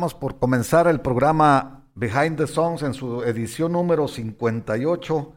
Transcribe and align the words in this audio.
Estamos 0.00 0.14
por 0.14 0.38
comenzar 0.38 0.86
el 0.86 1.02
programa 1.02 1.84
Behind 1.94 2.38
the 2.38 2.46
Songs 2.46 2.82
en 2.82 2.94
su 2.94 3.22
edición 3.22 3.72
número 3.72 4.08
58 4.08 5.32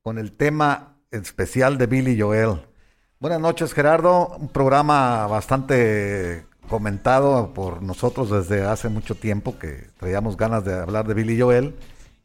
con 0.00 0.16
el 0.16 0.30
tema 0.30 0.94
especial 1.10 1.76
de 1.76 1.86
Billy 1.88 2.16
Joel. 2.16 2.60
Buenas 3.18 3.40
noches 3.40 3.74
Gerardo, 3.74 4.28
un 4.38 4.46
programa 4.46 5.26
bastante 5.26 6.46
comentado 6.68 7.52
por 7.52 7.82
nosotros 7.82 8.30
desde 8.30 8.62
hace 8.62 8.88
mucho 8.88 9.16
tiempo 9.16 9.58
que 9.58 9.88
traíamos 9.98 10.36
ganas 10.36 10.64
de 10.64 10.72
hablar 10.72 11.08
de 11.08 11.14
Billy 11.14 11.40
Joel 11.40 11.74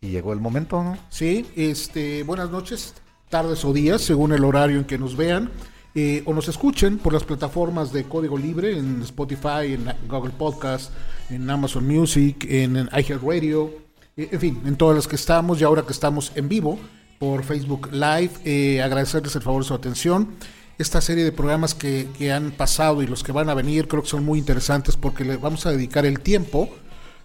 y 0.01 0.09
llegó 0.09 0.33
el 0.33 0.41
momento, 0.41 0.83
¿no? 0.83 0.99
Sí, 1.09 1.49
este, 1.55 2.21
buenas 2.21 2.51
noches, 2.51 2.93
tardes 3.29 3.65
o 3.65 3.73
días, 3.73 4.03
según 4.03 4.33
el 4.33 4.45
horario 4.45 4.77
en 4.77 4.85
que 4.85 4.99
nos 4.99 5.17
vean. 5.17 5.49
Eh, 5.97 6.23
o 6.25 6.33
nos 6.33 6.49
escuchen 6.49 6.97
por 6.97 7.13
las 7.13 7.23
plataformas 7.23 7.93
de 7.93 8.03
código 8.03 8.37
libre 8.37 8.77
en 8.77 9.01
Spotify, 9.03 9.75
en 9.75 9.85
Google 10.09 10.33
Podcast, 10.37 10.91
en 11.29 11.49
Amazon 11.49 11.87
Music, 11.87 12.45
en, 12.49 12.75
en 12.75 12.89
iHeartRadio, 12.91 13.71
eh, 14.17 14.27
en 14.29 14.39
fin, 14.41 14.61
en 14.65 14.75
todas 14.75 14.97
las 14.97 15.07
que 15.07 15.15
estamos 15.15 15.61
y 15.61 15.63
ahora 15.63 15.83
que 15.83 15.93
estamos 15.93 16.33
en 16.35 16.49
vivo 16.49 16.77
por 17.17 17.45
Facebook 17.45 17.93
Live, 17.93 18.31
eh, 18.43 18.81
agradecerles 18.81 19.37
el 19.37 19.41
favor 19.41 19.63
de 19.63 19.69
su 19.69 19.73
atención. 19.73 20.31
Esta 20.77 20.99
serie 20.99 21.23
de 21.23 21.31
programas 21.31 21.73
que, 21.73 22.09
que 22.17 22.33
han 22.33 22.51
pasado 22.51 23.01
y 23.01 23.07
los 23.07 23.23
que 23.23 23.31
van 23.31 23.47
a 23.47 23.53
venir 23.53 23.87
creo 23.87 24.03
que 24.03 24.09
son 24.09 24.25
muy 24.25 24.37
interesantes 24.37 24.97
porque 24.97 25.23
le 25.23 25.37
vamos 25.37 25.65
a 25.65 25.71
dedicar 25.71 26.05
el 26.05 26.19
tiempo 26.19 26.69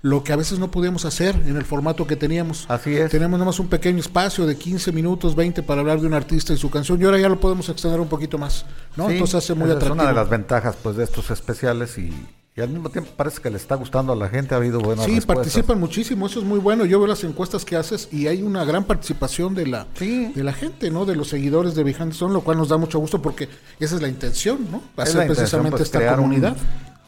lo 0.03 0.25
que 0.25 0.33
a 0.33 0.37
veces 0.37 0.59
no 0.59 0.71
podíamos 0.71 1.05
hacer 1.05 1.35
en 1.47 1.57
el 1.57 1.65
formato 1.65 2.07
que 2.07 2.17
teníamos. 2.17 2.65
Así 2.69 2.95
es. 2.97 3.11
Tenemos 3.11 3.39
nada 3.39 3.47
más 3.51 3.61
un 3.61 3.69
pequeño 3.69 3.99
espacio 3.99 4.47
de 4.47 4.57
15 4.57 4.93
minutos, 4.93 5.35
20 5.37 5.63
para 5.63 5.81
hablar 5.83 6.01
de 6.01 6.07
un 6.07 6.15
artista 6.15 6.53
y 6.55 6.57
su 6.57 6.71
canción 6.71 7.01
y 7.01 7.05
ahora 7.05 7.19
ya 7.19 7.29
lo 7.29 7.39
podemos 7.39 7.69
extender 7.69 8.01
un 8.01 8.09
poquito 8.09 8.39
más, 8.39 8.65
¿no? 8.97 9.07
Sí, 9.09 9.13
Entonces 9.15 9.35
hace 9.37 9.55
muy 9.55 9.65
esa 9.69 9.75
atractivo. 9.77 9.95
Es 9.97 10.01
una 10.01 10.09
de 10.09 10.15
las 10.17 10.31
ventajas 10.31 10.77
pues 10.83 10.97
de 10.97 11.05
estos 11.05 11.31
especiales 11.31 11.99
y, 11.99 12.11
y 12.57 12.61
al 12.63 12.71
mismo 12.71 12.89
tiempo 12.89 13.11
parece 13.15 13.43
que 13.43 13.51
le 13.51 13.59
está 13.59 13.75
gustando 13.75 14.15
a 14.15 14.17
la 14.17 14.31
gente, 14.31 14.55
ha 14.55 14.57
habido 14.59 14.81
buenas 14.81 15.05
Sí, 15.05 15.17
respuestas. 15.17 15.37
participan 15.45 15.79
muchísimo, 15.79 16.27
eso 16.27 16.39
es 16.41 16.47
muy 16.47 16.59
bueno. 16.61 16.87
Yo 16.87 16.99
veo 16.99 17.07
las 17.07 17.23
encuestas 17.25 17.67
que 17.67 17.77
haces 17.77 18.09
y 18.11 18.27
hay 18.27 18.43
una 18.43 18.65
gran 18.65 18.85
participación 18.85 19.55
de 19.55 19.67
la 19.67 19.87
Sí. 19.95 20.33
de 20.35 20.43
la 20.45 20.55
gente, 20.55 20.91
¿no? 20.91 21.05
De 21.05 21.15
los 21.15 21.29
seguidores 21.29 21.75
de 21.75 21.85
Behind 21.85 22.13
the 22.13 22.15
Sun, 22.17 22.33
lo 22.33 22.41
cual 22.41 22.57
nos 22.57 22.71
da 22.71 22.79
mucho 22.79 22.99
gusto 22.99 23.21
porque 23.21 23.51
esa 23.79 23.97
es 23.97 24.01
la 24.03 24.09
intención, 24.09 24.67
¿no? 24.71 24.79
Es 24.79 24.83
Hacer 24.83 25.17
la 25.17 25.23
intención, 25.25 25.27
precisamente 25.37 25.71
pues, 25.77 25.83
esta 25.83 25.99
crear 25.99 26.15
un- 26.19 26.25
comunidad. 26.25 26.57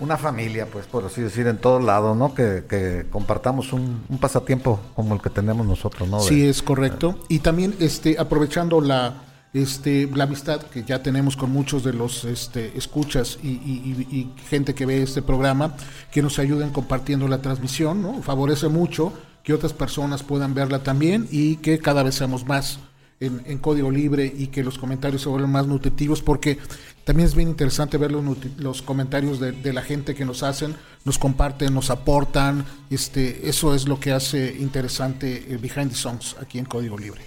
Una 0.03 0.17
familia, 0.19 0.67
pues 0.67 0.86
por 0.86 1.05
así 1.05 1.20
decir, 1.22 1.47
en 1.47 1.58
todos 1.58 1.83
lados, 1.83 2.17
¿no? 2.17 2.34
Que, 2.34 2.64
que 2.69 3.06
compartamos 3.11 3.72
un, 3.72 4.03
un 4.08 4.19
pasatiempo 4.19 4.81
como 4.95 5.14
el 5.14 5.20
que 5.22 5.31
tenemos 5.31 5.67
nosotros, 5.67 6.08
¿no? 6.08 6.19
De- 6.22 6.28
Sí, 6.28 6.45
es 6.47 6.61
correcto. 6.62 7.19
Y 7.28 7.39
también 7.39 7.75
este 7.78 8.19
aprovechando 8.19 8.80
la 8.80 9.14
este 9.55 10.08
la 10.14 10.25
amistad 10.25 10.62
que 10.62 10.83
ya 10.83 11.03
tenemos 11.03 11.36
con 11.36 11.50
muchos 11.53 11.84
de 11.84 11.92
los 11.92 12.25
este 12.25 12.77
escuchas 12.77 13.39
y, 13.42 13.48
y- 13.48 14.06
y- 14.11 14.17
y 14.17 14.33
gente 14.48 14.75
que 14.75 14.86
ve 14.86 15.03
este 15.03 15.20
programa, 15.23 15.77
que 16.11 16.23
nos 16.23 16.39
ayuden 16.39 16.70
compartiendo 16.70 17.29
la 17.29 17.42
transmisión, 17.42 18.01
¿no? 18.02 18.23
Favorece 18.23 18.68
mucho 18.68 19.12
que 19.42 19.52
otras 19.52 19.73
personas 19.73 20.23
puedan 20.23 20.55
verla 20.55 20.79
también 20.83 21.29
y 21.30 21.57
que 21.57 21.79
cada 21.79 22.02
vez 22.02 22.14
seamos 22.14 22.46
más 22.46 22.79
en, 23.27 23.43
en 23.47 23.59
código 23.59 23.91
libre 23.91 24.33
y 24.37 24.49
que 24.49 24.63
los 24.63 24.79
comentarios 24.79 25.23
se 25.23 25.29
vuelvan 25.29 25.53
más 25.53 25.67
nutritivos 25.67 26.21
porque 26.23 26.59
también 27.05 27.27
es 27.29 27.35
bien 27.35 27.49
interesante 27.49 27.97
ver 27.99 28.13
los, 28.13 28.23
los 28.59 28.83
comentarios 28.83 29.41
de, 29.41 29.53
de 29.53 29.73
la 29.73 29.83
gente 29.83 30.15
que 30.15 30.25
nos 30.25 30.43
hacen, 30.43 30.75
nos 31.05 31.19
comparten, 31.19 31.75
nos 31.75 31.91
aportan, 31.91 32.65
este, 32.91 33.49
eso 33.49 33.75
es 33.75 33.89
lo 33.89 33.99
que 33.99 34.13
hace 34.13 34.57
interesante 34.59 35.47
el 35.51 35.59
Behind 35.59 35.91
the 35.91 35.97
Songs 35.97 36.37
aquí 36.41 36.59
en 36.59 36.65
Código 36.67 36.97
Libre. 36.99 37.23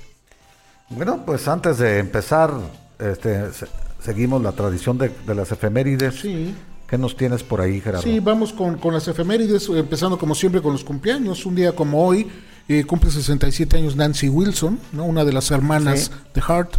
Bueno, 0.90 1.26
pues 1.26 1.48
antes 1.48 1.78
de 1.80 2.00
empezar, 2.00 2.52
este, 3.00 3.52
se- 3.52 3.68
seguimos 4.04 4.42
la 4.42 4.52
tradición 4.52 4.98
de, 4.98 5.10
de 5.26 5.36
las 5.36 5.52
efemérides. 5.52 6.16
Sí. 6.22 6.54
¿Qué 6.88 7.00
nos 7.00 7.18
tienes 7.18 7.42
por 7.42 7.60
ahí, 7.62 7.82
Gerardo? 7.82 8.04
Sí, 8.04 8.20
vamos 8.20 8.54
con, 8.54 8.78
con 8.78 8.94
las 8.94 9.08
efemérides, 9.08 9.68
empezando 9.70 10.20
como 10.20 10.36
siempre 10.36 10.62
con 10.62 10.72
los 10.74 10.84
cumpleaños. 10.84 11.44
Un 11.48 11.56
día 11.56 11.72
como 11.76 12.06
hoy, 12.06 12.28
eh, 12.68 12.84
cumple 12.86 13.12
67 13.12 13.78
años 13.78 13.96
Nancy 13.96 14.28
Wilson, 14.30 14.80
¿no? 14.92 15.06
una 15.06 15.24
de 15.24 15.34
las 15.34 15.52
hermanas 15.52 16.06
Sí. 16.06 16.12
de 16.34 16.42
Hart, 16.48 16.72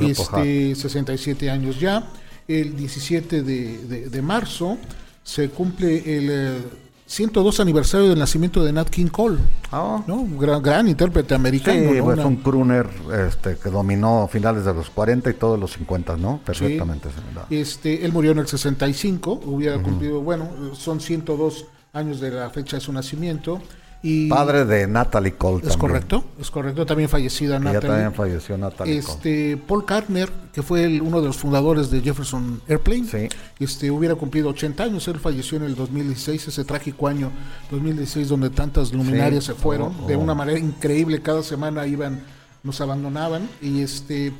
este, 0.00 0.74
67 0.74 1.50
años 1.50 1.80
ya. 1.80 2.08
El 2.48 2.76
17 2.76 3.42
de, 3.42 3.78
de- 3.86 4.08
de 4.10 4.22
marzo 4.22 4.76
se 5.22 5.48
cumple 5.48 5.98
el 6.18 6.28
eh, 6.30 6.58
102 7.06 7.60
aniversario 7.60 8.08
del 8.08 8.18
nacimiento 8.18 8.64
de 8.64 8.72
Nat 8.72 8.88
King 8.88 9.06
Cole, 9.08 9.38
Ah, 9.70 10.02
¿no? 10.06 10.16
un 10.16 10.38
gran, 10.38 10.62
gran 10.62 10.88
intérprete 10.88 11.34
americano. 11.34 11.78
Sí, 11.92 11.98
¿no? 11.98 12.04
pues 12.04 12.18
Una- 12.18 12.26
un 12.26 12.36
crooner 12.36 12.88
este, 13.28 13.56
que 13.58 13.68
dominó 13.70 14.28
finales 14.32 14.64
de 14.64 14.72
los 14.74 14.90
40 14.90 15.30
y 15.30 15.34
todos 15.34 15.58
los 15.58 15.72
50, 15.72 16.16
¿no? 16.16 16.40
Perfectamente. 16.44 17.08
da. 17.34 17.46
Este, 17.50 18.04
él 18.04 18.12
murió 18.12 18.32
en 18.32 18.38
el 18.38 18.46
65, 18.48 19.40
hubiera 19.44 19.80
cumplido, 19.82 20.20
bueno, 20.20 20.48
son 20.74 21.00
102 21.00 21.66
años 21.92 22.18
de 22.20 22.30
la 22.30 22.48
fecha 22.50 22.76
de 22.78 22.80
su 22.80 22.92
nacimiento. 22.92 23.60
Y 24.04 24.28
Padre 24.28 24.64
de 24.64 24.88
Natalie 24.88 25.34
Cole 25.34 25.58
Es 25.58 25.62
también. 25.62 25.78
correcto, 25.80 26.24
es 26.40 26.50
correcto, 26.50 26.84
también 26.84 27.08
fallecida 27.08 27.58
que 27.58 27.64
Ya 27.66 27.72
Natalie. 27.74 27.88
también 27.88 28.12
falleció 28.14 28.58
Natalie 28.58 29.00
Cole. 29.00 29.14
Este, 29.14 29.56
Paul 29.56 29.84
Carter, 29.84 30.28
que 30.52 30.60
fue 30.62 30.82
el- 30.84 31.00
uno 31.02 31.20
de 31.20 31.28
los 31.28 31.36
fundadores 31.36 31.88
de 31.90 32.00
Jefferson 32.00 32.60
Airplane, 32.66 33.04
Sí. 33.06 33.28
este, 33.60 33.90
hubiera 33.92 34.16
cumplido 34.16 34.48
80 34.48 34.82
años, 34.84 35.06
él 35.06 35.20
falleció 35.20 35.56
en 35.58 35.64
el 35.64 35.76
2016, 35.76 36.48
ese 36.48 36.64
trágico 36.64 37.06
año 37.06 37.30
2016 37.70 38.28
donde 38.28 38.50
tantas 38.50 38.92
luminarias 38.92 39.44
Sí. 39.44 39.52
se 39.52 39.54
fueron, 39.54 39.94
Oh, 40.02 40.06
de 40.08 40.16
oh. 40.16 40.18
una 40.18 40.34
manera 40.34 40.58
increíble, 40.58 41.22
cada 41.22 41.44
semana 41.44 41.86
iban, 41.86 42.22
nos 42.64 42.80
abandonaban, 42.80 43.48
y 43.60 43.82
este 43.82 44.32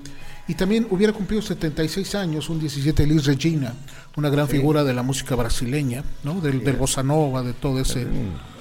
y 0.49 0.55
también 0.55 0.89
hubiera 0.91 1.13
cumplido 1.13 1.41
76 1.41 2.17
años, 2.17 2.49
un 2.51 2.59
17 2.59 3.07
Liz 3.07 3.25
Regina, 3.27 3.75
una 4.17 4.29
gran 4.29 4.49
figura 4.49 4.83
de 4.83 4.93
la 4.93 5.05
música 5.05 5.37
brasileña, 5.37 6.03
¿no? 6.25 6.41
del, 6.41 6.65
del 6.65 6.75
bossa 6.77 7.05
nova, 7.05 7.43
de 7.45 7.53
todo 7.53 7.79
ese... 7.79 8.07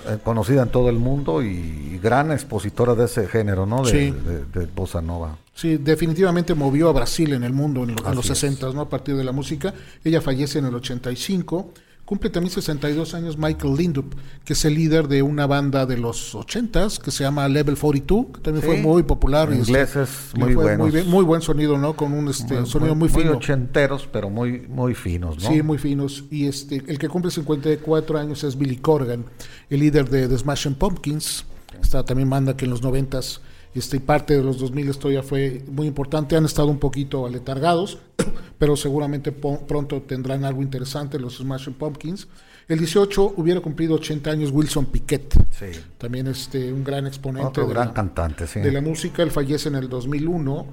Eh, 0.08 0.18
conocida 0.24 0.64
en 0.64 0.70
todo 0.70 0.90
el 0.90 0.98
mundo 0.98 1.44
y 1.44 2.00
gran 2.02 2.32
expositora 2.32 2.96
de 2.96 3.06
ese 3.06 3.28
género, 3.28 3.66
¿no? 3.66 3.84
De, 3.84 3.92
Sí. 3.92 4.12
de- 4.12 4.46
de 4.60 4.66
bossa 4.66 5.02
nova. 5.02 5.38
Sí, 5.54 5.78
definitivamente 5.78 6.56
movió 6.56 6.90
a 6.90 6.92
Brasil 6.94 7.34
en 7.34 7.44
el 7.44 7.54
mundo 7.54 7.84
en, 7.84 7.96
lo- 7.96 8.08
en 8.10 8.16
los 8.16 8.26
es. 8.30 8.40
60, 8.40 8.72
¿no? 8.74 8.82
A 8.82 8.90
partir 8.90 9.16
de 9.16 9.24
la 9.24 9.32
música. 9.32 9.74
Ella 10.04 10.20
fallece 10.22 10.60
en 10.60 10.66
el 10.66 10.76
85. 10.76 11.72
Cumple 12.12 12.30
también 12.30 12.52
62 12.54 13.14
años 13.14 13.38
Michael 13.38 13.74
Lindup, 13.78 14.16
que 14.44 14.52
es 14.52 14.66
el 14.66 14.74
líder 14.76 15.08
de 15.08 15.22
una 15.22 15.48
banda 15.48 15.86
de 15.86 15.96
los 15.98 16.36
80s 16.36 17.00
que 17.00 17.10
se 17.10 17.24
llama 17.24 17.48
Level 17.48 17.78
42, 17.78 18.26
que 18.34 18.42
también 18.42 18.66
fue 18.66 18.82
muy 18.82 19.04
popular. 19.04 19.48
este, 19.50 19.60
Ingleses 19.72 20.10
le 20.34 20.40
muy 20.44 20.54
buenos. 20.56 20.92
bien- 20.92 21.10
muy 21.10 21.24
buen 21.24 21.42
sonido, 21.42 21.78
¿no? 21.78 21.96
Con 21.96 22.12
un 22.12 22.28
este, 22.28 22.66
sonido 22.66 22.96
muy, 22.96 23.08
fino. 23.08 23.32
ochenteros, 23.38 24.10
pero 24.12 24.30
muy, 24.30 24.68
muy 24.68 24.94
finos, 24.94 25.42
¿no? 25.42 25.50
Sí, 25.50 25.62
muy 25.62 25.78
finos. 25.78 26.26
Y 26.30 26.48
este, 26.48 26.84
el 26.86 27.00
que 27.00 27.08
cumple 27.08 27.32
54 27.32 28.20
años 28.20 28.44
es 28.44 28.58
Billy 28.58 28.76
Corgan, 28.76 29.24
el 29.70 29.80
líder 29.80 30.10
de 30.10 30.28
The 30.28 30.38
Smashing 30.38 30.76
Pumpkins. 30.76 31.46
Está 31.82 32.04
también 32.04 32.28
manda 32.28 32.58
que 32.58 32.66
en 32.66 32.72
los 32.72 32.84
90s 32.84 33.40
este, 33.74 33.98
y 33.98 34.00
parte 34.00 34.36
de 34.36 34.44
los 34.44 34.60
2000 34.60 34.90
esto 34.90 35.10
ya 35.12 35.24
fue 35.24 35.64
muy 35.72 35.88
importante. 35.88 36.36
Han 36.36 36.46
estado 36.46 36.68
un 36.68 36.80
poquito 36.80 37.26
aletargados, 37.26 38.00
pero 38.58 38.76
seguramente 38.76 39.32
pronto 39.32 40.02
tendrán 40.02 40.44
algo 40.46 40.62
interesante 40.62 41.20
los 41.20 41.38
Smashing 41.38 41.74
Pumpkins. 41.76 42.28
El 42.68 42.80
18 42.80 43.34
hubiera 43.38 43.60
cumplido 43.60 43.96
80 43.96 44.32
años 44.32 44.52
Wilson 44.52 44.86
Piquet. 44.86 45.34
Sí. 45.52 45.80
También 45.98 46.28
este, 46.28 46.72
un 46.72 46.84
gran 46.84 47.06
exponente 47.08 47.48
Otro 47.48 47.68
de 47.68 47.74
gran 47.74 47.88
la- 47.90 47.94
cantante, 47.94 48.48
sí. 48.48 48.60
de 48.62 48.72
la 48.72 48.82
música. 48.82 49.24
Él 49.24 49.32
fallece 49.32 49.70
en 49.70 49.76
el 49.76 49.90
2001. 49.90 50.68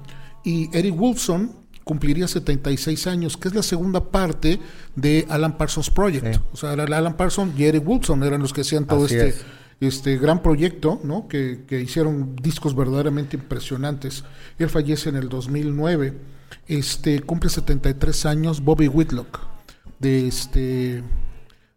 Y 0.45 0.69
Eric 0.77 0.95
Wilson 0.97 1.51
cumpliría 1.83 2.27
76 2.27 3.07
años, 3.07 3.35
que 3.35 3.47
es 3.47 3.55
la 3.55 3.63
segunda 3.63 4.11
parte 4.11 4.59
de 4.95 5.25
Alan 5.27 5.57
Parsons 5.57 5.89
Project. 5.89 6.35
Sí. 6.35 6.39
O 6.53 6.55
sea, 6.57 6.73
era 6.73 6.83
Alan 6.83 7.17
Parsons 7.17 7.57
y 7.59 7.65
Eric 7.65 7.85
Wilson 7.85 8.23
eran 8.23 8.41
los 8.41 8.53
que 8.53 8.61
hacían 8.61 8.85
todo 8.85 9.05
Así 9.05 9.15
este, 9.15 9.29
es. 9.29 9.45
Este 9.79 10.17
gran 10.17 10.41
proyecto, 10.41 10.99
¿no? 11.03 11.27
Que, 11.27 11.63
que 11.67 11.79
hicieron 11.81 12.35
discos 12.35 12.75
verdaderamente 12.75 13.37
impresionantes. 13.37 14.23
Él 14.57 14.69
fallece 14.69 15.09
en 15.09 15.15
el 15.15 15.29
2009. 15.29 16.13
Este, 16.67 17.21
cumple 17.21 17.49
73 17.49 18.25
años 18.25 18.61
Bobby 18.63 18.87
Whitlock, 18.87 19.39
de 19.99 20.27
este 20.27 21.03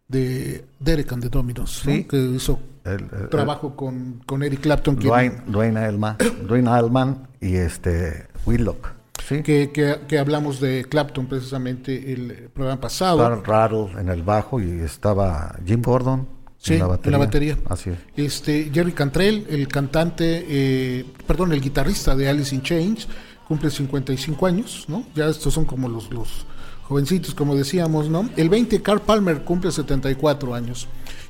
de 0.09 0.65
Derek 0.79 1.11
and 1.13 1.23
the 1.23 1.29
Dominos, 1.29 1.83
¿no? 1.87 1.93
Sí. 1.93 2.05
que 2.05 2.17
hizo 2.19 2.59
El- 2.85 3.09
el- 3.19 3.29
trabajo 3.31 3.75
con, 3.77 4.21
con 4.27 4.43
Eric 4.43 4.61
Clapton. 4.61 4.97
quien- 4.97 5.09
Dwayne, 5.09 5.43
Dwayne 5.47 5.79
Allman, 5.81 6.17
Dwayne 6.47 6.69
Allman 6.69 7.29
y 7.41 7.55
este 7.57 8.27
Whitlock. 8.45 8.93
Sí. 9.27 9.43
Que, 9.43 9.71
que, 9.73 10.01
que 10.09 10.19
hablamos 10.19 10.61
de 10.61 10.85
Clapton 10.85 11.27
precisamente 11.29 12.13
el 12.13 12.51
programa 12.53 12.81
pasado. 12.81 13.43
Rattle 13.43 13.93
en 13.99 14.09
el 14.09 14.23
bajo 14.23 14.61
y 14.61 14.81
estaba 14.81 15.57
Jim 15.65 15.81
Gordon 15.81 16.27
Sí, 16.63 16.75
en 16.75 16.79
la 16.79 16.85
en 16.85 16.91
batería. 16.91 17.19
la 17.19 17.25
batería. 17.25 17.59
Así 17.69 17.91
es. 17.91 17.99
Este, 18.17 18.71
Jerry 18.73 18.93
Cantrell, 18.93 19.47
el 19.51 19.67
cantante, 19.67 20.47
eh, 20.49 21.05
perdón, 21.27 21.53
el 21.53 21.61
guitarrista 21.61 22.15
de 22.15 22.29
Alice 22.29 22.55
in 22.55 22.63
Chains, 22.63 23.09
cumple 23.49 23.69
55 23.69 24.47
años, 24.47 24.85
¿no? 24.87 25.05
Ya 25.17 25.27
estos 25.27 25.53
son 25.53 25.65
como 25.65 25.89
los, 25.89 26.13
los 26.13 26.47
jovencitos, 26.85 27.35
como 27.35 27.57
decíamos, 27.57 28.09
¿no? 28.09 28.31
El 28.37 28.49
20, 28.49 28.81
Carl 28.81 29.01
Palmer 29.01 29.43
cumple 29.43 29.73
74 29.73 30.55
años. 30.55 30.87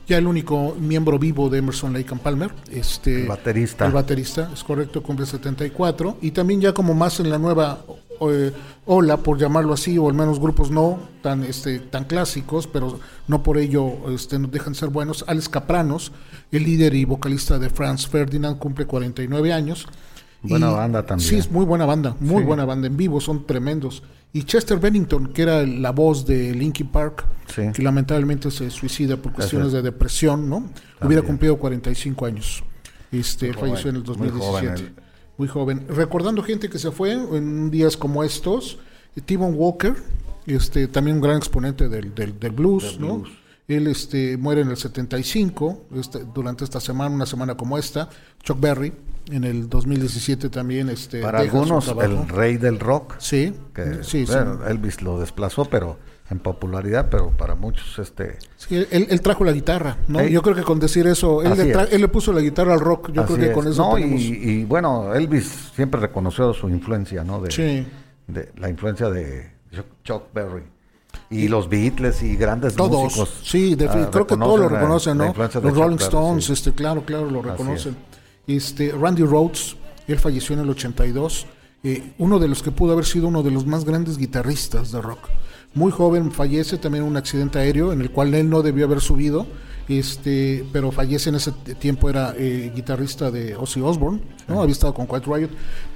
Ya 0.06 0.18
el 0.18 0.26
único 0.26 0.74
miembro 0.78 1.18
vivo 1.18 1.48
de 1.48 1.58
Emerson 1.58 1.92
Lake 1.92 2.08
and 2.10 2.20
Palmer, 2.20 2.50
este, 2.70 3.22
El 3.22 3.28
baterista. 3.28 3.86
el 3.86 3.92
baterista, 3.92 4.50
es 4.52 4.64
correcto, 4.64 5.02
cumple 5.02 5.26
74. 5.26 6.18
Y 6.20 6.32
también 6.32 6.60
ya 6.60 6.72
como 6.74 6.92
más 6.92 7.20
en 7.20 7.30
la 7.30 7.38
nueva 7.38 7.84
eh, 8.20 8.52
ola, 8.86 9.16
por 9.18 9.38
llamarlo 9.38 9.72
así, 9.72 9.98
o 9.98 10.08
al 10.08 10.14
menos 10.14 10.40
grupos 10.40 10.70
no 10.70 10.98
tan, 11.22 11.44
este, 11.44 11.78
tan 11.78 12.04
clásicos, 12.04 12.66
pero 12.66 12.98
no 13.28 13.42
por 13.42 13.58
ello 13.58 14.10
este, 14.10 14.38
no 14.38 14.48
dejan 14.48 14.72
de 14.72 14.78
ser 14.78 14.88
buenos. 14.88 15.24
Alex 15.28 15.48
Capranos, 15.48 16.12
el 16.50 16.64
líder 16.64 16.94
y 16.94 17.04
vocalista 17.04 17.58
de 17.58 17.70
Franz 17.70 18.08
Ferdinand, 18.08 18.58
cumple 18.58 18.86
49 18.86 19.52
años. 19.52 19.86
Buena 20.42 20.70
Y- 20.70 20.74
banda 20.74 21.06
también. 21.06 21.28
Sí, 21.28 21.36
es 21.36 21.50
muy 21.50 21.64
buena 21.64 21.84
banda, 21.86 22.16
muy 22.20 22.40
Sí. 22.42 22.46
buena 22.46 22.64
banda 22.64 22.86
en 22.88 22.96
vivo, 22.96 23.20
son 23.20 23.46
tremendos. 23.46 24.02
Y 24.32 24.44
Chester 24.44 24.78
Bennington, 24.78 25.28
que 25.32 25.42
era 25.42 25.64
la 25.66 25.90
voz 25.92 26.26
de 26.26 26.54
Linkin 26.54 26.88
Park, 26.88 27.24
Sí. 27.54 27.62
que 27.72 27.82
lamentablemente 27.82 28.50
se 28.50 28.70
suicida 28.70 29.16
por 29.16 29.32
cuestiones 29.32 29.68
es. 29.68 29.72
de 29.74 29.82
depresión, 29.82 30.48
¿no? 30.48 30.68
Hubiera 31.02 31.22
cumplido 31.22 31.58
45 31.58 32.26
años. 32.26 32.64
Este, 33.12 33.48
Muy 33.52 33.56
falleció 33.56 33.90
en 33.90 33.96
el 33.96 34.02
joven, 34.04 34.18
muy 34.18 34.28
2017. 34.28 34.76
joven 34.82 34.94
Muy 35.38 35.48
joven. 35.48 35.84
Recordando 35.88 36.42
gente 36.42 36.68
que 36.70 36.78
se 36.78 36.90
fue 36.90 37.12
en 37.12 37.70
días 37.70 37.96
como 37.96 38.22
estos, 38.24 38.78
Timon 39.24 39.54
Walker, 39.54 39.94
este, 40.46 40.88
también 40.88 41.16
un 41.16 41.22
gran 41.22 41.36
exponente 41.36 41.88
del, 41.88 42.14
del, 42.14 42.38
del 42.38 42.52
blues, 42.52 42.98
¿no? 42.98 43.22
Él 43.68 43.86
este, 43.86 44.36
muere 44.36 44.60
en 44.62 44.70
el 44.70 44.76
75, 44.76 45.84
este, 45.94 46.24
durante 46.34 46.64
esta 46.64 46.80
semana, 46.80 47.14
una 47.14 47.26
semana 47.26 47.54
como 47.56 47.76
esta. 47.78 48.08
Chuck 48.42 48.58
Berry, 48.60 48.92
en 49.30 49.44
el 49.44 49.68
2017 49.68 50.48
también. 50.50 50.88
Este, 50.88 51.20
Para 51.22 51.40
algunos, 51.40 51.88
el 51.88 52.28
rey 52.28 52.56
del 52.56 52.78
rock. 52.80 53.14
Sí, 53.18 53.54
Que, 53.74 54.02
sí, 54.02 54.26
sí. 54.26 54.32
bueno, 54.32 54.66
Elvis 54.66 55.02
lo 55.02 55.18
desplazó, 55.20 55.64
pero 55.66 55.98
en 56.30 56.38
popularidad, 56.38 57.08
pero 57.10 57.30
para 57.30 57.54
muchos, 57.54 57.98
este. 57.98 58.38
Sí, 58.56 58.76
él, 58.90 59.06
él 59.10 59.20
trajo 59.20 59.44
la 59.44 59.52
guitarra, 59.52 59.98
¿no? 60.08 60.22
Yo 60.22 60.40
creo 60.42 60.54
que 60.56 60.62
con 60.62 60.78
decir 60.80 61.06
eso, 61.06 61.42
él 61.42 61.56
le, 61.56 61.70
es. 61.70 61.92
él 61.92 62.00
le 62.00 62.08
puso 62.08 62.32
la 62.32 62.40
guitarra 62.40 62.72
al 62.74 62.80
rock. 62.80 63.10
Yo 63.12 63.22
así 63.22 63.34
creo 63.34 63.44
que 63.44 63.50
es. 63.50 63.54
con 63.56 63.68
eso 63.68 63.82
No, 63.82 63.98
y, 63.98 64.02
tenemos... 64.02 64.22
y 64.22 64.64
bueno, 64.64 65.14
Elvis 65.14 65.70
siempre 65.74 66.00
reconoció 66.00 66.52
su 66.54 66.68
influencia, 66.70 67.22
¿no? 67.24 67.40
De, 67.40 67.50
Sí. 67.50 67.86
de 68.28 68.50
la 68.56 68.70
influencia 68.70 69.10
de 69.10 69.50
Chuck, 70.04 70.24
Berry. 70.32 70.62
Y 71.28 71.48
los 71.48 71.68
Beatles 71.68 72.22
y 72.22 72.36
grandes 72.36 72.74
Todos, 72.74 73.02
músicos. 73.04 73.40
sí, 73.42 73.74
defi- 73.76 74.04
ah, 74.06 74.08
creo 74.10 74.26
que 74.26 74.36
todos 74.36 74.58
lo 74.60 74.68
reconocen, 74.68 75.18
¿no? 75.18 75.32
de 75.32 75.60
Los 75.60 75.76
Rolling 75.76 75.96
Stones, 75.96 76.44
sí. 76.46 76.52
este, 76.54 76.72
claro, 76.72 77.04
claro, 77.04 77.30
lo 77.30 77.42
reconocen. 77.42 77.96
Este, 78.46 78.92
Randy 78.92 79.22
Rhodes, 79.22 79.76
él 80.08 80.18
falleció 80.18 80.54
en 80.54 80.62
el 80.62 80.70
82, 80.70 81.46
eh, 81.84 82.12
uno 82.18 82.38
de 82.38 82.48
los 82.48 82.62
que 82.62 82.70
pudo 82.70 82.92
haber 82.92 83.04
sido 83.04 83.28
uno 83.28 83.42
de 83.42 83.50
los 83.50 83.66
más 83.66 83.84
grandes 83.84 84.18
guitarristas 84.18 84.92
de 84.92 85.00
rock. 85.00 85.28
Muy 85.74 85.90
joven 85.90 86.30
fallece 86.32 86.76
también 86.76 87.04
en 87.04 87.10
un 87.10 87.16
accidente 87.16 87.58
aéreo 87.58 87.92
en 87.92 88.00
el 88.02 88.10
cual 88.10 88.34
él 88.34 88.48
no 88.50 88.62
debió 88.62 88.84
haber 88.84 89.00
subido, 89.00 89.46
este, 89.88 90.64
pero 90.72 90.92
fallece 90.92 91.30
en 91.30 91.36
ese 91.36 91.52
tiempo 91.52 92.08
era 92.10 92.34
eh, 92.36 92.70
guitarrista 92.74 93.30
de 93.30 93.56
Ozzy 93.56 93.80
Osbourne, 93.80 94.20
¿no? 94.48 94.60
Había 94.60 94.72
estado 94.72 94.94
con 94.94 95.06
Quiet 95.06 95.24
Riot, 95.26 95.48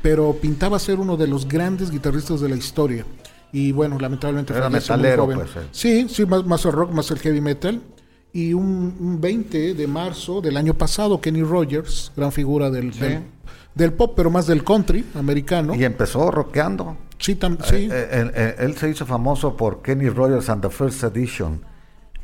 pero 0.02 0.34
pintaba 0.40 0.78
ser 0.78 0.99
uno 0.99 1.16
de 1.16 1.26
los 1.26 1.46
grandes 1.46 1.90
guitarristas 1.90 2.40
de 2.40 2.49
la 2.49 2.56
historia. 2.56 3.04
Y 3.52 3.72
bueno, 3.72 3.99
lamentablemente 3.99 4.52
Era 4.54 4.64
falleció 4.70 4.94
muy 4.94 5.02
metalero, 5.02 5.25
joven. 5.25 5.38
pues, 5.38 5.56
él. 5.56 5.69
Sí, 5.70 6.06
sí, 6.08 6.26
más, 6.26 6.44
más 6.44 6.64
el 6.64 6.72
rock, 6.72 6.90
más 6.92 7.10
el 7.10 7.19
heavy 7.19 7.40
metal. 7.40 7.81
Y 8.36 8.52
un, 8.52 8.94
un 9.00 9.20
20 9.20 9.72
de 9.74 9.86
marzo 9.86 10.40
del 10.42 10.56
año 10.58 10.74
pasado, 10.74 11.20
Kenny 11.20 11.42
Rogers, 11.42 12.12
gran 12.16 12.30
figura 12.32 12.68
del, 12.70 12.90
del, 12.98 13.22
del 13.74 13.92
pop, 13.94 14.12
pero 14.14 14.30
más 14.30 14.46
del 14.46 14.62
country 14.62 15.06
americano. 15.14 15.74
Y 15.74 15.84
empezó 15.84 16.30
rockeando. 16.30 16.98
sí, 17.18 17.34
tam- 17.36 17.56
sí. 17.64 17.76
Eh, 17.76 17.88
eh, 17.92 18.08
él, 18.12 18.32
eh, 18.34 18.54
él 18.58 18.76
se 18.76 18.90
hizo 18.90 19.06
famoso 19.06 19.56
por 19.56 19.80
Kenny 19.80 20.10
Rogers 20.10 20.50
and 20.50 20.60
the 20.60 20.68
First 20.68 21.02
Edition. 21.04 21.62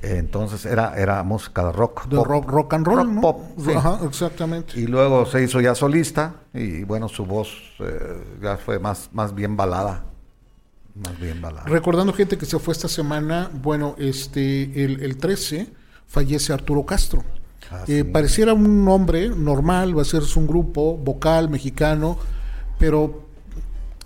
Eh, 0.02 0.16
entonces 0.18 0.66
era, 0.66 0.94
era 0.98 1.22
música 1.22 1.64
de 1.64 1.72
rock. 1.72 2.06
de 2.08 2.16
pop. 2.16 2.26
rock, 2.26 2.50
rock 2.50 2.74
and 2.74 2.86
roll, 2.86 2.96
Rock 2.98 3.08
¿no? 3.08 3.20
pop, 3.22 3.40
sí. 3.64 3.70
Ajá, 3.72 4.00
exactamente. 4.06 4.78
Y 4.78 4.86
luego 4.88 5.24
se 5.24 5.42
hizo 5.44 5.60
ya 5.62 5.74
solista 5.74 6.34
y 6.52 6.82
bueno, 6.84 7.08
su 7.08 7.24
voz 7.24 7.48
eh, 7.78 8.22
ya 8.42 8.58
fue 8.58 8.78
más, 8.78 9.08
más 9.12 9.34
bien 9.34 9.56
balada. 9.56 10.04
Más 10.94 11.18
bien 11.18 11.40
balada. 11.40 11.64
Recordando 11.68 12.12
gente 12.12 12.36
que 12.36 12.44
se 12.44 12.58
fue 12.58 12.72
esta 12.72 12.88
semana, 12.88 13.48
bueno, 13.62 13.94
este, 13.96 14.84
el, 14.84 15.02
el 15.02 15.16
13 15.16 15.80
fallece 16.12 16.52
Arturo 16.52 16.84
Castro. 16.84 17.24
Ah, 17.70 17.84
Eh, 17.88 18.04
pareciera 18.04 18.52
un 18.52 18.86
hombre 18.88 19.30
normal, 19.30 19.96
va 19.96 20.02
a 20.02 20.04
ser 20.04 20.22
un 20.36 20.46
grupo 20.46 20.96
vocal 20.96 21.48
mexicano, 21.48 22.18
pero 22.78 23.22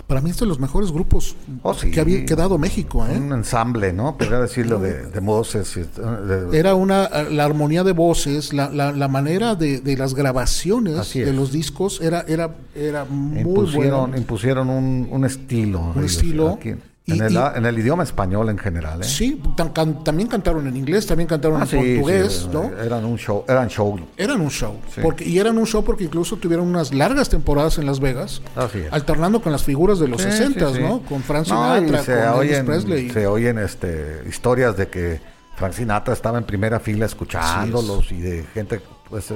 para 0.06 0.20
mí 0.20 0.30
es 0.30 0.38
de 0.38 0.46
los 0.46 0.60
mejores 0.60 0.92
grupos 0.92 1.34
Oh, 1.64 1.74
sí. 1.74 1.90
que 1.90 1.98
había 2.00 2.24
quedado 2.24 2.58
México. 2.58 3.04
¿eh? 3.04 3.18
Un 3.18 3.32
ensamble, 3.32 3.92
¿no? 3.92 4.16
Podría 4.16 4.38
decirlo 4.38 4.78
de, 4.78 5.06
de 5.10 5.18
voces. 5.20 5.74
de- 5.74 6.56
Era 6.56 6.76
una 6.76 7.08
la 7.28 7.44
armonía 7.44 7.82
de 7.82 7.90
voces, 7.90 8.52
la, 8.52 8.70
la, 8.70 8.92
la 8.92 9.08
manera 9.08 9.56
de, 9.56 9.80
de 9.80 9.96
las 9.96 10.14
grabaciones 10.14 11.12
de 11.12 11.32
los 11.32 11.50
discos 11.50 12.00
era 12.00 12.24
era 12.28 12.54
era 12.76 13.04
muy 13.04 13.40
impusieron, 13.40 14.00
buena. 14.02 14.16
impusieron 14.18 14.70
un, 14.70 15.08
un 15.10 15.24
estilo. 15.24 15.92
Un 15.96 16.04
estilo. 16.04 16.50
aquí, 16.50 16.74
Y- 17.08 17.12
en, 17.12 17.22
el, 17.22 17.32
y- 17.34 17.36
en 17.54 17.66
el 17.66 17.78
idioma 17.78 18.02
español 18.02 18.48
en 18.50 18.58
general. 18.58 19.00
¿eh? 19.00 19.04
Sí, 19.04 19.40
tan- 19.56 19.68
can- 19.68 20.02
también 20.02 20.28
cantaron 20.28 20.66
en 20.66 20.76
inglés, 20.76 21.06
también 21.06 21.28
cantaron 21.28 21.60
Ah, 21.60 21.62
en 21.62 21.68
sí, 21.68 21.76
portugués, 21.76 22.32
sí, 22.42 22.48
¿no? 22.52 22.64
Eran 22.82 23.04
un 23.04 23.16
show, 23.16 23.44
eran 23.46 23.68
show. 23.68 23.96
Eran 24.16 24.40
un 24.40 24.50
show. 24.50 24.74
Sí. 24.92 25.00
Porque, 25.02 25.24
y 25.24 25.38
eran 25.38 25.56
un 25.56 25.66
show 25.66 25.84
porque 25.84 26.02
incluso 26.04 26.36
tuvieron 26.36 26.66
unas 26.66 26.92
largas 26.92 27.28
temporadas 27.28 27.78
en 27.78 27.86
Las 27.86 28.00
Vegas, 28.00 28.42
alternando 28.90 29.40
con 29.40 29.52
las 29.52 29.62
figuras 29.62 30.00
de 30.00 30.08
los 30.08 30.20
Sí, 30.20 30.30
60, 30.32 30.68
sí, 30.70 30.74
sí. 30.76 30.82
¿no? 30.82 31.00
Con 31.02 31.22
Frank 31.22 31.46
No, 31.46 31.74
Sinatra, 31.76 32.02
se 32.02 32.12
con 32.12 32.22
Elvis 32.22 32.38
oyen, 32.50 32.66
Presley. 32.66 33.10
se 33.10 33.26
oyen 33.28 33.58
este, 33.58 34.22
historias 34.28 34.76
de 34.76 34.88
que 34.88 35.20
Frank 35.56 35.74
Sinatra 35.74 36.12
estaba 36.12 36.38
en 36.38 36.44
primera 36.44 36.80
fila 36.80 37.06
escuchándolos 37.06 38.10
y 38.12 38.20
de 38.20 38.44
gente 38.52 38.80
pues, 39.08 39.30
eh, 39.30 39.34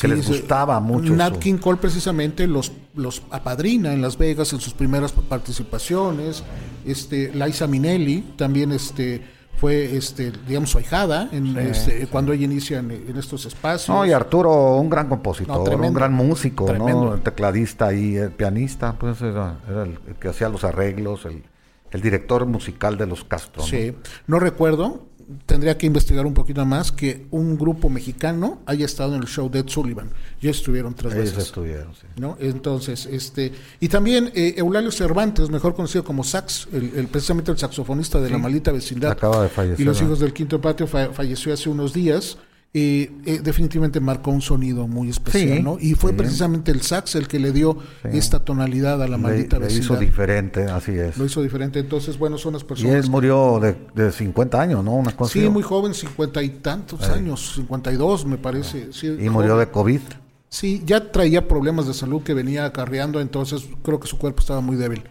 que 0.00 0.08
Sí, 0.08 0.14
les 0.14 0.26
gustaba 0.28 0.80
mucho. 0.80 1.12
Nat 1.14 1.38
King 1.38 1.58
Cole 1.58 1.78
precisamente 1.78 2.46
los, 2.46 2.72
los 2.94 3.22
apadrina 3.30 3.92
en 3.92 4.00
Las 4.02 4.16
Vegas 4.18 4.52
en 4.52 4.60
sus 4.60 4.72
primeras 4.74 5.12
participaciones. 5.12 6.42
Este, 6.84 7.32
Liza 7.34 7.66
Minnelli 7.66 8.22
también 8.36 8.72
este, 8.72 9.22
fue, 9.58 9.96
este, 9.96 10.32
digamos, 10.46 10.70
su 10.70 10.78
ahijada 10.78 11.28
en, 11.32 11.56
este, 11.58 12.06
cuando 12.06 12.32
ella 12.32 12.44
inicia 12.44 12.78
en, 12.78 12.90
en 12.90 13.16
estos 13.16 13.44
espacios. 13.46 13.88
No, 13.88 14.06
y 14.06 14.12
Arturo, 14.12 14.76
un 14.76 14.88
gran 14.88 15.08
compositor, 15.08 15.56
No, 15.58 15.64
tremendo. 15.64 15.88
un 15.88 15.94
gran 15.94 16.12
músico, 16.12 16.64
Tremendo. 16.66 17.04
¿no? 17.06 17.14
El 17.14 17.20
tecladista 17.22 17.92
y 17.92 18.16
el 18.16 18.30
pianista, 18.30 18.94
pues 18.98 19.20
era, 19.20 19.58
era 19.68 19.82
el, 19.82 19.98
que 20.20 20.28
hacía 20.28 20.48
los 20.48 20.62
arreglos, 20.64 21.24
el, 21.24 21.42
el 21.90 22.00
director 22.00 22.46
musical 22.46 22.96
de 22.96 23.06
los 23.06 23.24
Castro. 23.24 23.62
¿no? 23.62 23.68
Sí, 23.68 23.94
no 24.26 24.38
recuerdo, 24.38 25.07
tendría 25.46 25.76
que 25.76 25.86
investigar 25.86 26.24
un 26.26 26.34
poquito 26.34 26.64
más 26.64 26.90
que 26.90 27.26
un 27.30 27.56
grupo 27.58 27.88
mexicano 27.90 28.60
haya 28.66 28.86
estado 28.86 29.14
en 29.14 29.22
el 29.22 29.28
show 29.28 29.50
de 29.50 29.58
Ed 29.60 29.68
Sullivan. 29.68 30.10
Ya 30.40 30.50
estuvieron 30.50 30.94
tres 30.94 31.12
Ellos 31.14 31.24
veces. 31.32 31.44
estuvieron, 31.44 31.94
sí. 31.94 32.06
¿no? 32.16 32.36
Entonces, 32.40 33.06
este, 33.06 33.52
y 33.80 33.88
también 33.88 34.30
eh, 34.34 34.54
Eulalio 34.56 34.90
Cervantes, 34.90 35.50
mejor 35.50 35.74
conocido 35.74 36.02
como 36.04 36.24
Sax, 36.24 36.68
el, 36.72 36.92
el- 36.96 37.06
precisamente 37.08 37.50
el 37.50 37.58
saxofonista 37.58 38.20
de 38.20 38.30
la 38.30 38.38
maldita 38.38 38.72
vecindad. 38.72 39.12
acaba 39.12 39.42
de 39.42 39.48
fallecer, 39.48 39.80
Y 39.80 39.84
los 39.84 40.00
hijos 40.00 40.18
del 40.20 40.32
quinto 40.32 40.60
patio 40.60 40.86
fa- 40.86 41.10
falleció 41.12 41.52
hace 41.52 41.68
unos 41.68 41.92
días. 41.92 42.38
Eh, 42.74 43.10
eh, 43.24 43.40
definitivamente 43.42 43.98
marcó 43.98 44.30
un 44.30 44.42
sonido 44.42 44.86
muy 44.86 45.08
especial, 45.08 45.56
Sí, 45.58 45.62
¿no? 45.62 45.78
Y 45.80 45.94
fue 45.94 46.10
sí. 46.10 46.16
precisamente 46.18 46.70
el 46.70 46.82
sax 46.82 47.14
el 47.14 47.26
que 47.26 47.38
le 47.38 47.50
dio 47.52 47.78
esta 48.04 48.44
tonalidad 48.44 49.02
a 49.02 49.08
la 49.08 49.16
Le, 49.16 49.22
maldita 49.22 49.58
le 49.58 49.64
vecindad. 49.64 49.84
hizo 49.84 49.96
diferente, 49.96 50.64
así 50.64 50.92
es. 50.92 51.16
Lo 51.16 51.24
hizo 51.24 51.42
diferente. 51.42 51.78
Entonces, 51.78 52.18
bueno, 52.18 52.36
son 52.36 52.52
las 52.52 52.62
Y 52.62 52.66
personas. 52.66 53.04
él 53.04 53.10
murió 53.10 53.58
de, 53.58 53.74
de 53.94 54.12
50 54.12 54.60
años, 54.60 54.84
¿no? 54.84 54.92
Una 54.96 55.16
cosa 55.16 55.32
Sí, 55.32 55.40
así. 55.40 55.48
muy 55.48 55.62
joven, 55.62 55.94
cincuenta 55.94 56.42
y 56.42 56.50
tantos 56.50 57.02
años, 57.08 57.54
52 57.56 58.26
me 58.26 58.36
parece. 58.36 58.92
sí, 58.92 59.06
Y 59.18 59.28
murió 59.30 59.52
joven. 59.54 59.66
de 59.66 59.72
COVID. 59.72 60.00
Sí, 60.50 60.82
ya 60.86 61.12
traía 61.12 61.46
problemas 61.46 61.86
de 61.86 61.92
salud 61.92 62.22
que 62.22 62.32
venía 62.32 62.64
acarreando, 62.64 63.20
entonces 63.20 63.66
creo 63.82 64.00
que 64.00 64.06
su 64.08 64.16
cuerpo 64.18 64.40
estaba 64.40 64.62
muy 64.62 64.76
débil 64.76 65.02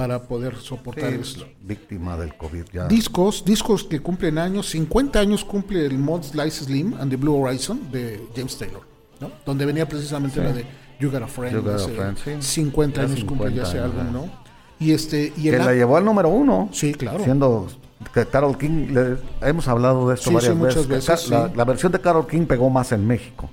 para 0.00 0.22
poder 0.22 0.56
soportar 0.56 1.12
esto. 1.12 1.46
víctima 1.60 2.16
del 2.16 2.34
COVID 2.34 2.64
ya. 2.72 2.86
Discos, 2.88 3.44
discos 3.44 3.84
que 3.84 4.00
cumplen 4.00 4.38
años, 4.38 4.70
50 4.70 5.20
años 5.20 5.44
cumple 5.44 5.84
el 5.84 5.98
Mod 5.98 6.22
Slice 6.22 6.64
Slim 6.64 6.94
and 6.98 7.10
the 7.10 7.16
Blue 7.18 7.34
Horizon 7.38 7.92
de 7.92 8.18
James 8.34 8.56
Taylor, 8.56 8.80
¿no? 9.20 9.30
Donde 9.44 9.66
venía 9.66 9.86
precisamente 9.86 10.42
la 10.42 10.54
de 10.54 10.64
You 10.98 11.10
Got 11.10 11.22
a 11.24 11.26
Friend. 11.26 11.54
You 11.54 11.60
Got 11.62 11.80
a 11.80 11.88
Friend, 12.14 12.16
sí. 12.16 12.30
50 12.62 13.02
Ya 13.02 13.06
años 13.08 13.24
cumple 13.24 13.52
ya 13.52 13.66
50 13.66 13.68
ese 13.68 13.78
años, 13.78 13.94
álbum. 13.94 14.12
¿no? 14.26 14.32
Y 14.78 14.92
este, 14.92 15.34
y 15.36 15.42
que 15.42 15.48
el 15.50 15.58
la 15.58 15.68
a- 15.68 15.74
llevó 15.74 15.98
al 15.98 16.04
número 16.06 16.30
uno. 16.30 16.70
Sí, 16.72 16.94
claro. 16.94 17.22
Siendo 17.22 17.68
que 18.14 18.24
Carol 18.24 18.56
King, 18.56 18.86
le- 18.94 19.18
hemos 19.46 19.68
hablado 19.68 20.08
de 20.08 20.14
esto 20.14 20.30
Sí, 20.30 20.34
varias 20.34 20.52
sí, 20.54 20.58
muchas 20.58 20.88
veces. 20.88 21.06
veces, 21.08 21.24
que 21.26 21.30
Ca- 21.30 21.42
la, 21.42 21.48
sí. 21.50 21.54
la 21.56 21.64
versión 21.66 21.92
de 21.92 22.00
Carol 22.00 22.26
King 22.26 22.46
pegó 22.46 22.70
más 22.70 22.90
en 22.92 23.06
México. 23.06 23.50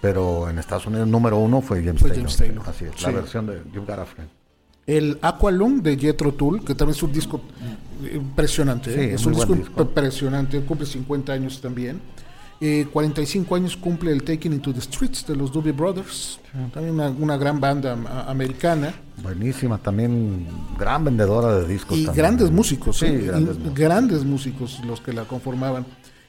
Pero 0.00 0.48
en 0.48 0.58
Estados 0.58 0.86
Unidos 0.86 1.04
el 1.04 1.10
número 1.10 1.36
uno 1.36 1.60
fue 1.60 1.82
James 1.84 2.00
Fue 2.00 2.08
Taylor. 2.10 2.30
James 2.30 2.36
Taylor, 2.38 2.64
Así 2.68 2.84
es, 2.86 2.92
sí. 2.96 3.04
la 3.04 3.10
versión 3.12 3.46
de 3.46 3.60
You 3.74 3.82
Got 3.86 3.98
a 3.98 4.06
Friend. 4.06 4.30
El 4.86 5.18
Aqualung 5.22 5.80
de 5.82 5.96
Jethro 5.96 6.32
Tull, 6.34 6.62
que 6.64 6.74
también 6.74 6.96
es 6.96 7.02
un 7.02 7.12
disco 7.12 7.40
impresionante. 8.12 8.90
¿eh? 8.92 9.08
Sí, 9.08 9.14
es 9.14 9.22
muy 9.24 9.32
un 9.34 9.38
disco, 9.40 9.54
disco. 9.54 9.82
impresionante, 9.82 10.60
cumple 10.60 10.86
50 10.86 11.32
años 11.32 11.60
también. 11.60 12.00
Eh, 12.60 12.86
45 12.92 13.54
años 13.56 13.76
cumple 13.76 14.12
el 14.12 14.22
Taking 14.22 14.52
Into 14.52 14.72
the 14.72 14.80
Streets 14.80 15.26
de 15.26 15.34
los 15.36 15.52
Doobie 15.52 15.72
Brothers, 15.72 16.38
también 16.72 16.94
una, 16.94 17.08
una 17.10 17.36
gran 17.36 17.60
banda 17.60 17.96
a- 18.06 18.30
americana. 18.30 18.94
Buenísima, 19.22 19.76
también 19.78 20.46
gran 20.78 21.04
vendedora 21.04 21.58
de 21.58 21.66
discos. 21.68 21.98
Y 21.98 22.04
también. 22.06 22.22
grandes 22.24 22.50
músicos, 22.50 22.98
Sí, 22.98 23.06
¿eh? 23.06 23.18
grandes 23.26 23.56
músicos. 23.58 23.74
grandes 23.78 24.24
músicos 24.24 24.80
los 24.86 25.00
que 25.00 25.12
la 25.12 25.24
conformaban. 25.24 25.84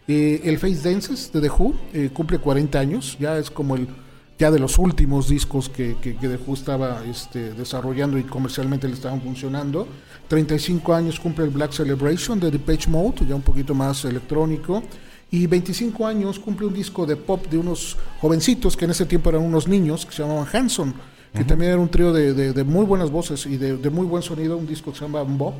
Eh, 0.07 0.41
el 0.43 0.57
Face 0.57 0.89
Dances 0.89 1.31
de 1.31 1.41
The 1.41 1.49
Who 1.49 1.73
eh, 1.93 2.09
cumple 2.13 2.39
40 2.39 2.79
años, 2.79 3.17
ya 3.19 3.37
es 3.37 3.49
como 3.51 3.75
el 3.75 3.87
ya 4.37 4.51
de 4.51 4.59
los 4.59 4.77
últimos 4.77 5.29
discos 5.29 5.69
que, 5.69 5.95
que, 6.01 6.15
que 6.17 6.27
The 6.27 6.39
estaba 6.53 7.03
este, 7.05 7.53
desarrollando 7.53 8.17
y 8.17 8.23
comercialmente 8.23 8.87
le 8.87 8.93
estaban 8.95 9.21
funcionando. 9.21 9.87
35 10.27 10.93
años 10.93 11.19
cumple 11.19 11.45
el 11.45 11.51
Black 11.51 11.71
Celebration 11.71 12.39
de 12.39 12.51
Depeche 12.51 12.89
Mode, 12.89 13.25
ya 13.27 13.35
un 13.35 13.41
poquito 13.41 13.73
más 13.73 14.03
electrónico. 14.05 14.83
Y 15.31 15.47
25 15.47 16.05
años 16.05 16.37
cumple 16.39 16.67
un 16.67 16.73
disco 16.73 17.05
de 17.05 17.15
pop 17.15 17.45
de 17.49 17.57
unos 17.57 17.97
jovencitos 18.21 18.75
que 18.77 18.85
en 18.85 18.91
ese 18.91 19.05
tiempo 19.05 19.29
eran 19.29 19.41
unos 19.41 19.67
niños 19.67 20.05
que 20.05 20.13
se 20.13 20.21
llamaban 20.23 20.47
Hanson, 20.51 20.93
que 21.33 21.43
también 21.43 21.71
era 21.71 21.81
un 21.81 21.89
trío 21.89 22.13
de, 22.13 22.33
de- 22.33 22.53
de 22.53 22.63
muy 22.63 22.85
buenas 22.85 23.09
voces 23.11 23.45
y 23.45 23.57
de, 23.57 23.75
de 23.77 23.89
muy 23.89 24.05
buen 24.05 24.23
sonido, 24.23 24.55
un 24.57 24.67
disco 24.67 24.91
que 24.91 24.99
se 24.99 25.05
llama 25.05 25.21
Bop. 25.23 25.55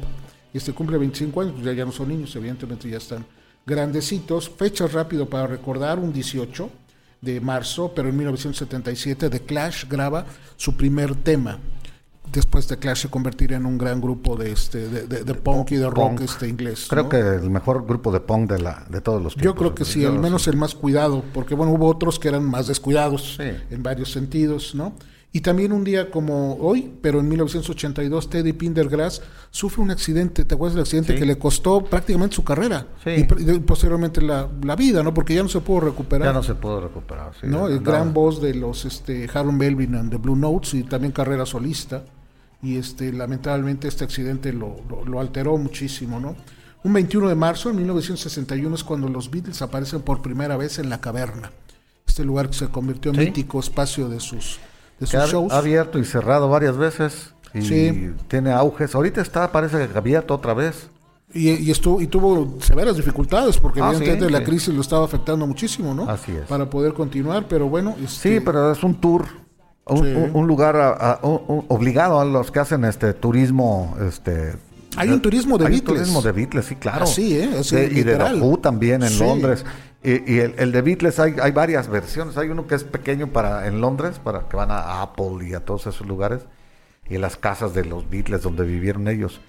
Y 0.53 0.57
este 0.57 0.71
cumple 0.73 0.97
25 0.97 1.41
años, 1.41 1.53
pues 1.53 1.65
ya, 1.65 1.73
ya 1.73 1.83
no 1.85 1.91
son 1.91 2.07
niños, 2.09 2.33
evidentemente 2.35 2.89
ya 2.89 2.97
están 2.97 3.25
grandecitos. 3.65 4.49
Fechas 4.49 4.93
rápido 4.93 5.27
para 5.29 5.47
recordar, 5.47 5.99
un 5.99 6.13
18 6.13 6.69
de 7.25 7.41
marzo, 7.41 7.91
pero 7.95 8.07
en 8.09 8.15
1977 8.17 9.29
The 9.29 9.39
Clash 9.41 9.85
graba 9.89 10.25
su 10.55 10.77
primer 10.77 11.15
tema. 11.15 11.59
Después 12.31 12.67
The 12.67 12.77
Clash 12.77 13.03
se 13.03 13.09
convertiría 13.09 13.57
en 13.57 13.65
un 13.65 13.77
gran 13.77 14.01
grupo 14.01 14.35
de 14.35 14.51
este 14.51 14.87
de, 14.89 15.07
de- 15.07 15.23
de 15.23 15.33
punk 15.35 15.71
y 15.71 15.75
de 15.75 15.85
rock 15.89 15.95
Punk. 16.09 16.21
este 16.21 16.47
inglés. 16.47 16.87
Creo 16.89 17.03
¿no? 17.03 17.09
que 17.09 17.17
el 17.19 17.49
mejor 17.49 17.85
grupo 17.85 18.11
de 18.11 18.19
punk 18.19 18.51
de, 18.51 18.59
la, 18.59 18.85
de 18.89 18.99
todos 19.01 19.21
los 19.21 19.35
Yo 19.35 19.41
tiempos. 19.41 19.59
creo 19.59 19.75
que 19.75 19.85
sí, 19.85 20.01
Yo 20.01 20.09
al 20.11 20.19
menos 20.19 20.47
el 20.47 20.57
más 20.57 20.73
cuidado, 20.75 21.23
porque 21.33 21.55
bueno, 21.55 21.71
hubo 21.73 21.87
otros 21.87 22.17
que 22.19 22.27
eran 22.29 22.43
más 22.43 22.67
descuidados 22.67 23.35
Sí. 23.37 23.51
en 23.69 23.83
varios 23.83 24.11
sentidos, 24.11 24.73
¿no? 24.75 24.93
Y 25.35 25.41
también 25.41 25.73
un 25.73 25.83
día 25.83 26.09
como 26.09 26.55
hoy, 26.61 26.93
pero 27.01 27.19
en 27.19 27.27
1982, 27.27 28.29
Teddy 28.29 28.53
Pendergrass 28.53 29.21
sufre 29.51 29.81
un 29.83 29.91
accidente, 29.91 30.45
¿te 30.45 30.55
acuerdas 30.55 30.75
del 30.75 30.83
accidente 30.83 31.11
Sí. 31.11 31.19
que 31.19 31.25
le 31.25 31.37
costó 31.37 31.83
prácticamente 31.83 32.37
su 32.37 32.45
carrera? 32.45 32.87
Sí. 33.03 33.09
Y, 33.17 33.23
posteriormente 33.59 34.21
la, 34.21 34.47
la 34.63 34.77
vida, 34.77 35.03
¿no? 35.03 35.13
Porque 35.13 35.35
ya 35.35 35.43
no 35.43 35.49
se 35.49 35.59
pudo 35.59 35.81
recuperar. 35.81 36.29
Ya 36.29 36.31
no 36.33 36.41
se 36.41 36.55
pudo 36.55 36.79
recuperar. 36.79 37.33
sí, 37.41 37.47
¿no? 37.47 37.67
El 37.67 37.81
gran 37.81 38.13
voz 38.13 38.41
de 38.41 38.53
los 38.55 38.85
este, 38.85 39.27
Harold 39.33 39.57
Melvin 39.57 39.95
and 39.95 40.09
the 40.09 40.15
Blue 40.17 40.37
Notes 40.37 40.73
y 40.73 40.83
también 40.83 41.11
carrera 41.11 41.45
solista. 41.45 42.05
Y 42.63 42.77
este, 42.77 43.11
lamentablemente 43.11 43.89
este 43.89 44.05
accidente 44.05 44.53
lo, 44.53 44.77
lo- 44.89 45.03
lo 45.03 45.19
alteró 45.19 45.57
muchísimo, 45.57 46.17
¿no? 46.17 46.37
Un 46.85 46.93
21 46.93 47.27
de 47.27 47.35
marzo 47.35 47.67
de 47.67 47.75
1961 47.75 48.73
es 48.73 48.85
cuando 48.85 49.09
los 49.09 49.29
Beatles 49.29 49.61
aparecen 49.61 50.01
por 50.01 50.21
primera 50.21 50.55
vez 50.55 50.79
en 50.79 50.89
la 50.89 51.01
caverna. 51.01 51.51
Este 52.07 52.23
lugar 52.23 52.47
que 52.47 52.53
se 52.55 52.67
convirtió 52.69 53.11
en 53.11 53.17
Sí. 53.19 53.25
mítico 53.25 53.59
espacio 53.59 54.07
de 54.07 54.21
sus, 54.21 54.59
de 54.99 55.05
sus 55.05 55.15
ha, 55.15 55.25
shows. 55.27 55.51
ha 55.53 55.57
abierto 55.57 55.99
y 55.99 56.05
cerrado 56.05 56.49
varias 56.49 56.77
veces. 56.77 57.33
Y 57.53 57.61
Sí. 57.61 58.13
tiene 58.27 58.51
auges. 58.51 58.93
Ahorita 58.95 59.21
está, 59.21 59.51
parece 59.51 59.87
que 59.87 59.97
abierto 59.97 60.33
otra 60.33 60.53
vez. 60.53 60.89
Y, 61.33 61.49
y 61.51 61.71
estuvo, 61.71 62.01
y 62.01 62.07
tuvo 62.07 62.57
severas 62.61 62.95
dificultades 62.97 63.57
porque 63.57 63.81
Ah, 63.81 63.87
evidentemente 63.89 64.25
sí, 64.27 64.31
la 64.31 64.39
sí. 64.39 64.45
crisis 64.45 64.73
lo 64.73 64.81
estaba 64.81 65.05
afectando 65.05 65.45
muchísimo, 65.47 65.93
¿no? 65.93 66.09
Así 66.09 66.31
es. 66.33 66.43
Para 66.47 66.69
poder 66.69 66.93
continuar, 66.93 67.45
pero 67.49 67.67
bueno. 67.67 67.95
Sí, 67.99 68.05
este, 68.35 68.41
pero 68.41 68.71
es 68.71 68.83
un 68.83 68.95
tour. 69.01 69.25
Un, 69.87 69.97
Sí. 69.97 70.13
un- 70.15 70.31
un 70.33 70.47
lugar 70.47 70.75
a- 70.77 70.91
a- 70.93 71.19
un- 71.23 71.41
un- 71.47 71.65
obligado 71.69 72.19
a 72.19 72.25
los 72.25 72.51
que 72.51 72.59
hacen 72.59 72.85
este 72.85 73.13
turismo 73.13 73.95
este 74.07 74.53
Hay 74.97 75.09
un 75.09 75.21
turismo 75.21 75.57
de 75.57 75.65
hay 75.65 75.71
Beatles. 75.73 75.99
turismo 75.99 76.21
de 76.21 76.31
Beatles 76.31 76.65
sí 76.65 76.75
claro 76.75 77.03
Así, 77.03 77.37
¿eh? 77.37 77.49
Así, 77.59 77.75
De- 77.75 77.85
y 77.85 78.03
de. 78.03 78.15
The 78.17 78.33
Who 78.39 78.57
también 78.57 79.03
en 79.03 79.09
Sí. 79.09 79.19
Londres 79.19 79.65
y, 80.03 80.33
y 80.33 80.39
el, 80.39 80.53
el 80.57 80.71
de 80.71 80.81
Beatles 80.81 81.19
hay, 81.19 81.35
hay 81.41 81.51
varias 81.51 81.87
versiones 81.87 82.37
hay 82.37 82.49
uno 82.49 82.67
que 82.67 82.75
es 82.75 82.83
pequeño 82.83 83.27
para 83.27 83.67
en 83.67 83.81
Londres 83.81 84.19
para 84.23 84.47
que 84.47 84.55
van 84.55 84.71
a 84.71 85.01
Apple 85.01 85.47
y 85.47 85.53
a 85.53 85.59
todos 85.61 85.87
esos 85.87 86.05
lugares 86.07 86.41
y 87.09 87.17
las 87.17 87.37
casas 87.37 87.73
de 87.73 87.85
los 87.85 88.09
Beatles 88.09 88.41
donde 88.43 88.63
vivieron 88.65 89.07
ellos 89.07 89.39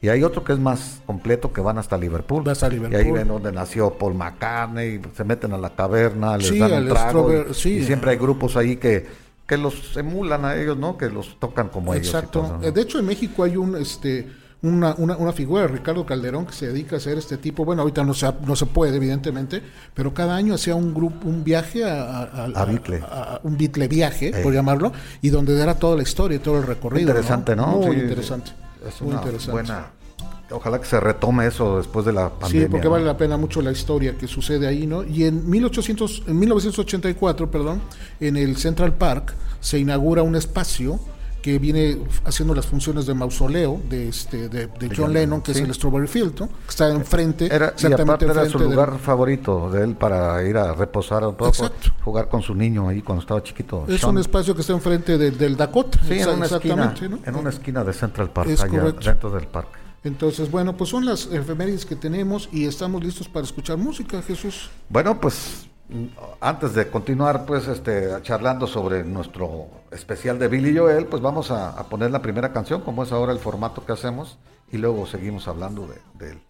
y 0.00 0.08
hay 0.08 0.22
otro 0.24 0.42
que 0.44 0.52
es 0.52 0.58
más 0.58 1.00
completo 1.06 1.52
que 1.52 1.60
van 1.60 1.78
hasta 1.78 1.96
Liverpool. 1.96 2.48
Hasta 2.48 2.66
Y 2.66 2.70
ahí 2.70 2.76
Liverpool. 2.80 3.12
ven 3.18 3.28
donde 3.28 3.52
nació 3.52 3.92
Paul 3.96 4.14
McCartney, 4.14 5.00
se 5.16 5.22
meten 5.22 5.52
a 5.52 5.58
la 5.58 5.70
caverna, 5.76 6.36
les 6.36 6.48
Sí, 6.48 6.58
dan 6.58 6.72
un 6.72 6.88
trago. 6.88 7.32
y- 7.32 7.54
sí. 7.54 7.74
y 7.74 7.84
siempre 7.84 8.10
hay 8.10 8.16
grupos 8.16 8.56
ahí 8.56 8.76
que, 8.78 9.06
que 9.46 9.56
los 9.56 9.96
emulan 9.96 10.44
a 10.44 10.56
ellos, 10.56 10.76
¿no? 10.76 10.98
Que 10.98 11.08
los 11.08 11.38
tocan 11.38 11.68
como 11.68 11.94
ellos. 11.94 12.08
Exacto. 12.08 12.58
¿no? 12.60 12.66
Eh, 12.66 12.72
De 12.72 12.80
hecho, 12.80 12.98
en 12.98 13.06
México 13.06 13.44
hay 13.44 13.56
un 13.56 13.76
este 13.76 14.26
una, 14.62 14.94
una, 14.98 15.16
una 15.16 15.32
figura 15.32 15.66
Ricardo 15.66 16.06
Calderón 16.06 16.46
que 16.46 16.52
se 16.52 16.68
dedica 16.68 16.96
a 16.96 16.98
hacer 16.98 17.18
este 17.18 17.36
tipo. 17.36 17.64
Bueno, 17.64 17.82
ahorita 17.82 18.04
no 18.04 18.14
se, 18.14 18.32
no 18.46 18.54
se 18.54 18.66
puede, 18.66 18.96
evidentemente, 18.96 19.60
pero 19.94 20.14
cada 20.14 20.36
año 20.36 20.54
hacía 20.54 20.74
un 20.76 20.94
grupo, 20.94 21.28
un 21.28 21.42
viaje 21.42 21.84
a, 21.84 22.02
a, 22.02 22.22
A 22.22 22.44
a- 22.44 23.34
a 23.34 23.40
un 23.42 23.56
Beatle 23.58 23.88
viaje, 23.88 24.28
Eh. 24.28 24.42
por 24.42 24.52
llamarlo, 24.54 24.92
y 25.20 25.30
donde 25.30 25.60
era 25.60 25.74
toda 25.74 25.96
la 25.96 26.02
historia, 26.02 26.40
todo 26.40 26.58
el 26.58 26.66
recorrido. 26.66 27.08
Interesante, 27.10 27.56
¿no? 27.56 27.66
Muy 27.78 27.96
Sí, 27.96 28.02
interesante. 28.02 28.52
Es 28.86 29.02
muy 29.02 29.14
interesante. 29.14 29.50
buena. 29.52 29.86
Ojalá 30.50 30.78
que 30.78 30.86
se 30.86 31.00
retome 31.00 31.46
eso 31.46 31.78
después 31.78 32.04
de 32.04 32.12
la 32.12 32.28
pandemia. 32.28 32.66
Sí, 32.66 32.70
porque 32.70 32.86
vale 32.86 33.04
la 33.06 33.16
pena 33.16 33.38
mucho 33.38 33.62
la 33.62 33.72
historia 33.72 34.18
que 34.18 34.28
sucede 34.28 34.66
ahí, 34.66 34.86
¿no? 34.86 35.02
Y 35.02 35.24
en 35.24 35.48
1800, 35.48 36.24
en 36.26 36.38
1984, 36.38 37.50
perdón, 37.50 37.80
en 38.20 38.36
el 38.36 38.56
Central 38.58 38.92
Park 38.94 39.34
se 39.60 39.78
inaugura 39.78 40.22
un 40.22 40.36
espacio 40.36 41.00
que 41.42 41.58
viene 41.58 41.98
haciendo 42.24 42.54
las 42.54 42.66
funciones 42.66 43.04
de 43.04 43.14
mausoleo 43.14 43.80
de 43.90 44.08
este 44.08 44.48
de, 44.48 44.68
de 44.68 44.94
John 44.96 45.12
Lennon, 45.12 45.42
que 45.42 45.52
sí. 45.52 45.60
es 45.60 45.68
el 45.68 45.74
Strawberry 45.74 46.06
Field, 46.06 46.38
¿no? 46.40 46.46
Que 46.48 46.68
está 46.70 46.88
enfrente, 46.90 47.46
Era, 47.54 47.74
y 47.76 47.92
aparte 47.92 48.24
era 48.24 48.48
su 48.48 48.58
del- 48.58 48.70
lugar 48.70 48.98
favorito 48.98 49.68
de 49.70 49.82
él 49.84 49.96
para 49.96 50.42
ir 50.48 50.56
a 50.56 50.72
reposar 50.72 51.26
un 51.26 51.34
poco, 51.34 51.70
jugar 52.04 52.28
con 52.28 52.40
su 52.42 52.54
niño 52.54 52.88
ahí 52.88 53.02
cuando 53.02 53.20
estaba 53.22 53.42
chiquito. 53.42 53.84
es 53.88 54.00
Sean. 54.00 54.12
un 54.12 54.18
espacio 54.20 54.54
que 54.54 54.60
está 54.60 54.72
enfrente 54.72 55.18
de- 55.18 55.32
del 55.32 55.56
Dakota, 55.56 55.98
Sí, 56.06 56.14
en 56.20 56.28
una 56.30 56.46
esquina, 56.46 56.84
exactamente, 56.84 57.08
¿no? 57.08 57.18
en 57.26 57.34
una 57.36 57.50
esquina 57.50 57.82
de 57.84 57.92
Central 57.92 58.30
Park, 58.30 58.48
Es 58.48 58.62
allá 58.62 58.78
correcto. 58.80 59.00
dentro 59.10 59.30
del 59.30 59.46
parque. 59.48 59.78
Entonces, 60.04 60.50
bueno, 60.50 60.76
pues 60.76 60.90
son 60.90 61.04
las 61.04 61.26
efemérides 61.26 61.86
que 61.86 61.96
tenemos 61.96 62.48
y 62.52 62.66
estamos 62.66 63.02
listos 63.04 63.28
para 63.28 63.44
escuchar 63.44 63.78
música, 63.78 64.20
Jesús. 64.22 64.70
Bueno, 64.88 65.20
pues 65.20 65.66
antes 66.40 66.74
de 66.74 66.88
continuar, 66.88 67.44
pues, 67.46 67.68
este, 67.68 68.08
charlando 68.22 68.66
sobre 68.66 69.04
nuestro 69.04 69.68
especial 69.90 70.38
de 70.38 70.48
Billy 70.48 70.76
Joel, 70.76 71.06
pues 71.06 71.22
vamos 71.22 71.50
a, 71.50 71.70
a 71.70 71.84
poner 71.84 72.10
la 72.10 72.22
primera 72.22 72.52
canción, 72.52 72.80
como 72.80 73.02
es 73.02 73.12
ahora 73.12 73.32
el 73.32 73.38
formato 73.38 73.84
que 73.84 73.92
hacemos, 73.92 74.38
y 74.70 74.78
luego 74.78 75.06
seguimos 75.06 75.48
hablando 75.48 75.86
de, 75.86 75.98
de 76.18 76.32
él. 76.32 76.42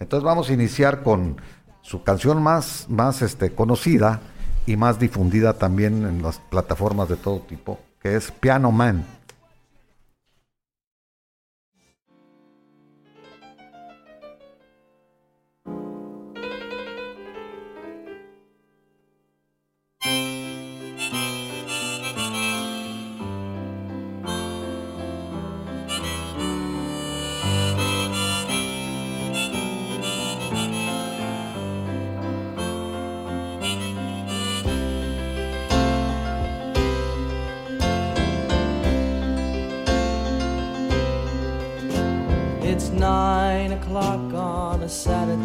Entonces 0.00 0.24
vamos 0.24 0.48
a 0.48 0.52
iniciar 0.52 1.02
con 1.02 1.40
su 1.82 2.02
canción 2.02 2.42
más, 2.42 2.86
más 2.88 3.22
este, 3.22 3.54
conocida 3.54 4.20
y 4.66 4.76
más 4.76 4.98
difundida 4.98 5.54
también 5.54 6.04
en 6.06 6.22
las 6.22 6.38
plataformas 6.38 7.08
de 7.08 7.16
todo 7.16 7.40
tipo, 7.40 7.78
que 8.00 8.16
es 8.16 8.30
Piano 8.30 8.70
Man. 8.70 9.04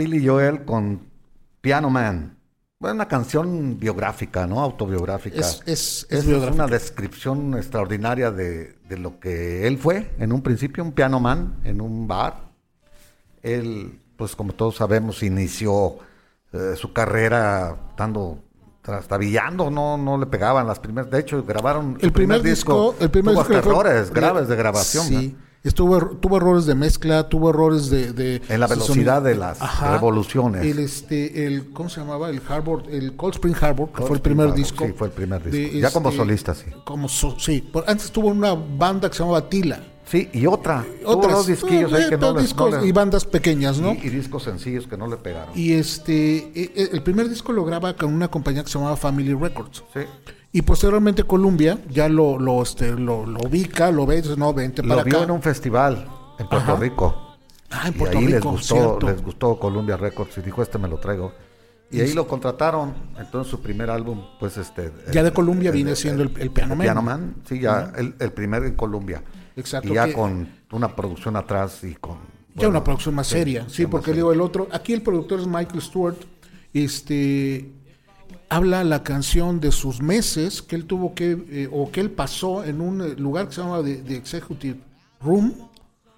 Billy 0.00 0.26
Joel 0.26 0.64
con 0.64 1.00
Piano 1.60 1.90
Man. 1.90 2.36
Bueno, 2.78 2.94
una 2.94 3.08
canción 3.08 3.78
biográfica, 3.78 4.46
¿no? 4.46 4.60
Autobiográfica. 4.62 5.38
Es, 5.38 5.60
es, 5.66 6.06
Es, 6.08 6.20
es 6.20 6.26
biográfica. 6.26 6.64
una 6.64 6.72
descripción 6.72 7.54
extraordinaria 7.58 8.30
de, 8.30 8.76
de 8.88 8.96
lo 8.96 9.20
que 9.20 9.66
él 9.66 9.76
fue 9.76 10.10
en 10.18 10.32
un 10.32 10.40
principio, 10.40 10.82
un 10.82 10.92
piano 10.92 11.20
man 11.20 11.56
en 11.64 11.82
un 11.82 12.08
bar. 12.08 12.48
Él, 13.42 13.98
pues 14.16 14.34
como 14.34 14.54
todos 14.54 14.76
sabemos, 14.76 15.22
inició 15.22 15.98
eh, 16.54 16.74
su 16.76 16.94
carrera 16.94 17.76
estando 17.90 18.38
trastabillando, 18.80 19.70
no, 19.70 19.98
no 19.98 20.16
le 20.16 20.24
pegaban 20.24 20.66
las 20.66 20.78
primeras. 20.80 21.10
De 21.10 21.20
hecho, 21.20 21.44
grabaron 21.44 21.98
El 22.00 22.12
primer 22.12 22.40
disco, 22.42 22.94
el 22.98 23.10
primer 23.10 23.34
tuvo 23.34 23.42
disco 23.42 23.54
que 23.56 23.62
fue- 23.62 23.72
errores 23.72 24.10
graves 24.10 24.48
de 24.48 24.56
grabación. 24.56 25.04
Sí. 25.06 25.36
Estuvo, 25.62 25.98
er- 25.98 26.16
tuvo 26.20 26.38
errores 26.38 26.64
de 26.64 26.74
mezcla, 26.74 27.28
tuvo 27.28 27.50
errores 27.50 27.90
de, 27.90 28.12
de- 28.14 28.40
En 28.48 28.60
la 28.60 28.66
velocidad 28.66 29.20
de 29.20 29.34
las 29.34 29.58
revoluciones. 29.82 30.64
El 30.64 30.78
este, 30.78 31.46
el, 31.46 31.70
¿cómo 31.72 31.90
se 31.90 32.00
llamaba? 32.00 32.30
El 32.30 32.40
Harbor, 32.48 32.84
el 32.90 33.14
Cold 33.14 33.34
Spring 33.34 33.54
Harbor, 33.60 33.88
que 33.88 33.94
Cold 33.96 34.06
fue 34.08 34.16
el 34.16 34.22
primer 34.22 34.46
Harbor, 34.46 34.56
disco. 34.58 34.86
sí, 34.86 34.92
fue 34.96 35.08
el 35.08 35.12
primer 35.12 35.42
de, 35.42 35.50
disco. 35.50 35.78
Ya 35.78 35.90
como 35.90 36.08
este, 36.08 36.18
solista, 36.22 36.54
sí. 36.54 36.64
Como 36.84 37.08
so- 37.10 37.36
sí. 37.38 37.60
Por- 37.60 37.84
antes 37.86 38.10
tuvo 38.10 38.28
una 38.28 38.54
banda 38.54 39.10
que 39.10 39.16
se 39.16 39.22
llamaba 39.22 39.48
Tila. 39.50 39.80
Sí, 40.06 40.28
y 40.32 40.46
otra. 40.46 40.84
Otras, 41.04 41.32
dos 41.34 41.46
disquillos 41.46 41.92
eh, 41.92 42.06
que 42.08 42.16
no 42.16 42.32
les- 42.32 42.42
discos 42.44 42.70
no 42.72 42.78
les- 42.78 42.86
y 42.88 42.92
bandas 42.92 43.24
pequeñas, 43.26 43.78
¿no? 43.78 43.92
y, 43.92 43.98
y 44.06 44.08
discos 44.08 44.42
sencillos 44.44 44.86
que 44.88 44.96
no 44.96 45.06
le 45.06 45.18
pegaron. 45.18 45.50
Y 45.56 45.72
este, 45.74 46.38
eh, 46.38 46.52
eh, 46.74 46.88
el 46.92 47.02
primer 47.02 47.28
disco 47.28 47.52
lo 47.52 47.64
graba 47.66 47.94
con 47.94 48.12
una 48.14 48.28
compañía 48.28 48.64
que 48.64 48.70
se 48.70 48.78
llamaba 48.78 48.96
Family 48.96 49.34
Records. 49.34 49.84
Sí. 49.92 50.00
Y 50.52 50.62
posteriormente 50.62 51.22
Columbia 51.24 51.78
ya 51.88 52.08
lo, 52.08 52.38
lo, 52.38 52.62
este, 52.62 52.90
lo, 52.92 53.24
lo 53.24 53.38
ubica, 53.40 53.90
lo 53.92 54.04
ve 54.06 54.18
y 54.18 54.22
dice, 54.22 54.36
no, 54.36 54.52
vente 54.52 54.82
para 54.82 54.96
Lo 54.96 55.04
vio 55.04 55.16
acá. 55.18 55.24
en 55.24 55.30
un 55.30 55.42
festival 55.42 56.08
en 56.38 56.48
Puerto 56.48 56.72
Ajá. 56.72 56.80
Rico. 56.80 57.36
Ah, 57.70 57.82
en 57.86 57.94
y 57.94 57.98
Puerto 57.98 58.18
ahí 58.18 58.24
les 58.26 58.34
Rico, 58.36 58.50
gustó, 58.50 58.74
cierto. 58.74 59.06
les 59.10 59.22
gustó 59.22 59.58
Columbia 59.60 59.96
Records 59.96 60.36
y 60.38 60.40
dijo, 60.42 60.60
este 60.62 60.78
me 60.78 60.88
lo 60.88 60.98
traigo. 60.98 61.32
Y 61.92 62.00
ahí 62.00 62.12
lo 62.14 62.26
contrataron. 62.26 62.94
Entonces 63.18 63.50
su 63.50 63.60
primer 63.60 63.90
álbum, 63.90 64.20
pues 64.40 64.56
este... 64.56 64.92
Ya 65.12 65.22
de 65.22 65.28
el- 65.28 65.34
el- 65.70 65.74
viene 65.74 65.94
siendo 65.96 66.22
el, 66.22 66.32
el 66.38 66.50
Piano 66.50 66.74
Man. 66.76 66.84
Piano 66.84 67.02
Man, 67.02 67.34
sí, 67.48 67.60
ya 67.60 67.92
el, 67.96 68.14
el 68.18 68.32
primer 68.32 68.64
en 68.64 68.74
Colombia. 68.74 69.22
Exacto, 69.56 69.88
Y 69.88 69.94
ya 69.94 70.06
que- 70.06 70.12
con 70.14 70.48
una 70.72 70.94
producción 70.96 71.36
atrás 71.36 71.82
y 71.84 71.94
con... 71.94 72.18
Ya 72.56 72.68
una 72.68 72.82
producción 72.82 73.14
más 73.14 73.28
sí, 73.28 73.34
seria, 73.34 73.64
sí, 73.68 73.86
porque 73.86 74.12
digo 74.12 74.32
el 74.32 74.40
otro, 74.40 74.66
aquí 74.72 74.92
el 74.92 75.02
productor 75.02 75.38
es 75.40 75.46
Michael 75.46 75.80
Stewart, 75.80 76.16
este 76.74 77.72
habla 78.50 78.84
la 78.84 79.02
canción 79.02 79.60
de 79.60 79.72
sus 79.72 80.02
meses 80.02 80.60
que 80.60 80.76
él 80.76 80.84
tuvo 80.84 81.14
que 81.14 81.38
eh, 81.50 81.68
o 81.72 81.90
que 81.90 82.00
él 82.00 82.10
pasó 82.10 82.64
en 82.64 82.80
un 82.80 83.00
eh, 83.00 83.14
lugar 83.16 83.48
que 83.48 83.54
se 83.54 83.62
llama 83.62 83.82
The, 83.82 83.96
The 83.96 84.16
Executive 84.16 84.78
Room 85.22 85.54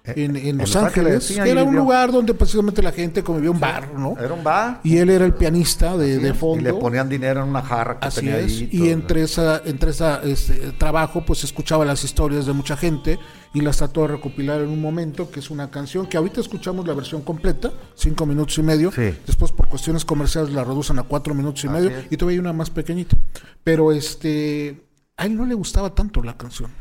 en, 0.05 0.35
en 0.35 0.57
Los 0.57 0.75
Ángeles, 0.75 1.37
ahí 1.39 1.49
era 1.51 1.63
un 1.63 1.75
lugar 1.75 2.11
donde 2.11 2.33
precisamente 2.33 2.81
la 2.83 2.91
gente 2.91 3.23
convivía 3.23 3.51
un 3.51 3.59
bar, 3.59 3.93
¿no? 3.97 4.17
Era 4.19 4.33
un 4.33 4.43
bar. 4.43 4.81
Y 4.83 4.97
él 4.97 5.09
era 5.09 5.23
el 5.25 5.33
pianista 5.33 5.95
de, 5.95 6.17
de 6.19 6.33
fondo. 6.33 6.59
Y 6.59 6.63
le 6.63 6.73
ponían 6.73 7.07
dinero 7.07 7.41
en 7.43 7.49
una 7.49 7.61
jarra 7.61 7.99
que 7.99 8.07
Así 8.07 8.19
tenía 8.21 8.39
es, 8.39 8.51
ahí. 8.51 8.69
y 8.71 8.77
todo. 8.79 8.87
entre 8.89 9.21
esa, 9.23 9.61
entre 9.65 9.91
esa 9.91 10.21
este, 10.23 10.73
trabajo, 10.73 11.23
pues 11.25 11.43
escuchaba 11.45 11.85
las 11.85 12.03
historias 12.03 12.45
de 12.45 12.51
mucha 12.53 12.75
gente 12.75 13.17
y 13.53 13.61
las 13.61 13.77
trató 13.77 14.01
de 14.01 14.07
recopilar 14.09 14.61
en 14.61 14.69
un 14.69 14.81
momento, 14.81 15.31
que 15.31 15.39
es 15.39 15.49
una 15.49 15.69
canción 15.71 16.07
que 16.07 16.17
ahorita 16.17 16.41
escuchamos 16.41 16.85
la 16.85 16.93
versión 16.93 17.21
completa, 17.21 17.71
cinco 17.95 18.25
minutos 18.25 18.57
y 18.57 18.63
medio, 18.63 18.91
Sí. 18.91 19.13
después 19.25 19.51
por 19.51 19.67
cuestiones 19.67 20.03
comerciales 20.03 20.51
la 20.51 20.63
reducen 20.63 20.99
a 20.99 21.03
cuatro 21.03 21.33
minutos 21.33 21.63
y 21.63 21.67
Así 21.67 21.75
medio, 21.77 21.89
es. 21.97 22.05
y 22.09 22.17
todavía 22.17 22.35
hay 22.37 22.39
una 22.39 22.51
más 22.53 22.69
pequeñita. 22.71 23.15
Pero 23.63 23.91
este, 23.93 24.81
a 25.15 25.25
él 25.27 25.37
no 25.37 25.45
le 25.45 25.53
gustaba 25.53 25.93
tanto 25.95 26.21
la 26.23 26.35
canción. 26.35 26.71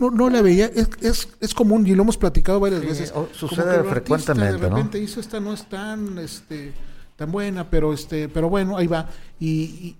No, 0.00 0.10
no 0.10 0.28
la 0.30 0.42
veía, 0.42 0.66
es, 0.66 0.88
es, 1.00 1.28
es 1.40 1.54
común 1.54 1.86
y 1.86 1.94
lo 1.94 2.02
hemos 2.02 2.16
platicado 2.18 2.60
varias 2.60 2.80
Sí, 2.82 2.86
veces. 2.86 3.10
como 3.12 3.28
sucede 3.32 3.82
que 3.82 3.88
frecuentemente, 3.88 4.52
De 4.54 4.70
¿no? 4.70 4.76
repente 4.76 4.98
dice 4.98 5.20
esta 5.20 5.40
no 5.40 5.52
es 5.52 5.64
tan 5.68 6.18
este 6.18 6.72
tan 7.16 7.30
buena, 7.32 7.68
pero 7.70 7.92
este, 7.92 8.28
pero 8.28 8.48
bueno, 8.48 8.76
ahí 8.76 8.86
va. 8.86 9.08
Y, 9.38 9.46
y 9.46 9.96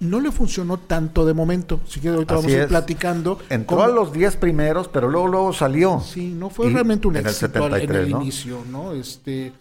no 0.00 0.20
le 0.20 0.32
funcionó 0.32 0.78
tanto 0.78 1.24
de 1.24 1.32
momento. 1.34 1.80
Si 1.86 2.00
quieres, 2.00 2.16
ahorita 2.16 2.34
Así 2.34 2.42
vamos 2.42 2.52
a 2.52 2.56
ir 2.56 2.62
es. 2.62 2.68
platicando. 2.68 3.38
Entró 3.48 3.82
a 3.82 3.88
los 3.88 4.12
10 4.12 4.36
primeros, 4.36 4.88
pero 4.88 5.08
luego 5.08 5.28
luego 5.28 5.52
salió. 5.52 6.00
Sí, 6.00 6.28
no 6.36 6.50
fue 6.50 6.66
Y 6.68 6.72
realmente 6.72 7.06
un 7.08 7.16
en 7.16 7.22
el 7.24 7.30
éxito 7.30 7.64
al- 7.64 7.74
en 7.74 7.80
73, 7.80 8.06
el 8.06 8.10
¿no? 8.12 8.20
inicio, 8.22 8.64
¿no? 8.70 8.92
Este, 8.92 9.52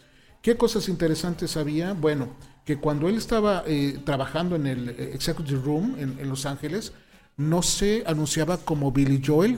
¿qué 0.42 0.58
cosas 0.58 0.90
interesantes 0.90 1.56
había? 1.58 1.94
Bueno, 1.94 2.30
que 2.66 2.78
cuando 2.78 3.08
él 3.08 3.18
estaba 3.18 3.64
eh, 3.68 4.00
trabajando 4.04 4.56
en 4.56 4.66
el 4.68 4.90
eh, 4.90 5.12
Executive 5.14 5.62
Room 5.64 5.96
en, 6.00 6.18
en 6.20 6.28
Los 6.30 6.46
Ángeles, 6.48 6.94
no 7.38 7.62
se 7.62 8.04
anunciaba 8.06 8.58
como 8.58 8.92
Billy 8.92 9.22
Joel, 9.26 9.58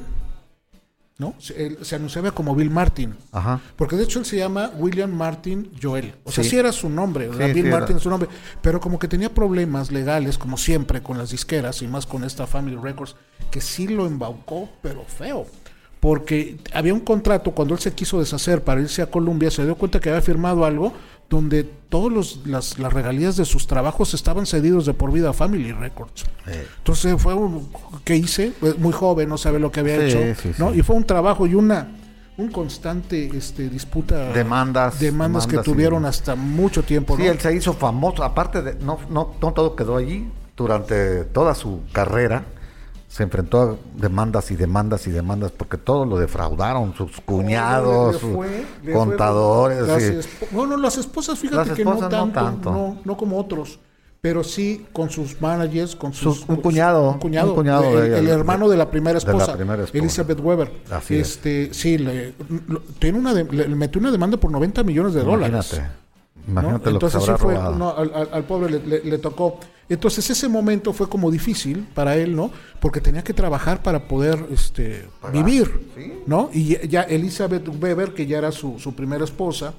¿no? 1.18 1.36
Se, 1.40 1.66
él- 1.68 1.78
se 1.84 1.96
anunciaba 1.96 2.32
como 2.32 2.56
Bill 2.56 2.70
Martin. 2.72 3.14
Ajá. 3.32 3.60
Porque 3.76 3.96
de 3.96 4.04
hecho 4.04 4.20
él 4.20 4.26
se 4.26 4.38
llama 4.38 4.72
William 4.78 5.12
Martin 5.12 5.72
Joel. 5.82 6.14
O 6.24 6.32
sea, 6.32 6.44
Sí. 6.44 6.52
sí 6.52 6.58
era 6.58 6.72
su 6.72 6.90
nombre, 6.90 7.30
Sí, 7.32 7.38
Bill 7.54 7.66
sí 7.66 7.70
Martin 7.70 7.90
era. 7.92 7.98
es 7.98 8.04
su 8.04 8.10
nombre. 8.10 8.30
Pero 8.62 8.80
como 8.80 8.98
que 8.98 9.08
tenía 9.08 9.34
problemas 9.34 9.92
legales, 9.92 10.38
como 10.38 10.58
siempre, 10.58 11.02
con 11.04 11.18
las 11.18 11.30
disqueras 11.32 11.82
y 11.82 11.88
más 11.88 12.06
con 12.06 12.24
esta 12.24 12.48
Family 12.48 12.78
Records, 12.78 13.16
que 13.52 13.62
sí 13.62 13.88
lo 13.88 14.06
embaucó, 14.08 14.70
pero 14.82 15.04
feo. 15.06 15.46
Porque 16.00 16.58
había 16.74 16.94
un 16.94 17.00
contrato 17.00 17.52
cuando 17.52 17.74
él 17.76 17.80
se 17.80 17.94
quiso 17.94 18.20
deshacer 18.20 18.62
para 18.64 18.82
irse 18.82 19.02
a 19.02 19.06
Colombia, 19.10 19.50
se 19.52 19.64
dio 19.64 19.76
cuenta 19.76 20.00
que 20.02 20.10
había 20.10 20.22
firmado 20.22 20.66
algo 20.66 20.92
donde 21.34 21.64
todas 21.64 22.38
las, 22.46 22.78
las 22.78 22.94
regalías 22.94 23.36
de 23.38 23.46
sus 23.46 23.66
trabajos 23.66 24.14
estaban 24.14 24.46
cedidos 24.46 24.86
de 24.86 24.94
por 24.94 25.12
vida 25.12 25.32
a 25.32 25.34
Family 25.34 25.72
Records. 25.72 26.26
Eh, 26.48 26.66
Entonces 26.78 27.20
fue 27.20 27.34
un 27.34 27.70
que 28.06 28.16
hice, 28.16 28.54
pues, 28.60 28.78
muy 28.78 28.94
joven, 28.94 29.30
no 29.30 29.38
sabe 29.40 29.60
lo 29.60 29.72
que 29.72 29.80
había 29.80 29.98
Sí, 30.00 30.06
hecho, 30.18 30.42
sí, 30.42 30.52
¿no? 30.60 30.72
sí. 30.72 30.80
Y 30.80 30.84
fue 30.84 30.96
un 30.96 31.06
trabajo 31.06 31.48
y 31.48 31.56
una 31.56 31.88
un 32.38 32.50
constante 32.50 33.30
este 33.36 33.70
disputa 33.70 34.32
Demandas, 34.32 35.00
demandas 35.00 35.46
que 35.46 35.52
demandas 35.52 35.66
tuvieron 35.66 36.06
hasta 36.06 36.36
mucho 36.36 36.84
tiempo, 36.84 37.16
Sí, 37.18 37.24
¿no? 37.24 37.32
él 37.32 37.40
se 37.40 37.56
hizo 37.56 37.74
famoso. 37.74 38.24
Aparte 38.24 38.62
de, 38.62 38.76
no, 38.76 39.00
no, 39.10 39.34
no 39.42 39.54
todo 39.54 39.76
quedó 39.76 39.98
allí. 39.98 40.28
Durante 40.56 41.24
toda 41.26 41.56
su 41.56 41.82
carrera 41.92 42.44
se 43.14 43.22
enfrentó 43.22 43.62
a 43.62 43.76
demandas 43.96 44.50
y 44.50 44.56
demandas 44.56 45.06
y 45.06 45.12
demandas 45.12 45.52
porque 45.52 45.78
todo 45.78 46.04
lo 46.04 46.18
defraudaron, 46.18 46.96
sus 46.96 47.22
cuñados, 47.22 48.14
Le 48.16 48.20
sus 48.20 48.32
fue- 48.32 48.48
le 48.50 48.66
fue- 48.86 48.94
contadores. 48.94 49.88
las 49.88 50.52
no, 50.52 50.66
no, 50.66 50.78
las 50.78 50.98
esposas, 50.98 51.38
fíjate 51.38 51.68
Las 51.70 51.78
que 51.78 51.86
no 51.86 51.96
tanto, 51.98 52.32
tanto. 52.40 52.72
no, 52.72 52.98
no 53.06 53.16
como 53.16 53.38
otros, 53.40 53.78
pero 54.20 54.44
sí 54.44 54.88
con 54.92 55.12
sus 55.12 55.40
managers, 55.40 55.96
con 55.96 56.12
sus 56.12 56.38
Sus- 56.40 56.50
un 56.50 56.56
cuñado, 56.56 57.12
un 57.12 57.20
cuñado, 57.20 57.50
un 57.52 57.56
cuñado 57.56 57.84
el, 57.84 58.02
de 58.02 58.08
ella, 58.08 58.18
el 58.18 58.26
de- 58.26 58.32
hermano 58.32 58.68
de 58.68 58.78
la 58.78 58.90
primera 58.90 59.20
de 59.20 59.26
la 59.28 59.32
esposa, 59.32 59.56
primera 59.58 59.84
esposa. 59.84 59.98
Elizabeth 60.00 60.40
Weber. 60.40 60.72
Así 60.90 61.16
es. 61.20 61.34
este, 61.34 61.72
sí, 61.72 62.00
le, 62.00 62.34
lo- 62.68 62.80
tiene 62.98 63.20
una 63.20 63.36
de- 63.36 63.44
le, 63.44 63.68
metió 63.68 64.00
una 64.02 64.10
demanda 64.10 64.38
por 64.38 64.50
90 64.50 64.82
millones 64.82 65.14
de 65.14 65.22
dólares. 65.22 65.50
Imagínate. 65.72 65.94
¿no? 66.48 66.52
Imagínate 66.52 66.92
lo 66.92 66.98
que 67.00 67.10
se 67.12 67.18
Entonces 67.18 67.30
habrá 67.30 67.38
sí 67.38 67.44
fue, 67.70 67.78
no, 67.78 67.96
al, 67.96 68.12
al- 68.16 68.30
al 68.34 68.44
pobre 68.46 68.72
le, 68.72 68.80
le- 68.80 69.04
le 69.04 69.18
tocó. 69.20 69.60
Entonces 69.90 70.30
ese 70.30 70.48
momento 70.48 70.94
fue 70.94 71.10
como 71.10 71.30
difícil 71.30 71.86
para 71.94 72.16
él, 72.16 72.36
¿no? 72.36 72.52
Porque 72.80 73.02
tenía 73.02 73.24
que 73.24 73.34
trabajar 73.34 73.84
para 73.84 74.08
poder 74.08 74.46
este, 74.52 75.06
vivir, 75.34 75.90
sí. 75.96 76.14
¿no? 76.26 76.50
Y 76.54 76.88
ya- 76.88 77.04
Elizabeth 77.04 77.68
Weber, 77.82 78.14
que 78.14 78.26
ya 78.26 78.38
era 78.38 78.52
su, 78.52 78.80
su 78.80 78.94
primera 78.96 79.24
esposa, 79.24 79.74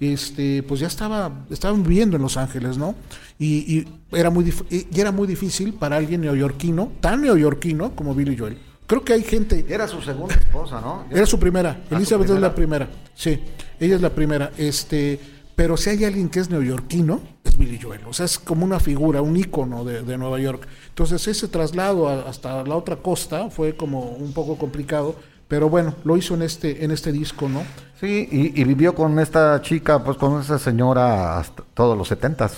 este, 0.00 0.62
pues 0.62 0.80
ya 0.80 0.86
estaba, 0.86 1.44
estaban 1.50 1.82
viviendo 1.82 2.16
en 2.16 2.22
Los 2.22 2.36
Ángeles, 2.36 2.78
¿no? 2.78 2.94
Y, 3.38 3.78
y 3.78 3.88
era 4.12 4.30
muy 4.30 4.52
y 4.70 5.00
era 5.00 5.10
muy 5.10 5.26
difícil 5.26 5.74
para 5.74 5.96
alguien 5.96 6.20
neoyorquino, 6.20 6.92
tan 7.00 7.22
neoyorquino 7.22 7.94
como 7.96 8.14
Billy 8.14 8.36
Joel. 8.36 8.58
Creo 8.86 9.04
que 9.04 9.12
hay 9.12 9.22
gente, 9.22 9.66
Era 9.68 9.86
su 9.86 10.00
segunda 10.00 10.34
esposa, 10.34 10.80
¿no? 10.80 11.04
era 11.10 11.26
su 11.26 11.38
primera. 11.38 11.78
Ah, 11.82 11.88
su 11.90 11.94
Elizabeth 11.96 12.30
es 12.30 12.40
la 12.40 12.54
primera. 12.54 12.88
Sí, 13.14 13.38
ella 13.80 13.96
es 13.96 14.00
la 14.00 14.10
primera. 14.10 14.50
Este, 14.56 15.20
pero 15.58 15.76
si 15.76 15.90
hay 15.90 16.04
alguien 16.04 16.28
que 16.28 16.38
es 16.38 16.48
neoyorquino, 16.50 17.20
es 17.42 17.58
Billy 17.58 17.80
Joel. 17.82 18.02
O 18.08 18.12
sea, 18.12 18.26
es 18.26 18.38
como 18.38 18.64
una 18.64 18.78
figura, 18.78 19.22
un 19.22 19.36
ícono 19.36 19.84
de, 19.84 20.02
de 20.02 20.16
Nueva 20.16 20.38
York. 20.38 20.68
Entonces, 20.90 21.26
ese 21.26 21.48
traslado 21.48 22.08
a- 22.08 22.28
hasta 22.28 22.62
la 22.62 22.76
otra 22.76 22.94
costa 22.94 23.50
fue 23.50 23.74
como 23.76 24.02
un 24.12 24.32
poco 24.32 24.56
complicado. 24.56 25.16
Pero 25.48 25.68
bueno, 25.68 25.94
lo 26.04 26.16
hizo 26.16 26.34
en 26.34 26.42
este, 26.42 26.84
en 26.84 26.92
este 26.92 27.10
disco, 27.10 27.48
¿no? 27.48 27.62
Sí, 27.98 28.28
y, 28.30 28.60
y 28.60 28.64
vivió 28.64 28.94
con 28.94 29.18
esta 29.18 29.60
chica, 29.60 30.04
pues 30.04 30.16
con 30.16 30.40
esa 30.40 30.60
señora 30.60 31.38
hasta 31.40 31.64
todos 31.74 31.98
los 31.98 32.06
setentas. 32.06 32.52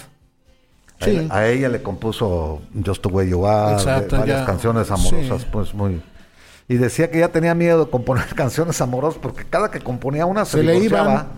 A 1.00 1.04
Sí. 1.06 1.26
A, 1.30 1.46
ella 1.48 1.70
le 1.70 1.82
compuso 1.82 2.60
Just 2.84 3.02
the 3.02 3.08
Way 3.08 3.30
You 3.30 3.46
Are, 3.46 3.72
Exacto, 3.76 4.18
varias 4.18 4.40
ya. 4.40 4.44
canciones 4.46 4.90
amorosas, 4.90 5.40
Sí. 5.40 5.48
pues 5.50 5.72
muy... 5.72 6.02
Y 6.68 6.74
decía 6.76 7.10
que 7.10 7.20
ya 7.20 7.28
tenía 7.28 7.54
miedo 7.54 7.86
de 7.86 7.90
componer 7.90 8.26
canciones 8.34 8.78
amorosas 8.82 9.18
porque 9.22 9.44
cada 9.48 9.70
que 9.70 9.80
componía 9.80 10.26
una 10.26 10.44
se, 10.44 10.58
Se 10.58 10.62
le 10.62 10.74
divorciaba. 10.74 11.28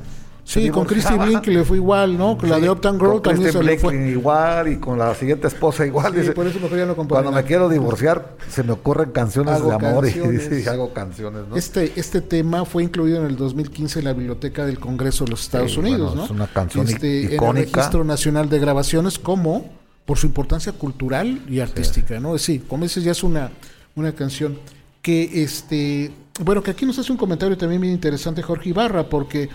Sí, 0.44 0.70
con 0.70 0.84
Christy. 0.84 1.14
Blink 1.14 1.46
le 1.46 1.64
fue 1.64 1.76
igual, 1.76 2.18
¿no? 2.18 2.36
Con 2.36 2.50
la 2.50 2.58
de 2.58 2.68
Uptown 2.68 2.98
Girl 2.98 3.10
con 3.12 3.22
también 3.22 3.42
Kristen 3.52 3.62
se 3.62 3.66
le 3.72 3.78
fue. 3.78 4.10
Igual 4.10 4.68
y 4.72 4.76
con 4.78 4.98
la 4.98 5.14
siguiente 5.14 5.46
esposa 5.46 5.86
igual. 5.86 6.12
Sí, 6.12 6.20
dice, 6.20 6.32
por 6.32 6.46
eso 6.46 6.58
mejor 6.58 6.78
ya 6.78 6.84
no 6.86 6.96
Cuando 6.96 7.30
me 7.30 7.44
quiero 7.44 7.68
divorciar 7.68 8.36
se 8.48 8.62
me 8.64 8.72
ocurren 8.72 9.12
canciones 9.12 9.54
Hago 9.54 9.68
de 9.68 9.74
amor 9.76 10.06
y 10.06 10.12
canciones. 10.12 10.64
y 10.66 10.68
hago 10.68 10.92
canciones, 10.92 11.42
¿no? 11.48 11.56
Este, 11.56 11.92
este 11.96 12.20
tema 12.20 12.64
fue 12.64 12.82
incluido 12.82 13.18
en 13.20 13.26
el 13.26 13.36
2015 13.36 14.00
en 14.00 14.04
la 14.04 14.12
Biblioteca 14.14 14.66
del 14.66 14.78
Congreso 14.80 15.24
de 15.24 15.30
los 15.30 15.42
Estados 15.42 15.72
Sí, 15.72 15.78
Unidos, 15.78 16.00
bueno, 16.08 16.16
¿no? 16.16 16.24
es 16.24 16.30
una 16.30 16.46
canción 16.48 16.88
Este, 16.88 17.20
En 17.22 17.28
el 17.28 17.34
icónica. 17.34 17.76
Registro 17.76 18.04
Nacional 18.04 18.48
de 18.48 18.58
Grabaciones 18.58 19.18
como 19.20 19.70
por 20.04 20.18
su 20.18 20.26
importancia 20.26 20.72
cultural 20.72 21.40
y 21.48 21.60
artística, 21.60 22.18
¿no? 22.18 22.36
Sí, 22.36 22.58
como 22.68 22.82
dices, 22.82 23.04
ya 23.04 23.12
es 23.12 23.22
una, 23.22 23.52
una 23.94 24.12
canción 24.12 24.58
que, 25.00 25.42
este, 25.44 26.10
bueno, 26.40 26.62
que 26.62 26.72
aquí 26.72 26.84
nos 26.84 26.98
hace 26.98 27.12
un 27.12 27.18
comentario 27.18 27.56
también 27.56 27.80
bien 27.80 27.94
interesante 27.94 28.42
Jorge 28.42 28.70
Ibarra, 28.70 29.08
porque 29.08 29.48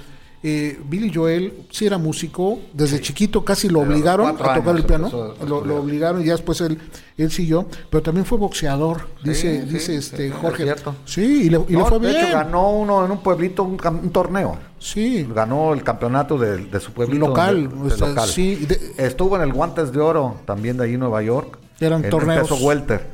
eh, 0.44 0.80
Billy 0.88 1.12
Joel 1.14 1.54
sí 1.72 1.86
era 1.88 1.98
músico, 1.98 2.60
desde 2.74 3.02
chiquito 3.02 3.44
casi 3.44 3.70
lo 3.70 3.80
obligaron 3.82 4.28
a 4.28 4.54
tocar 4.54 4.76
el 4.76 4.84
piano, 4.86 5.10
lo, 5.48 5.58
obligaron 5.80 6.22
y 6.22 6.26
ya 6.26 6.34
después 6.34 6.62
él, 6.62 6.78
él 7.18 7.32
siguió, 7.32 7.68
pero 7.90 8.04
también 8.04 8.26
fue 8.26 8.38
boxeador, 8.38 9.08
dice, 9.24 9.62
sí, 9.66 9.74
dice 9.74 9.96
este 9.96 10.28
es 10.28 10.34
Jorge. 10.34 10.74
Sí, 11.06 11.22
y 11.46 11.50
le, 11.50 11.60
y 11.68 11.72
le 11.74 11.78
No, 11.80 11.86
fue 11.88 12.00
de 12.00 12.08
bien. 12.10 12.26
hecho, 12.26 12.34
ganó 12.38 12.70
uno 12.72 13.04
en 13.06 13.12
un 13.12 13.18
pueblito, 13.24 13.64
un, 13.64 13.78
un 14.04 14.10
torneo. 14.12 14.58
Sí, 14.80 15.28
Ganó 15.34 15.74
el 15.74 15.82
campeonato 15.84 16.38
de, 16.38 16.58
de 16.66 16.80
su 16.80 16.92
pueblito. 16.92 17.28
Local, 17.28 17.68
de- 17.70 17.76
de 17.76 17.94
o 17.94 17.98
sea, 17.98 18.08
local. 18.10 18.30
de- 18.36 18.94
Estuvo 18.98 19.36
en 19.36 19.42
el 19.42 19.52
Guantes 19.52 19.92
de 19.92 20.00
Oro, 20.00 20.36
también 20.46 20.78
de 20.78 20.84
ahí 20.86 20.94
en 20.94 21.00
Nueva 21.00 21.24
York. 21.24 21.58
Eran 21.80 22.04
en 22.06 22.12
torneos. 22.12 22.44
El 22.44 22.56
peso 22.56 22.64
welter. 22.66 23.08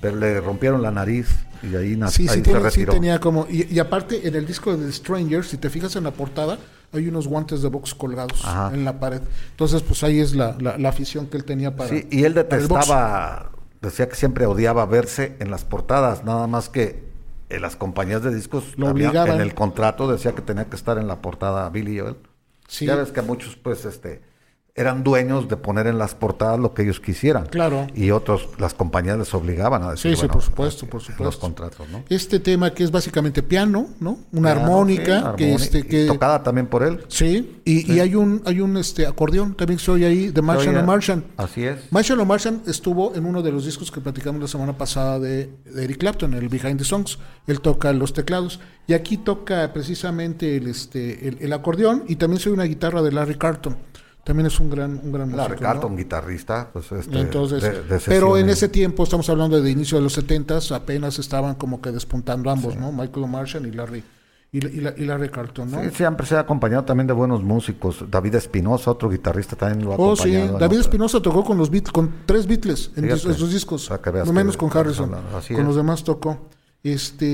Pero 0.00 0.16
le 0.16 0.40
rompieron 0.40 0.80
la 0.82 0.90
nariz 0.90 1.28
y 1.70 1.76
ahí, 1.76 1.96
nació, 1.96 2.28
Sí, 2.28 2.34
sí, 2.36 2.42
tiene- 2.42 2.70
sí 2.70 2.86
tenía 2.86 3.18
como. 3.20 3.46
Y, 3.48 3.72
y 3.74 3.78
aparte, 3.78 4.26
en 4.26 4.34
el 4.34 4.46
disco 4.46 4.76
de 4.76 4.86
The 4.86 4.92
Strangers, 4.92 5.48
si 5.48 5.56
te 5.58 5.70
fijas 5.70 5.96
en 5.96 6.04
la 6.04 6.10
portada, 6.10 6.58
hay 6.92 7.08
unos 7.08 7.26
guantes 7.26 7.60
de 7.62 7.68
box 7.68 7.94
colgados 7.94 8.44
Ajá. 8.44 8.70
en 8.74 8.84
la 8.84 9.00
pared. 9.00 9.20
Entonces, 9.50 9.82
pues 9.82 10.02
ahí 10.04 10.20
es 10.20 10.34
la, 10.34 10.56
la, 10.60 10.78
la 10.78 10.88
afición 10.88 11.26
que 11.26 11.36
él 11.36 11.44
tenía 11.44 11.74
para. 11.74 11.90
Sí, 11.90 12.06
y 12.10 12.24
él 12.24 12.34
detestaba, 12.34 13.50
decía 13.80 14.08
que 14.08 14.14
siempre 14.16 14.46
odiaba 14.46 14.86
verse 14.86 15.36
en 15.40 15.50
las 15.50 15.64
portadas, 15.64 16.24
nada 16.24 16.46
más 16.46 16.68
que 16.68 17.02
en 17.50 17.62
las 17.62 17.76
compañías 17.76 18.22
de 18.22 18.34
discos 18.34 18.64
Lo 18.76 18.88
había- 18.88 19.08
obligaban. 19.08 19.36
en 19.36 19.40
el 19.42 19.54
contrato 19.54 20.10
decía 20.10 20.32
que 20.34 20.42
tenía 20.42 20.64
que 20.66 20.76
estar 20.76 20.98
en 20.98 21.06
la 21.06 21.20
portada 21.20 21.68
Billy 21.70 21.98
Joel. 21.98 22.16
Sí. 22.68 22.86
Ya 22.86 22.96
ves 22.96 23.12
que 23.12 23.22
muchos, 23.22 23.56
pues, 23.56 23.84
este, 23.84 24.22
eran 24.76 25.04
dueños 25.04 25.48
de 25.48 25.56
poner 25.56 25.86
en 25.86 25.98
las 25.98 26.16
portadas 26.16 26.58
lo 26.58 26.74
que 26.74 26.82
ellos 26.82 26.98
quisieran. 26.98 27.46
Claro. 27.46 27.86
Y 27.94 28.10
otros, 28.10 28.48
las 28.58 28.74
compañías 28.74 29.16
les 29.16 29.32
obligaban 29.32 29.84
a 29.84 29.92
decir. 29.92 30.10
Sí, 30.10 30.16
sí, 30.16 30.20
bueno, 30.22 30.32
por 30.34 30.42
supuesto, 30.42 30.84
eh, 30.84 30.88
por 30.88 31.00
Los 31.00 31.06
supuesto. 31.06 31.40
contratos, 31.40 31.88
¿no? 31.90 32.02
Este 32.08 32.40
tema 32.40 32.72
que 32.74 32.82
es 32.82 32.90
básicamente 32.90 33.42
piano, 33.44 33.86
¿no? 34.00 34.18
Una 34.32 34.52
Piano, 34.54 34.66
armónica, 34.66 35.30
sí, 35.30 35.36
que 35.36 35.54
este, 35.54 35.86
que 35.86 36.06
tocada 36.06 36.42
también 36.42 36.66
por 36.66 36.82
él. 36.82 37.04
sí, 37.06 37.60
y, 37.64 37.92
y 37.92 38.00
hay 38.00 38.16
un, 38.16 38.42
hay 38.46 38.60
un 38.60 38.76
este 38.76 39.06
acordeón 39.06 39.54
también 39.54 39.78
que 39.78 39.84
se 39.84 39.90
oye 39.92 40.06
ahí 40.06 40.28
de 40.28 40.42
Marshall 40.42 40.74
Oye, 40.76 40.82
Martian. 40.82 41.24
Así 41.36 41.64
es. 41.64 41.78
Marshall 41.92 42.18
O'Martian 42.20 42.62
estuvo 42.66 43.14
en 43.14 43.26
uno 43.26 43.42
de 43.42 43.52
los 43.52 43.64
discos 43.66 43.92
que 43.92 44.00
platicamos 44.00 44.42
la 44.42 44.48
semana 44.48 44.76
pasada 44.76 45.20
de, 45.20 45.50
de 45.72 45.84
Eric 45.84 45.98
Clapton, 45.98 46.34
el 46.34 46.48
Behind 46.48 46.78
the 46.78 46.84
Songs. 46.84 47.18
Él 47.46 47.60
toca 47.60 47.92
los 47.92 48.12
teclados 48.12 48.58
y 48.88 48.94
aquí 48.94 49.18
toca 49.18 49.72
precisamente 49.72 50.56
el, 50.56 50.66
este, 50.66 51.28
el, 51.28 51.38
el 51.40 51.52
acordeón 51.52 52.02
y 52.08 52.16
también 52.16 52.40
soy 52.40 52.52
una 52.52 52.64
guitarra 52.64 53.02
de 53.02 53.12
Larry 53.12 53.36
Carlton. 53.36 53.76
También 54.24 54.46
es 54.46 54.58
un 54.58 54.70
gran, 54.70 55.00
un 55.02 55.12
gran 55.12 55.28
músico. 55.28 55.36
Larry 55.36 55.56
¿no? 55.56 55.60
Carlton, 55.60 55.96
guitarrista, 55.96 56.70
pues 56.72 56.90
este, 56.92 57.20
Entonces, 57.20 57.62
de- 57.62 57.82
de 57.82 58.00
pero 58.06 58.38
en 58.38 58.48
ese 58.48 58.68
tiempo, 58.68 59.04
estamos 59.04 59.28
hablando 59.28 59.60
de 59.60 59.70
inicio 59.70 59.98
de 59.98 60.04
los 60.04 60.14
70 60.14 60.58
apenas 60.74 61.18
estaban 61.18 61.54
como 61.56 61.80
que 61.82 61.92
despuntando 61.92 62.50
ambos, 62.50 62.74
¿no? 62.76 62.90
Michael 62.90 63.24
O'Martian 63.24 63.66
y 63.66 63.72
Larry, 63.72 64.02
y, 64.50 64.66
y, 64.66 64.88
y 64.96 65.04
Larry 65.04 65.28
Carlton, 65.28 65.70
¿no? 65.70 65.82
Sí, 65.82 65.90
siempre 65.90 66.26
se 66.26 66.36
ha 66.36 66.40
acompañado 66.40 66.84
también 66.84 67.06
de 67.06 67.12
buenos 67.12 67.42
músicos. 67.42 68.04
David 68.08 68.36
Espinosa, 68.36 68.92
otro 68.92 69.10
guitarrista, 69.10 69.56
también 69.56 69.84
lo 69.84 69.92
ha 69.92 69.96
Oh. 69.98 70.16
David 70.58 70.78
Espinosa 70.78 71.20
tocó 71.20 71.44
con 71.44 71.58
los 71.58 71.68
Beatles, 71.70 71.92
con 71.92 72.10
tres 72.24 72.46
Beatles 72.46 72.92
en, 72.96 73.18
sus 73.18 73.52
discos, 73.52 73.90
veas 74.12 74.26
no 74.26 74.32
menos 74.32 74.56
con 74.56 74.70
Harrison, 74.74 75.10
con 75.54 75.64
los 75.66 75.76
demás 75.76 76.02
tocó. 76.04 76.38
Este, 76.84 77.26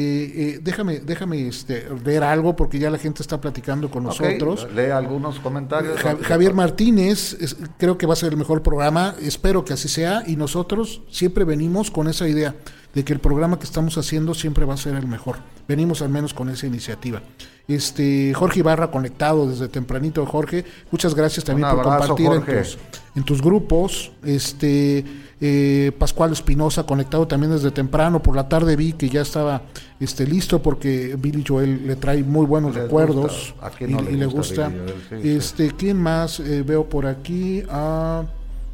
eh, 0.54 0.60
déjame, 0.62 1.00
déjame 1.00 1.48
este, 1.48 1.84
ver 2.04 2.22
algo 2.22 2.54
porque 2.54 2.78
ya 2.78 2.88
la 2.88 2.98
gente 2.98 3.20
está 3.20 3.40
platicando 3.40 3.90
con 3.90 4.04
nosotros. 4.04 4.68
lee 4.76 4.90
algunos 4.92 5.40
comentarios. 5.40 5.98
Ja- 5.98 6.16
Javier 6.22 6.54
Martínez, 6.54 7.36
es- 7.40 7.56
creo 7.76 7.98
que 7.98 8.06
va 8.06 8.12
a 8.12 8.16
ser 8.16 8.30
el 8.32 8.38
mejor 8.38 8.62
programa, 8.62 9.16
espero 9.20 9.64
que 9.64 9.72
así 9.72 9.88
sea, 9.88 10.22
y 10.24 10.36
nosotros 10.36 11.02
siempre 11.10 11.42
venimos 11.44 11.90
con 11.90 12.06
esa 12.06 12.28
idea 12.28 12.54
de 12.94 13.04
que 13.04 13.12
el 13.12 13.18
programa 13.18 13.58
que 13.58 13.64
estamos 13.64 13.98
haciendo 13.98 14.34
siempre 14.34 14.64
va 14.64 14.74
a 14.74 14.76
ser 14.76 14.94
el 14.94 15.08
mejor. 15.08 15.36
Venimos 15.66 16.00
al 16.00 16.10
menos 16.10 16.32
con 16.32 16.48
esa 16.48 16.66
iniciativa. 16.68 17.20
Este 17.66 18.32
Jorge 18.34 18.60
Ibarra 18.60 18.90
conectado 18.92 19.48
desde 19.48 19.68
tempranito, 19.68 20.24
Jorge, 20.26 20.64
muchas 20.92 21.14
gracias 21.14 21.44
también 21.44 21.68
Un 21.68 21.76
por 21.76 21.86
abrazo, 21.86 22.14
compartir 22.16 22.54
en 22.54 22.62
tus, 22.62 22.78
en 23.16 23.22
tus 23.24 23.42
grupos. 23.42 24.10
Este 24.24 25.04
eh, 25.40 25.92
Pascual 25.98 26.32
Espinosa 26.32 26.82
conectado 26.84 27.26
también 27.26 27.52
desde 27.52 27.70
temprano, 27.70 28.22
por 28.22 28.36
la 28.36 28.48
tarde 28.48 28.76
vi 28.76 28.92
que 28.92 29.08
ya 29.08 29.22
estaba 29.22 29.62
este 29.98 30.26
listo 30.26 30.60
porque 30.62 31.16
Billy 31.18 31.44
Joel 31.46 31.86
le 31.86 31.96
trae 31.96 32.22
muy 32.22 32.44
buenos 32.46 32.74
Les 32.74 32.84
recuerdos 32.84 33.54
gusta. 33.60 33.66
¿A 33.66 33.84
y, 33.84 34.04
le 34.04 34.12
y 34.12 34.16
le 34.16 34.26
gusta 34.26 34.68
gusta. 34.68 34.68
Billy 34.68 34.80
Joel? 34.80 34.94
Sí, 35.08 35.16
sí. 35.22 35.28
Este, 35.36 35.70
¿quién 35.72 35.96
más 35.96 36.40
eh, 36.40 36.62
veo 36.62 36.84
por 36.84 37.06
aquí? 37.06 37.62
Ah, 37.70 38.24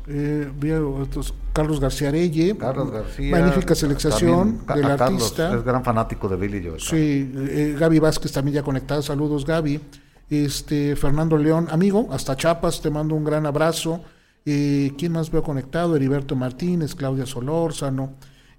eh, 0.09 0.51
veo 0.61 1.03
estos- 1.03 1.35
Carlos 1.53 1.81
García 1.81 2.09
Arelle. 2.09 2.57
Carlos 2.59 2.91
García. 2.91 3.31
Magnífica 3.31 3.75
selección 3.75 4.59
del 4.59 4.83
Carlos, 4.83 5.01
artista. 5.01 5.55
Es 5.55 5.65
gran 5.65 5.83
fanático 5.83 6.29
de 6.29 6.37
Billy 6.37 6.63
Joel. 6.67 6.81
Sí, 6.81 7.33
eh, 7.35 7.77
Gaby 7.79 7.99
Vázquez 7.99 8.31
también 8.31 8.57
ya 8.57 8.63
conectada. 8.63 9.01
Saludos, 9.01 9.47
Gaby. 9.47 9.81
Este, 10.29 10.97
Fernando 10.97 11.39
León, 11.39 11.69
amigo, 11.71 12.09
hasta 12.11 12.37
Chiapas, 12.37 12.83
te 12.83 12.91
mando 12.91 13.15
un 13.15 13.25
gran 13.25 13.47
abrazo. 13.47 14.01
Eh, 14.47 14.93
¿Quién 14.97 15.13
más 15.13 15.31
veo 15.31 15.43
conectado? 15.43 15.97
Heriberto 15.97 16.37
Martínez, 16.37 16.95
Claudia 16.95 17.27
Solórzano, 17.27 18.13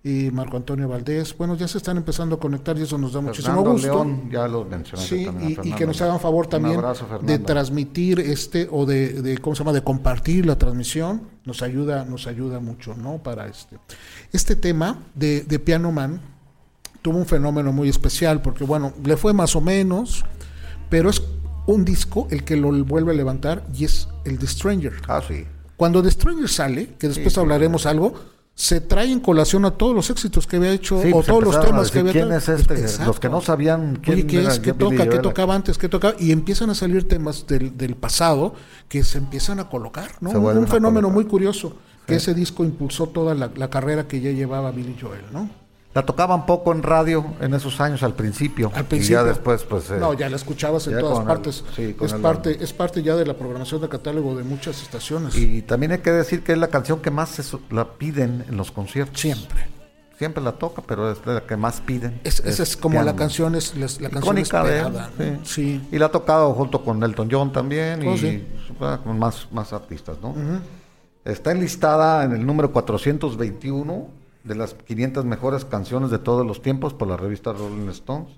eh, 0.03 0.29
Marco 0.31 0.57
Antonio 0.57 0.87
Valdés. 0.87 1.35
Bueno, 1.37 1.55
ya 1.55 1.67
se 1.67 1.77
están 1.77 1.95
empezando 1.97 2.35
a 2.35 2.39
conectar 2.39 2.77
y 2.77 2.81
eso 2.81 2.97
nos 2.97 3.13
da 3.13 3.21
muchísimo 3.21 3.63
gusto. 3.63 3.87
León, 3.87 4.29
ya 4.29 4.47
lo 4.47 4.65
mencionaste 4.65 5.17
Sí, 5.17 5.25
también. 5.25 5.57
y, 5.63 5.71
que 5.71 5.85
nos 5.85 6.01
hagan 6.01 6.19
favor 6.19 6.47
también 6.47 6.75
abrazo, 6.79 7.07
de 7.21 7.39
transmitir 7.39 8.19
este 8.19 8.67
o 8.69 8.85
de, 8.85 9.21
de 9.21 9.37
cómo 9.37 9.55
se 9.55 9.63
llama 9.63 9.73
de 9.73 9.81
compartir 9.83 10.45
la 10.45 10.57
transmisión 10.57 11.21
nos 11.45 11.61
ayuda 11.61 12.05
nos 12.05 12.27
ayuda 12.27 12.59
mucho 12.59 12.93
no 12.95 13.17
para 13.17 13.47
este 13.47 13.77
este 14.33 14.55
tema 14.55 14.99
de, 15.15 15.41
de 15.41 15.59
Piano 15.59 15.91
Man 15.91 16.21
tuvo 17.01 17.17
un 17.17 17.25
fenómeno 17.25 17.71
muy 17.73 17.89
especial 17.89 18.41
porque 18.41 18.63
bueno 18.65 18.93
le 19.03 19.17
fue 19.17 19.33
más 19.33 19.55
o 19.55 19.61
menos 19.61 20.23
pero 20.89 21.09
es 21.09 21.21
un 21.65 21.83
disco 21.83 22.27
el 22.31 22.43
que 22.45 22.55
lo 22.55 22.71
vuelve 22.85 23.11
a 23.11 23.15
levantar 23.15 23.65
y 23.73 23.83
es 23.85 24.07
el 24.25 24.37
de 24.37 24.47
Stranger 24.47 24.93
Ah, 25.07 25.21
sí. 25.25 25.45
Cuando 25.77 26.03
The 26.03 26.11
Stranger 26.11 26.49
sale 26.49 26.95
que 26.99 27.07
después 27.07 27.33
sí, 27.33 27.39
hablaremos 27.39 27.85
algo 27.85 28.13
se 28.57 28.81
trae 28.81 29.11
en 29.11 29.19
colación 29.19 29.65
a 29.65 29.71
todos 29.71 29.95
los 29.95 30.09
éxitos 30.09 30.47
que 30.47 30.55
había 30.55 30.71
hecho 30.71 30.99
Sí, 30.99 31.09
o 31.09 31.17
pues 31.17 31.27
todos 31.27 31.43
los 31.43 31.61
temas 31.61 31.91
que 31.91 31.99
había 31.99 32.11
¿Quién 32.11 32.31
es 32.31 32.49
este? 32.49 32.73
Exacto. 32.73 33.05
Los 33.05 33.19
que 33.19 33.29
no 33.29 33.39
sabían 33.39 33.99
quién 34.01 34.15
Oye, 34.15 34.27
¿qué 34.27 34.39
era 34.39 34.51
es? 34.51 34.59
¿Qué 34.59 34.73
toca? 34.73 35.07
¿Qué 35.07 35.19
tocaba 35.19 35.53
antes? 35.53 35.77
¿Qué 35.77 35.87
tocaba? 35.87 36.15
Y 36.17 36.31
empiezan 36.31 36.71
a 36.71 36.75
salir 36.75 37.07
temas 37.07 37.45
del, 37.45 37.77
del 37.77 37.95
pasado 37.95 38.55
que 38.89 39.03
se 39.03 39.19
empiezan 39.19 39.59
a 39.59 39.69
colocar, 39.69 40.09
¿no? 40.21 40.31
Un, 40.31 40.67
fenómeno 40.67 41.11
muy 41.11 41.25
curioso, 41.25 41.75
que 42.07 42.15
ese 42.15 42.33
disco 42.33 42.63
impulsó 42.65 43.09
toda 43.09 43.35
la, 43.35 43.51
la 43.55 43.69
carrera 43.69 44.07
que 44.07 44.21
ya 44.21 44.31
llevaba 44.31 44.71
Billy 44.71 44.97
Joel, 44.99 45.25
¿no? 45.31 45.66
La 45.97 46.05
tocaban 46.05 46.45
poco 46.45 46.71
en 46.73 46.83
radio 46.83 47.25
en 47.41 47.55
esos 47.55 47.81
años 47.81 48.03
al 48.03 48.13
principio. 48.13 48.71
Al 48.75 48.81
Y 48.81 48.83
principio. 48.85 49.17
ya 49.17 49.23
después, 49.23 49.63
pues. 49.63 49.89
eh, 49.89 49.97
no, 49.99 50.13
ya 50.13 50.29
la 50.29 50.35
escuchabas 50.35 50.85
en 50.85 50.99
todas 50.99 51.21
el- 51.21 51.25
partes. 51.25 51.63
sí, 51.75 51.95
es, 51.99 52.13
el- 52.13 52.21
parte, 52.21 52.63
es 52.63 52.71
parte 52.71 53.01
ya 53.01 53.15
de 53.15 53.25
la 53.25 53.33
programación 53.33 53.81
de 53.81 53.89
catálogo 53.89 54.35
de 54.35 54.43
muchas 54.43 54.79
estaciones. 54.83 55.35
Y 55.35 55.63
también 55.63 55.93
hay 55.93 55.97
que 55.97 56.11
decir 56.11 56.43
que 56.43 56.51
es 56.51 56.57
la 56.59 56.67
canción 56.67 56.99
que 56.99 57.09
más 57.09 57.29
se 57.29 57.57
la 57.71 57.93
piden 57.93 58.45
en 58.47 58.57
los 58.57 58.69
conciertos. 58.71 59.19
Siempre. 59.19 59.65
Siempre 60.19 60.43
la 60.43 60.51
toca, 60.51 60.83
pero 60.85 61.11
es 61.11 61.17
la 61.25 61.41
que 61.41 61.57
más 61.57 61.81
piden. 61.81 62.21
Es, 62.23 62.41
esa 62.41 62.61
es 62.61 62.77
como 62.77 62.93
Piano 62.93 63.05
la 63.07 63.15
canción, 63.15 63.55
es 63.55 63.75
la, 63.75 63.87
la 63.99 64.09
canción 64.11 64.37
Icónica 64.37 64.63
de 64.63 64.79
él, 64.81 64.93
sí. 65.17 65.39
Sí. 65.79 65.87
Y 65.91 65.97
la 65.97 66.05
ha 66.05 66.11
tocado 66.11 66.53
junto 66.53 66.83
con 66.83 67.01
Elton 67.01 67.27
John 67.31 67.51
también 67.51 68.07
Oh, 68.07 68.13
y 68.13 68.17
sí. 68.19 68.47
con 69.03 69.17
más, 69.17 69.47
más 69.51 69.73
artistas, 69.73 70.17
¿no? 70.21 70.35
Está 71.25 71.51
enlistada 71.53 72.23
en 72.23 72.33
el 72.33 72.45
número 72.45 72.71
421 72.71 74.26
de 74.47 74.55
las 74.55 74.73
500 74.73 75.25
mejores 75.25 75.65
canciones 75.65 76.09
de 76.11 76.19
todos 76.19 76.45
los 76.45 76.61
tiempos 76.61 76.93
por 76.93 77.07
la 77.07 77.17
revista 77.17 77.53
Rolling 77.53 77.89
Stones. 77.89 78.29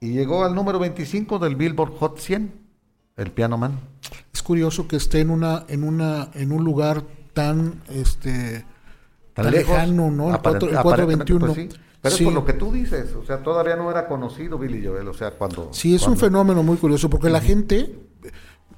Y 0.00 0.10
llegó 0.12 0.44
al 0.44 0.54
número 0.54 0.78
25 0.78 1.38
del 1.38 1.56
Billboard 1.56 1.92
Hot 1.98 2.18
100, 2.18 2.52
el 3.16 3.30
Piano 3.30 3.56
Man. 3.56 3.78
Es 4.32 4.42
curioso 4.42 4.88
que 4.88 4.96
esté 4.96 5.20
en 5.20 5.30
una, 5.30 5.64
en 5.68 5.84
una, 5.84 6.30
en 6.34 6.52
un 6.52 6.64
lugar 6.64 7.02
tan 7.32 7.82
este 7.88 8.64
tan, 9.34 9.50
lejano, 9.50 10.10
¿no? 10.10 10.28
El, 10.28 10.34
Aparent- 10.34 10.58
4, 10.60 10.68
el 10.70 10.76
aparentemente, 10.76 11.32
421. 11.32 11.46
pues 11.54 11.56
sí. 11.56 11.80
Pero 12.02 12.16
Sí. 12.16 12.24
es 12.24 12.26
por 12.26 12.34
lo 12.34 12.44
que 12.44 12.52
tú 12.54 12.72
dices, 12.72 13.14
o 13.14 13.24
sea, 13.24 13.44
todavía 13.44 13.76
no 13.76 13.88
era 13.88 14.08
conocido 14.08 14.58
Billy 14.58 14.84
Joel, 14.84 15.06
o 15.06 15.14
sea, 15.14 15.30
cuando... 15.30 15.68
Sí, 15.72 15.94
es 15.94 16.02
un 16.02 16.06
cuando- 16.14 16.20
fenómeno 16.26 16.62
muy 16.64 16.76
curioso 16.76 17.08
porque 17.08 17.30
la 17.30 17.40
gente 17.40 17.96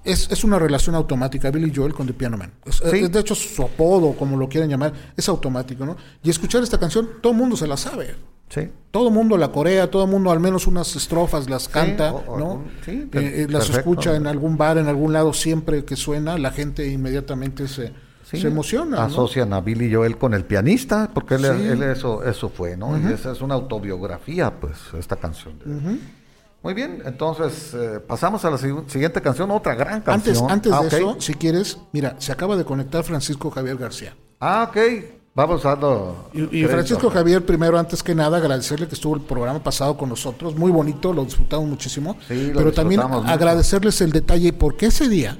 es, 0.04 0.30
es 0.30 0.44
una 0.44 0.58
relación 0.58 0.94
automática, 0.94 1.50
Billy 1.50 1.72
Joel 1.74 1.94
con 1.94 2.06
The 2.06 2.12
Piano 2.14 2.36
Man. 2.36 2.52
Es- 2.64 2.76
Sí. 2.76 2.98
es- 2.98 3.12
de 3.12 3.20
hecho, 3.20 3.34
su 3.34 3.62
apodo, 3.62 4.12
como 4.12 4.36
lo 4.36 4.48
quieran 4.48 4.68
llamar, 4.70 4.92
es 5.16 5.28
automático, 5.28 5.84
¿no? 5.86 5.96
Y 6.22 6.30
escuchar 6.30 6.62
esta 6.62 6.78
canción, 6.78 7.08
todo 7.20 7.32
el 7.32 7.38
mundo 7.38 7.56
se 7.56 7.66
la 7.66 7.76
sabe. 7.76 8.14
Sí. 8.50 8.68
Todo 8.90 9.08
el 9.08 9.14
mundo 9.14 9.36
la 9.38 9.50
corea, 9.50 9.90
todo 9.90 10.04
el 10.04 10.10
mundo 10.10 10.30
al 10.30 10.38
menos 10.38 10.66
unas 10.66 10.94
estrofas 10.94 11.48
las 11.48 11.68
canta, 11.68 12.12
o- 12.12 12.34
o 12.34 12.38
¿no? 12.38 12.64
sí, 12.84 13.08
Eh, 13.12 13.44
eh, 13.44 13.46
las 13.48 13.70
escucha 13.70 14.14
en 14.14 14.26
algún 14.26 14.56
bar, 14.58 14.78
en 14.78 14.86
algún 14.86 15.12
lado, 15.12 15.32
siempre 15.32 15.84
que 15.84 15.96
suena, 15.96 16.36
la 16.38 16.50
gente 16.52 16.86
inmediatamente 16.86 17.66
se, 17.66 17.92
se 18.22 18.46
emociona. 18.46 18.96
¿no? 18.98 19.02
Asocian 19.02 19.52
a 19.54 19.60
Billy 19.60 19.92
Joel 19.92 20.18
con 20.18 20.34
el 20.34 20.44
pianista, 20.44 21.10
porque 21.12 21.36
él, 21.36 21.82
eso, 21.84 22.22
eso 22.24 22.48
fue, 22.50 22.76
¿no? 22.76 22.96
Y 22.98 23.12
esa 23.12 23.32
es 23.32 23.40
una 23.40 23.54
autobiografía, 23.54 24.52
pues, 24.60 24.76
esta 24.98 25.16
canción. 25.16 25.58
de. 25.64 25.98
Muy 26.64 26.72
bien, 26.74 27.02
entonces 27.04 27.72
eh, 27.74 28.00
pasamos 28.00 28.42
a 28.46 28.50
la 28.50 28.56
si- 28.58 28.68
siguiente 28.88 29.20
canción, 29.20 29.50
otra 29.50 29.74
gran 29.74 30.02
Antes, 30.06 30.38
canción. 30.38 30.50
antes 30.50 30.72
Ah, 30.72 30.80
de 30.80 30.86
ok. 30.86 30.92
eso, 30.94 31.16
si 31.20 31.34
quieres, 31.34 31.78
mira, 31.92 32.16
se 32.18 32.32
acaba 32.32 32.56
de 32.56 32.64
conectar 32.64 33.04
Francisco 33.04 33.50
Javier 33.50 33.76
García. 33.76 34.16
Ah, 34.40 34.66
ok. 34.70 34.78
Vamos 35.36 35.62
dando. 35.64 36.30
Y. 36.32 36.64
Francisco 36.64 37.10
Javier, 37.10 37.44
primero, 37.44 37.76
antes 37.78 38.02
que 38.02 38.14
nada, 38.14 38.36
agradecerle 38.38 38.86
que 38.86 38.94
estuvo 38.94 39.16
el 39.16 39.20
programa 39.22 39.62
pasado 39.62 39.96
con 39.96 40.08
nosotros, 40.08 40.56
muy 40.56 40.70
bonito, 40.70 41.12
lo 41.12 41.24
disfrutamos 41.24 41.68
muchísimo, 41.68 42.16
Sí, 42.28 42.50
lo 42.52 42.58
pero 42.60 42.72
también 42.72 43.00
mucho. 43.02 43.24
agradecerles 43.26 44.00
el 44.00 44.12
detalle, 44.12 44.52
porque 44.52 44.86
ese 44.86 45.08
día, 45.08 45.36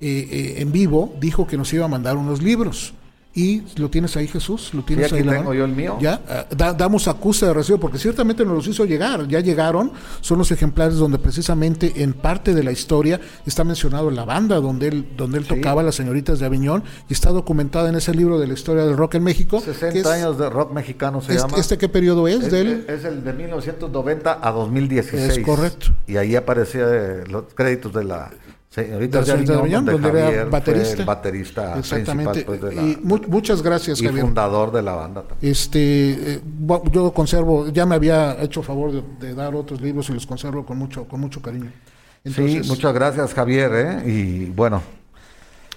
eh, 0.00 0.28
eh, 0.30 0.54
en 0.62 0.72
vivo, 0.72 1.14
dijo 1.20 1.46
que 1.46 1.56
nos 1.58 1.70
iba 1.74 1.84
a 1.84 1.88
mandar 1.88 2.16
unos 2.16 2.42
libros. 2.42 2.94
Y 3.36 3.62
lo 3.80 3.90
tienes 3.90 4.16
ahí, 4.16 4.28
Jesús, 4.28 4.72
lo 4.74 4.82
tienes 4.84 5.06
aquí 5.06 5.16
ahí. 5.16 5.24
la 5.24 5.32
tengo 5.32 5.52
yo 5.54 5.64
el 5.64 5.72
mío. 5.72 5.96
Ya, 6.00 6.20
ah, 6.28 6.46
da- 6.56 6.72
damos 6.72 7.08
acuse 7.08 7.46
de 7.46 7.52
recibo, 7.52 7.78
porque 7.80 7.98
ciertamente 7.98 8.44
nos 8.44 8.54
los 8.54 8.66
hizo 8.68 8.84
llegar, 8.84 9.26
ya 9.26 9.40
llegaron, 9.40 9.90
son 10.20 10.38
los 10.38 10.52
ejemplares 10.52 10.94
donde 10.94 11.18
precisamente 11.18 11.92
en 12.04 12.12
parte 12.12 12.54
de 12.54 12.62
la 12.62 12.70
historia 12.70 13.20
está 13.44 13.64
mencionado 13.64 14.08
la 14.12 14.24
banda 14.24 14.56
donde 14.60 14.86
él, 14.86 15.08
donde 15.16 15.38
él 15.38 15.44
Sí. 15.48 15.54
tocaba 15.56 15.82
las 15.82 15.96
señoritas 15.96 16.38
de 16.38 16.46
Aviñón 16.46 16.84
y 17.08 17.12
está 17.12 17.30
documentada 17.30 17.88
en 17.88 17.96
ese 17.96 18.14
libro 18.14 18.38
de 18.38 18.46
la 18.46 18.54
historia 18.54 18.84
del 18.84 18.96
rock 18.96 19.16
en 19.16 19.24
México. 19.24 19.58
que 19.58 19.72
60 19.74 19.98
es- 19.98 20.06
años 20.06 20.38
de 20.38 20.48
rock 20.48 20.72
mexicano 20.72 21.20
se 21.20 21.32
este, 21.32 21.42
llama. 21.48 21.58
¿Este 21.58 21.76
qué 21.76 21.88
periodo 21.88 22.28
es, 22.28 22.44
es, 22.44 22.52
de 22.52 22.60
él? 22.60 22.84
es 22.88 23.04
el 23.04 23.24
de 23.24 23.32
1990 23.32 24.38
a 24.40 24.52
2016. 24.52 25.38
Es 25.38 25.44
correcto. 25.44 25.88
Y 26.06 26.18
ahí 26.18 26.36
aparecía 26.36 26.84
eh, 26.88 27.24
los 27.28 27.44
créditos 27.54 27.92
de 27.92 28.04
la 28.04 28.30
señorita 28.74 29.22
De 29.22 29.32
Aviñón, 29.32 29.58
Aviñón, 29.58 29.84
donde, 29.84 30.08
donde 30.08 30.20
era 30.34 30.44
baterista. 30.46 30.98
el 31.00 31.04
baterista 31.04 31.78
Exactamente. 31.78 32.44
principal 32.44 32.58
pues, 32.58 32.74
la, 32.74 32.82
y 32.82 32.98
mu- 33.02 33.20
muchas 33.28 33.62
gracias, 33.62 34.00
y 34.00 34.04
Javier. 34.06 34.24
fundador 34.24 34.72
de 34.72 34.82
la 34.82 34.92
banda 34.94 35.22
también. 35.22 35.52
Este, 35.52 36.34
eh, 36.34 36.40
yo 36.90 37.12
conservo, 37.12 37.68
ya 37.68 37.86
me 37.86 37.94
había 37.94 38.36
hecho 38.42 38.62
favor 38.62 38.90
de, 38.92 39.02
de 39.28 39.34
dar 39.34 39.54
otros 39.54 39.80
libros 39.80 40.08
y 40.10 40.12
los 40.14 40.26
conservo 40.26 40.66
con 40.66 40.76
mucho, 40.78 41.04
con 41.06 41.20
mucho 41.20 41.40
cariño. 41.40 41.70
Entonces, 42.24 42.64
sí, 42.64 42.68
muchas 42.70 42.92
gracias 42.94 43.32
Javier, 43.34 43.70
¿eh? 43.74 44.02
Y 44.10 44.46
bueno, 44.46 44.82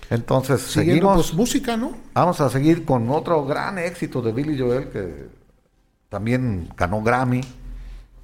Entonces, 0.09 0.61
Siguiendo, 0.61 0.93
seguimos. 1.07 1.27
pues, 1.27 1.33
música, 1.37 1.75
¿no? 1.77 1.91
Vamos 2.13 2.39
a 2.41 2.49
seguir 2.49 2.85
con 2.85 3.09
otro 3.09 3.45
gran 3.45 3.77
éxito 3.77 4.21
de 4.21 4.31
Billy 4.31 4.57
Joel 4.57 4.87
que 4.89 5.27
también 6.09 6.69
ganó 6.77 7.01
Grammy. 7.03 7.41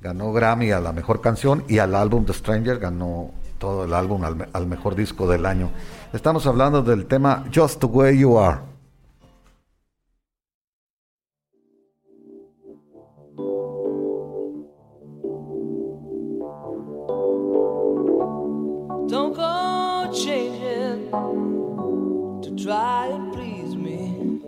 Ganó 0.01 0.31
Grammy 0.33 0.71
a 0.71 0.79
la 0.79 0.91
mejor 0.93 1.19
canción 1.21 1.63
y 1.67 1.77
al 1.79 1.93
álbum 1.95 2.25
The 2.25 2.33
Stranger 2.33 2.79
ganó 2.79 3.31
todo 3.63 3.85
el 3.85 3.93
álbum 3.93 4.21
al, 4.25 4.49
al 4.51 4.67
mejor 4.67 4.93
disco 4.93 5.25
del 5.25 5.45
año. 5.45 5.69
Estamos 6.11 6.45
hablando 6.47 6.81
del 6.81 7.05
tema 7.05 7.45
Just 7.49 7.79
the 7.79 7.87
Way 7.87 8.19
You 8.19 8.37
Are. 8.37 8.59
Don't 19.07 19.33
go 19.33 20.11
changing 20.11 21.09
to 22.41 22.49
try 22.61 23.07
and 23.13 23.31
please 23.31 23.77
me. 23.77 24.41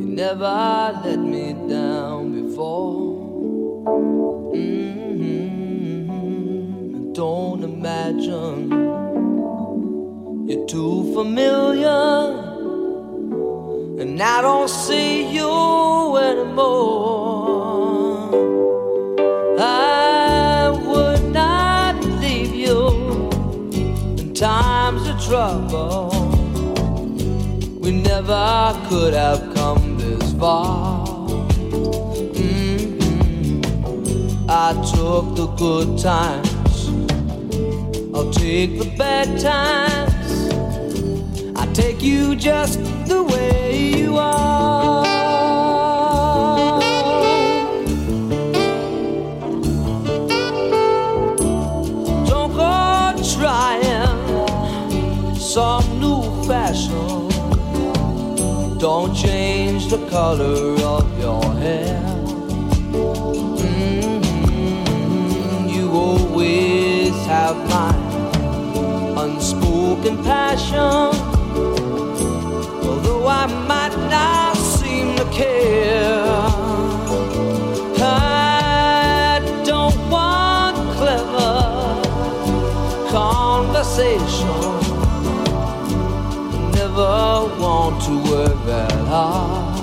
You 0.00 0.04
never 0.04 1.00
let 1.04 1.20
me 1.20 1.54
down 1.68 2.32
before. 2.42 3.11
Imagine 7.82 8.70
you're 10.48 10.66
too 10.66 11.12
familiar, 11.14 12.02
and 14.00 14.22
I 14.22 14.40
don't 14.40 14.70
see 14.70 15.26
you 15.36 16.16
anymore. 16.16 17.50
I 19.58 20.70
would 20.86 21.24
not 21.32 21.96
leave 22.22 22.54
you 22.54 22.86
in 24.20 24.32
times 24.32 25.02
of 25.08 25.20
trouble. 25.28 26.10
We 27.80 27.90
never 27.90 28.78
could 28.88 29.14
have 29.14 29.42
come 29.56 29.98
this 29.98 30.32
far. 30.34 31.04
Mhm. 32.38 32.92
I 34.48 34.68
took 34.94 35.34
the 35.34 35.48
good 35.64 35.98
times, 35.98 36.71
I'll 38.14 38.30
take 38.32 38.78
the 38.78 38.86
bad 38.98 39.40
times. 39.40 40.52
I 41.56 41.66
take 41.72 42.02
you 42.02 42.36
just 42.36 42.78
the 43.06 43.22
way 43.24 43.94
you 43.96 44.16
are. 44.18 45.04
Don't 52.26 52.52
go 52.54 53.14
trying 53.36 54.36
some 55.36 55.84
new 56.00 56.22
fashion. 56.46 57.28
Don't 58.78 59.14
change 59.14 59.88
the 59.88 59.98
color 60.10 60.76
of 60.96 61.06
your 61.20 61.44
hair. 61.64 62.00
Mhm, 63.56 64.22
You 65.74 65.90
always 65.92 67.14
have 67.26 67.56
my 67.70 67.92
unspoken 70.02 70.24
passion. 70.24 71.10
Although 72.88 73.26
I 73.26 73.46
might 73.46 73.96
not 74.10 74.56
seem 74.56 75.16
to 75.16 75.24
care. 75.30 76.24
I 78.00 79.40
don't 79.64 79.96
want 80.10 80.76
clever 80.96 82.00
conversation. 83.10 84.48
Never 86.72 87.46
want 87.60 88.02
to 88.04 88.12
work 88.30 88.58
that 88.66 88.92
hard. 89.08 89.80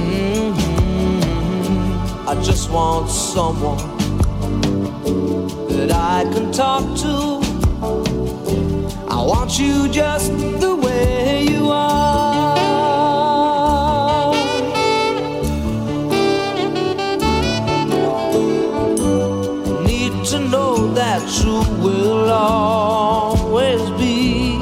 Mhm. 0.00 0.54
I 2.26 2.34
just 2.42 2.70
want 2.70 3.10
someone 3.10 3.78
that 5.68 5.90
I 5.92 6.24
can 6.32 6.50
talk 6.52 6.84
to. 7.02 8.19
I 9.20 9.22
want 9.22 9.58
you 9.58 9.86
just 9.90 10.32
the 10.32 10.74
way 10.74 11.42
you 11.42 11.68
are. 11.68 12.56
Need 19.84 20.24
to 20.32 20.38
know 20.38 20.94
that 20.94 21.20
you 21.44 21.60
will 21.84 22.30
always 22.30 23.82
be 24.00 24.56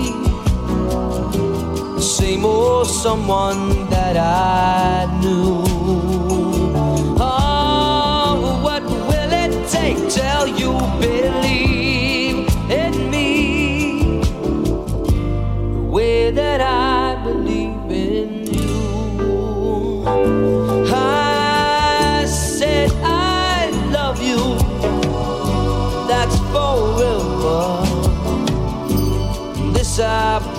the 1.95 2.03
same 2.03 2.45
old 2.45 2.89
someone 2.89 3.89
that 3.91 4.17
I 4.17 5.08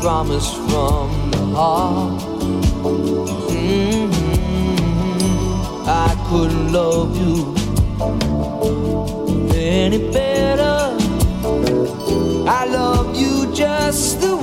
promise 0.01 0.53
from 0.53 1.09
the 1.31 1.43
heart. 1.57 2.21
Mhm. 3.49 4.13
I 5.87 6.09
couldn't 6.29 6.71
love 6.71 7.11
you 7.21 7.37
any 9.53 9.99
better. 10.17 10.77
I 12.59 12.61
love 12.77 13.07
you 13.21 13.33
just 13.53 14.21
the 14.21 14.38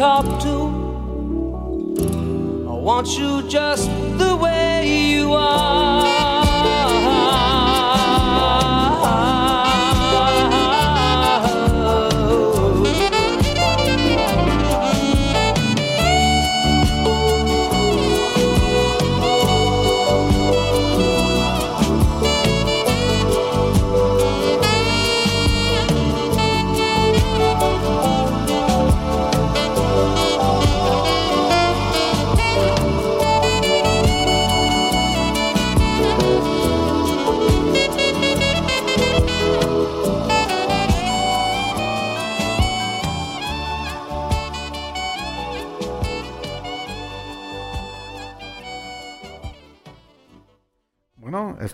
talk 0.00 0.24
to. 0.40 0.56
I 2.66 2.72
want 2.88 3.08
you 3.18 3.46
just 3.50 3.90
the 4.16 4.34
way 4.34 5.10
you 5.12 5.34
are. 5.34 5.59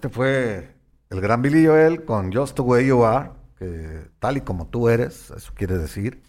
Este 0.07 0.15
fue 0.15 0.75
el 1.11 1.21
gran 1.21 1.43
Billy 1.43 1.67
Joel 1.67 2.05
con 2.05 2.33
Just 2.33 2.57
the 2.57 2.63
Way 2.63 2.87
You 2.87 3.05
Are, 3.05 3.31
que 3.59 4.09
tal 4.19 4.37
y 4.37 4.41
como 4.43 4.67
tú 4.67 4.89
eres, 4.89 5.31
eso 5.31 5.53
quiere 5.55 5.79
decir, 5.79 6.23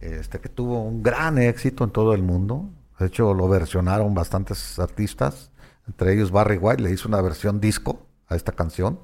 este 0.00 0.38
que 0.40 0.48
tuvo 0.48 0.82
un 0.82 1.02
gran 1.02 1.38
éxito 1.38 1.84
en 1.84 1.90
todo 1.90 2.14
el 2.14 2.22
mundo. 2.22 2.70
De 2.98 3.06
hecho, 3.06 3.34
lo 3.34 3.48
versionaron 3.48 4.14
bastantes 4.14 4.78
artistas, 4.78 5.50
entre 5.86 6.14
ellos 6.14 6.30
Barry 6.30 6.56
White 6.58 6.82
le 6.82 6.90
hizo 6.92 7.08
una 7.08 7.20
versión 7.20 7.60
disco 7.60 8.06
a 8.28 8.36
esta 8.36 8.52
canción. 8.52 9.00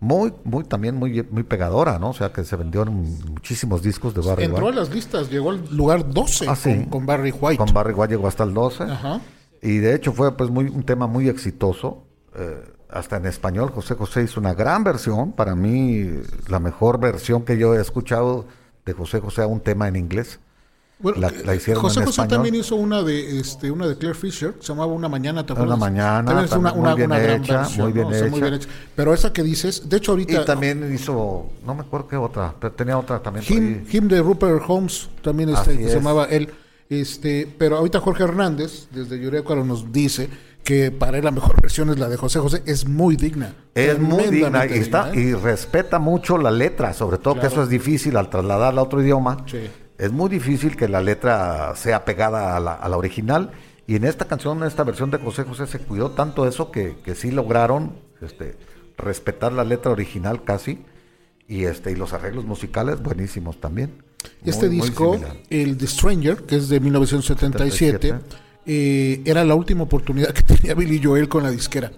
Muy, 0.00 0.32
muy, 0.44 0.62
también 0.64 0.94
muy, 0.94 1.24
muy 1.28 1.42
pegadora, 1.42 1.98
¿no? 1.98 2.10
O 2.10 2.14
sea, 2.14 2.32
que 2.32 2.44
se 2.44 2.54
vendieron 2.54 2.94
muchísimos 3.32 3.82
discos 3.82 4.14
de 4.14 4.20
Barry 4.20 4.44
Entró 4.44 4.66
a 4.66 4.68
White. 4.68 4.80
las 4.80 4.90
listas, 4.90 5.28
llegó 5.28 5.50
al 5.50 5.64
lugar 5.76 6.08
12 6.08 6.46
Ah, 6.48 6.54
sí. 6.54 6.72
con, 6.72 6.84
con 6.86 7.06
Barry 7.06 7.32
White. 7.32 7.56
Con 7.58 7.72
Barry 7.74 7.94
White 7.94 8.14
llegó 8.14 8.28
hasta 8.28 8.44
el 8.44 8.54
12. 8.54 8.84
Ajá. 8.84 9.20
Y 9.60 9.78
de 9.78 9.94
hecho 9.96 10.12
fue 10.12 10.36
pues 10.36 10.50
muy, 10.50 10.66
un 10.66 10.84
tema 10.84 11.06
muy 11.08 11.28
exitoso. 11.28 12.04
eh, 12.36 12.62
hasta 12.90 13.16
en 13.16 13.26
español, 13.26 13.70
José 13.70 13.94
José 13.94 14.22
hizo 14.22 14.40
una 14.40 14.54
gran 14.54 14.84
versión. 14.84 15.32
Para 15.32 15.54
mí, 15.54 16.08
la 16.48 16.58
mejor 16.60 16.98
versión 17.00 17.44
que 17.44 17.58
yo 17.58 17.74
he 17.74 17.80
escuchado 17.80 18.46
de 18.86 18.92
José 18.92 19.20
José 19.20 19.42
a 19.42 19.46
un 19.46 19.60
tema 19.60 19.88
en 19.88 19.96
inglés. 19.96 20.40
Bueno, 21.00 21.20
La- 21.20 21.30
la 21.44 21.52
eh, 21.52 21.56
hicieron 21.58 21.80
José 21.82 22.00
en 22.00 22.06
José 22.06 22.22
español. 22.22 22.30
también 22.38 22.54
hizo 22.56 22.74
una 22.74 23.04
de 23.04 23.38
este 23.38 23.70
una 23.70 23.86
de 23.86 23.96
Claire 23.96 24.18
Fisher, 24.18 24.54
que 24.54 24.62
se 24.62 24.68
llamaba 24.72 24.92
Una 24.92 25.08
Mañana, 25.08 25.46
¿te 25.46 25.52
Una? 25.52 25.76
Mañana, 25.76 26.24
También 26.24 26.44
es 26.46 26.52
una, 26.52 26.70
también 26.72 26.80
una, 26.80 26.90
muy 26.90 26.96
bien 26.96 27.10
una 27.12 27.18
gran 27.20 27.42
hecha, 27.44 27.56
versión, 27.58 27.82
muy 27.84 27.92
bien 27.92 28.04
¿no? 28.04 28.10
O 28.10 28.18
sea, 28.18 28.26
hecha. 28.48 28.54
hecha. 28.56 28.68
Pero 28.96 29.14
esa 29.14 29.32
que 29.32 29.42
dices, 29.44 29.88
de 29.88 29.96
hecho 29.96 30.10
ahorita 30.12 30.42
Y 30.42 30.44
también 30.44 30.92
hizo, 30.92 31.46
no 31.64 31.74
me 31.76 31.82
acuerdo 31.82 32.08
qué 32.08 32.16
otra, 32.16 32.52
pero 32.58 32.72
tenía 32.74 32.98
otra 32.98 33.20
también. 33.20 33.44
Him. 33.48 33.84
Him 33.88 34.08
de 34.08 34.20
Rupert 34.22 34.60
Holmes, 34.66 35.08
también 35.22 35.50
este, 35.50 35.70
Así 35.70 35.78
que 35.78 35.84
es. 35.84 35.90
se 35.92 35.98
llamaba 35.98 36.24
él. 36.24 36.50
Este, 36.90 37.46
pero 37.58 37.76
ahorita 37.76 38.00
Jorge 38.00 38.24
Hernández, 38.24 38.88
desde 38.90 39.20
Yurecuaro, 39.20 39.64
nos 39.64 39.92
dice 39.92 40.28
que 40.68 40.90
para 40.90 41.16
él 41.16 41.24
la 41.24 41.30
mejor 41.30 41.58
versión 41.62 41.88
es 41.88 41.98
la 41.98 42.10
de 42.10 42.18
José 42.18 42.40
José, 42.40 42.62
es 42.66 42.86
muy 42.86 43.16
digna. 43.16 43.54
Es 43.74 43.98
muy 43.98 44.24
digna 44.24 44.66
y, 44.66 44.74
está, 44.74 45.10
digna, 45.10 45.18
¿eh? 45.18 45.24
y 45.24 45.32
respeta 45.32 45.98
mucho 45.98 46.36
la 46.36 46.50
letra, 46.50 46.92
sobre 46.92 47.16
todo 47.16 47.32
que 47.36 47.40
Claro. 47.40 47.54
eso 47.54 47.62
es 47.62 47.70
difícil 47.70 48.18
al 48.18 48.28
trasladarla 48.28 48.82
a 48.82 48.84
otro 48.84 49.00
idioma. 49.00 49.38
Sí. 49.46 49.60
Es 49.96 50.12
muy 50.12 50.28
difícil 50.28 50.76
que 50.76 50.86
la 50.86 51.00
letra 51.00 51.74
sea 51.74 52.04
pegada 52.04 52.54
a 52.54 52.60
la, 52.60 52.74
a 52.74 52.86
la 52.86 52.98
original. 52.98 53.52
Y 53.86 53.96
en 53.96 54.04
esta 54.04 54.26
canción, 54.26 54.58
en 54.58 54.64
esta 54.64 54.84
versión 54.84 55.10
de 55.10 55.16
José 55.16 55.44
José, 55.44 55.66
se 55.66 55.78
cuidó 55.78 56.10
tanto 56.10 56.46
eso 56.46 56.70
que, 56.70 56.96
que 57.02 57.14
sí 57.14 57.30
lograron 57.30 57.94
este, 58.20 58.58
respetar 58.98 59.54
la 59.54 59.64
letra 59.64 59.90
original 59.90 60.44
casi. 60.44 60.84
Y, 61.48 61.64
este, 61.64 61.92
y 61.92 61.94
los 61.94 62.12
arreglos 62.12 62.44
musicales 62.44 63.02
buenísimos 63.02 63.58
también. 63.58 64.02
Este 64.44 64.66
Muy, 64.66 64.76
muy 64.76 64.86
disco, 64.88 65.14
similar. 65.14 65.36
el 65.48 65.78
The 65.78 65.86
Stranger, 65.86 66.36
que 66.44 66.56
es 66.56 66.68
de 66.68 66.78
1977, 66.78 68.08
77. 68.08 68.47
Eh, 68.68 69.20
era 69.24 69.44
la 69.44 69.54
última 69.56 69.82
oportunidad 69.82 70.32
que 70.34 70.42
tenía 70.42 70.74
Billy 70.74 71.00
Joel 71.02 71.28
con 71.28 71.42
la 71.42 71.50
disquera. 71.50 71.90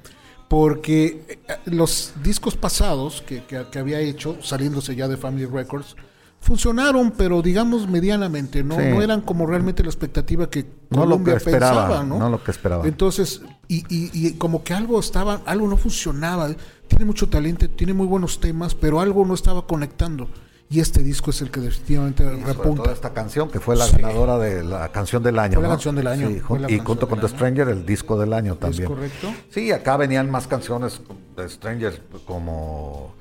Porque 0.48 1.24
eh, 1.28 1.38
los 1.66 2.14
discos 2.24 2.56
pasados 2.56 3.22
que, 3.26 3.44
que- 3.44 3.66
que 3.70 3.78
había 3.78 4.00
hecho, 4.00 4.38
saliéndose 4.42 4.96
ya 4.96 5.06
de 5.08 5.16
Family 5.16 5.46
Records, 5.46 5.94
funcionaron, 6.40 7.12
pero 7.12 7.42
digamos 7.42 7.86
medianamente, 7.86 8.64
no, 8.64 8.74
Sí. 8.76 8.82
no 8.88 9.02
eran 9.02 9.20
como 9.20 9.46
realmente 9.46 9.82
la 9.82 9.90
expectativa 9.90 10.48
que 10.48 10.62
No 10.88 11.00
lo 11.00 11.02
Columbia 11.02 11.34
que 11.34 11.38
esperaba, 11.38 11.86
pensaba, 11.86 12.04
¿no? 12.04 12.18
no 12.18 12.30
lo 12.30 12.42
que 12.42 12.50
esperaba. 12.50 12.86
Entonces, 12.88 13.42
y, 13.68 13.80
y- 13.94 14.10
y 14.26 14.32
como 14.34 14.64
que 14.64 14.72
algo 14.74 14.98
estaba, 14.98 15.42
algo 15.44 15.68
no 15.68 15.76
funcionaba. 15.76 16.50
Tiene 16.88 17.04
mucho 17.04 17.28
talento, 17.28 17.68
tiene 17.70 17.92
muy 17.92 18.06
buenos 18.06 18.40
temas, 18.40 18.74
pero 18.74 19.00
algo 19.00 19.24
no 19.24 19.34
estaba 19.34 19.66
conectando. 19.66 20.28
Y 20.72 20.78
este 20.78 21.02
disco 21.02 21.30
es 21.30 21.42
el 21.42 21.50
que 21.50 21.58
definitivamente 21.60 22.22
Y 22.22 22.26
sobre 22.26 22.44
repunta. 22.52 22.82
todo 22.84 22.92
esta 22.92 23.12
canción 23.12 23.50
que 23.50 23.58
fue 23.58 23.74
la 23.74 23.86
Sí. 23.86 23.96
ganadora 23.96 24.38
de 24.38 24.62
la 24.62 24.88
canción 24.92 25.20
del 25.20 25.38
año. 25.40 25.54
Fue 25.54 25.62
la 25.62 25.68
¿no? 25.68 25.74
canción 25.74 25.96
del 25.96 26.06
año, 26.06 26.28
Sí, 26.28 26.40
jun- 26.40 26.70
y 26.70 26.78
junto 26.78 27.08
con 27.08 27.18
The. 27.20 27.26
Stranger 27.28 27.68
el 27.70 27.84
disco 27.84 28.16
del 28.16 28.32
año 28.32 28.54
también. 28.54 28.86
correcto? 28.86 29.32
Sí, 29.50 29.72
acá 29.72 29.96
venían 29.96 30.30
más 30.30 30.46
canciones 30.46 31.00
de 31.36 31.48
Stranger 31.48 32.00
como 32.24 33.12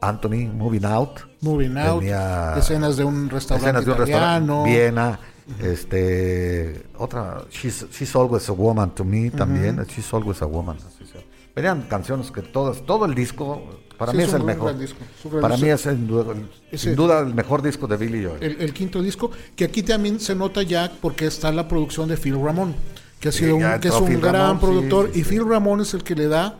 Anthony 0.00 0.46
Moving 0.50 0.86
Out. 0.86 1.20
Moving 1.42 1.76
Out, 1.76 2.00
Venía 2.00 2.54
escenas 2.56 2.96
de 2.96 3.04
un 3.04 3.28
restaurante 3.28 3.66
escenas 3.68 3.84
de 3.84 3.90
un 3.90 3.96
italiano. 3.98 4.64
restaurante 4.64 4.70
Viena. 4.70 5.20
Este, 5.60 6.86
otra, 6.98 7.44
She's, 7.50 7.86
She's 7.90 8.14
Always 8.16 8.48
a 8.48 8.52
Woman 8.52 8.90
to 8.94 9.04
Me 9.04 9.30
también. 9.30 9.78
She's 9.86 10.12
Always 10.14 10.40
a 10.42 10.46
Woman. 10.46 10.76
así 10.78 11.04
se. 11.06 11.18
Venían 11.58 11.82
canciones 11.88 12.30
que 12.30 12.42
todas, 12.42 12.82
todo 12.86 13.04
el 13.04 13.14
disco, 13.14 13.62
para 13.96 14.12
Sí, 14.12 14.18
mí 14.18 14.22
es 14.24 14.32
el 14.32 14.44
mejor. 14.44 14.78
disco, 14.78 14.98
Para 15.40 15.54
disco. 15.56 15.66
mí 15.66 15.72
es 15.72 15.80
sin 15.80 16.06
duda, 16.06 16.34
Ese- 16.70 16.84
sin 16.88 16.94
duda 16.96 17.20
el 17.20 17.34
mejor 17.34 17.62
disco 17.62 17.86
de 17.86 17.96
Billy 17.96 18.24
Joel. 18.24 18.42
El, 18.42 18.60
el 18.60 18.72
quinto 18.72 19.02
disco, 19.02 19.30
que 19.56 19.64
aquí 19.64 19.82
también 19.82 20.20
se 20.20 20.34
nota 20.34 20.62
ya 20.62 20.92
porque 21.00 21.26
está 21.26 21.50
la 21.52 21.66
producción 21.66 22.08
de 22.08 22.16
Phil 22.16 22.40
Ramón, 22.40 22.74
que 23.20 23.30
ha 23.30 23.32
sido 23.32 23.56
un, 23.56 23.62
que 23.80 23.88
es 23.88 23.94
un 23.94 24.06
Phil 24.06 24.20
gran 24.20 24.34
Ramón, 24.34 24.60
productor, 24.60 25.10
sí, 25.12 25.20
y. 25.20 25.24
Phil 25.24 25.44
Ramón 25.48 25.80
es 25.80 25.94
el 25.94 26.04
que 26.04 26.14
le 26.14 26.28
da 26.28 26.58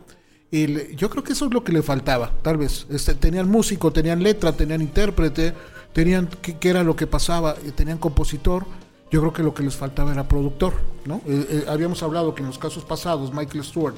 el, 0.51 0.97
yo 0.97 1.11
creo 1.11 1.23
que 1.23 1.33
eso 1.35 1.45
es 1.47 1.53
lo 1.55 1.63
que 1.63 1.73
le 1.73 1.83
faltaba, 1.83 2.33
tal 2.43 2.57
vez. 2.57 2.87
Este, 2.91 3.15
tenían 3.15 3.49
músico, 3.49 3.93
tenían 3.93 4.23
letra, 4.23 4.51
tenían 4.53 4.81
intérprete, 4.83 5.55
tenían 5.93 6.29
qué, 6.43 6.57
qué 6.59 6.71
era 6.71 6.83
lo 6.83 6.97
que 6.97 7.07
pasaba, 7.07 7.55
eh, 7.65 7.71
tenían 7.75 7.99
compositor. 7.99 8.65
Yo 9.11 9.21
creo 9.21 9.33
que 9.33 9.43
lo 9.43 9.55
que 9.55 9.63
les 9.63 9.75
faltaba 9.77 10.13
era 10.13 10.27
productor, 10.27 10.73
¿no? 11.07 11.23
Eh, 11.27 11.47
eh, 11.51 11.65
habíamos 11.69 12.03
hablado 12.03 12.35
que 12.35 12.43
en 12.43 12.49
los 12.49 12.59
casos 12.59 12.85
pasados 12.85 13.33
Michael 13.33 13.63
Stewart 13.65 13.95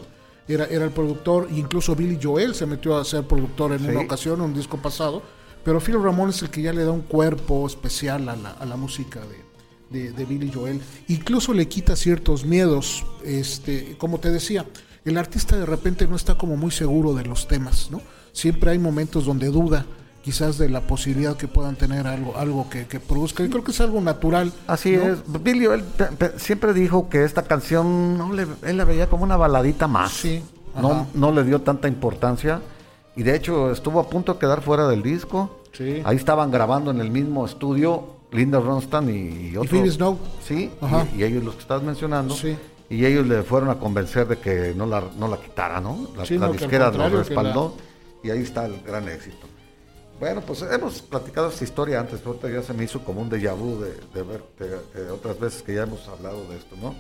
era, 0.55 0.67
era 0.67 0.85
el 0.85 0.91
productor, 0.91 1.49
e 1.51 1.59
incluso 1.59 1.95
Billy 1.97 2.19
Joel 2.23 2.55
se 2.55 2.67
metió 2.67 2.97
a 2.97 3.05
ser 3.05 3.25
productor 3.25 3.73
en 3.73 3.81
Sí. 3.81 3.87
una 3.89 4.01
ocasión, 4.01 4.41
un 4.41 4.55
disco 4.55 4.77
pasado, 4.79 5.23
pero 5.65 5.81
Phil 5.81 6.03
Ramón 6.03 6.31
es 6.31 6.43
el 6.43 6.51
que 6.51 6.63
ya 6.63 6.73
le 6.73 6.85
da 6.85 6.93
un 6.93 7.03
cuerpo 7.03 7.67
especial 7.67 8.29
a 8.29 8.37
la, 8.37 8.51
a 8.53 8.65
la 8.65 8.77
música 8.77 9.21
de, 9.21 9.99
de, 9.99 10.13
de 10.13 10.25
Billy 10.25 10.51
Joel. 10.53 10.81
Incluso 11.09 11.53
le 11.53 11.69
quita 11.69 11.97
ciertos 11.97 12.45
miedos, 12.45 13.05
este, 13.25 13.97
como 13.99 14.19
te 14.19 14.31
decía, 14.31 14.67
el 15.05 15.17
artista 15.19 15.57
de 15.59 15.67
repente 15.67 16.07
no 16.07 16.17
está 16.17 16.37
como 16.37 16.57
muy 16.57 16.71
seguro 16.71 17.15
de 17.15 17.25
los 17.25 17.47
temas, 17.49 17.91
¿no? 17.91 18.01
Siempre 18.33 18.71
hay 18.71 18.79
momentos 18.79 19.25
donde 19.25 19.49
duda 19.49 19.85
quizás 20.23 20.59
de 20.59 20.69
la 20.69 20.81
posibilidad 20.83 21.37
que 21.37 21.49
puedan 21.49 21.77
tener 21.77 22.07
algo, 22.07 22.37
algo 22.37 22.69
que, 22.69 22.87
que 22.87 23.01
produzca. 23.01 23.43
Yo 23.43 23.51
creo 23.51 23.65
que 23.65 23.71
es 23.71 23.81
algo 23.81 24.01
natural. 24.01 24.53
Así 24.67 24.97
¿no? 24.97 25.05
es. 25.13 25.19
Billy 25.43 25.67
pe- 26.19 26.33
siempre 26.39 26.73
dijo 26.75 27.09
que 27.09 27.25
esta 27.25 27.43
canción 27.43 28.19
no 28.19 28.33
le, 28.33 28.47
él 28.63 28.77
la 28.77 28.85
veía 28.85 29.09
como 29.09 29.25
una 29.25 29.37
baladita 29.37 29.87
más. 29.89 30.13
Sí, 30.13 30.43
No, 30.81 30.91
ajá. 30.93 31.07
no 31.15 31.33
le 31.33 31.45
dio 31.45 31.61
tanta 31.63 31.89
importancia. 31.89 32.61
Y 33.17 33.23
de 33.23 33.35
hecho 33.35 33.71
estuvo 33.73 33.99
a 34.01 34.09
punto 34.09 34.35
de 34.35 34.39
quedar 34.39 34.61
fuera 34.63 34.87
del 34.89 35.03
disco. 35.03 35.63
Sí. 35.73 36.03
Ahí 36.05 36.17
estaban 36.17 36.51
grabando 36.51 36.91
en 36.91 37.01
el 37.01 37.11
mismo 37.11 37.45
estudio 37.47 38.17
Linda 38.33 38.61
Ronstadt 38.61 39.09
y, 39.09 39.57
otro. 39.57 39.71
Phoebe 39.71 39.91
Snow. 39.91 40.19
Sí, 40.47 40.71
Ajá. 40.81 41.07
y, 41.17 41.21
y 41.21 41.25
ellos 41.25 41.43
los 41.45 41.55
que 41.55 41.63
estás 41.63 41.83
mencionando. 41.83 42.35
Sí. 42.35 42.57
Y 42.89 43.05
ellos 43.07 43.27
le 43.27 43.43
fueron 43.43 43.71
a 43.71 43.77
convencer 43.77 44.27
de 44.29 44.37
que 44.39 44.75
no 44.77 44.85
la, 44.85 45.03
no 45.19 45.29
la 45.29 45.37
quitara, 45.39 45.81
¿no? 45.81 46.09
La, 46.17 46.27
Sí, 46.27 46.37
la 46.39 46.47
no, 46.49 46.53
disquera 46.53 46.91
lo 46.91 47.09
respaldó. 47.09 47.75
Y 48.23 48.31
ahí 48.31 48.41
está 48.43 48.67
el 48.67 48.81
gran 48.83 49.09
éxito. 49.09 49.47
Bueno, 50.21 50.43
pues 50.43 50.61
hemos 50.63 51.01
platicado 51.01 51.49
esta 51.49 51.65
historia 51.65 51.99
antes, 51.99 52.25
ahorita 52.25 52.51
ya 52.51 52.63
se 52.63 52.75
me 52.75 52.85
hizo 52.85 53.03
como 53.03 53.23
un 53.23 53.31
déjà 53.31 53.55
vu 53.57 53.81
de, 53.81 53.95
de 54.15 54.23
ver 54.23 54.45
de- 54.59 55.01
de 55.05 55.11
otras 55.11 55.41
veces 55.41 55.63
que 55.63 55.75
ya 55.75 55.85
hemos 55.85 56.07
hablado 56.09 56.47
de 56.47 56.59
esto, 56.59 56.77
¿no? 56.77 56.95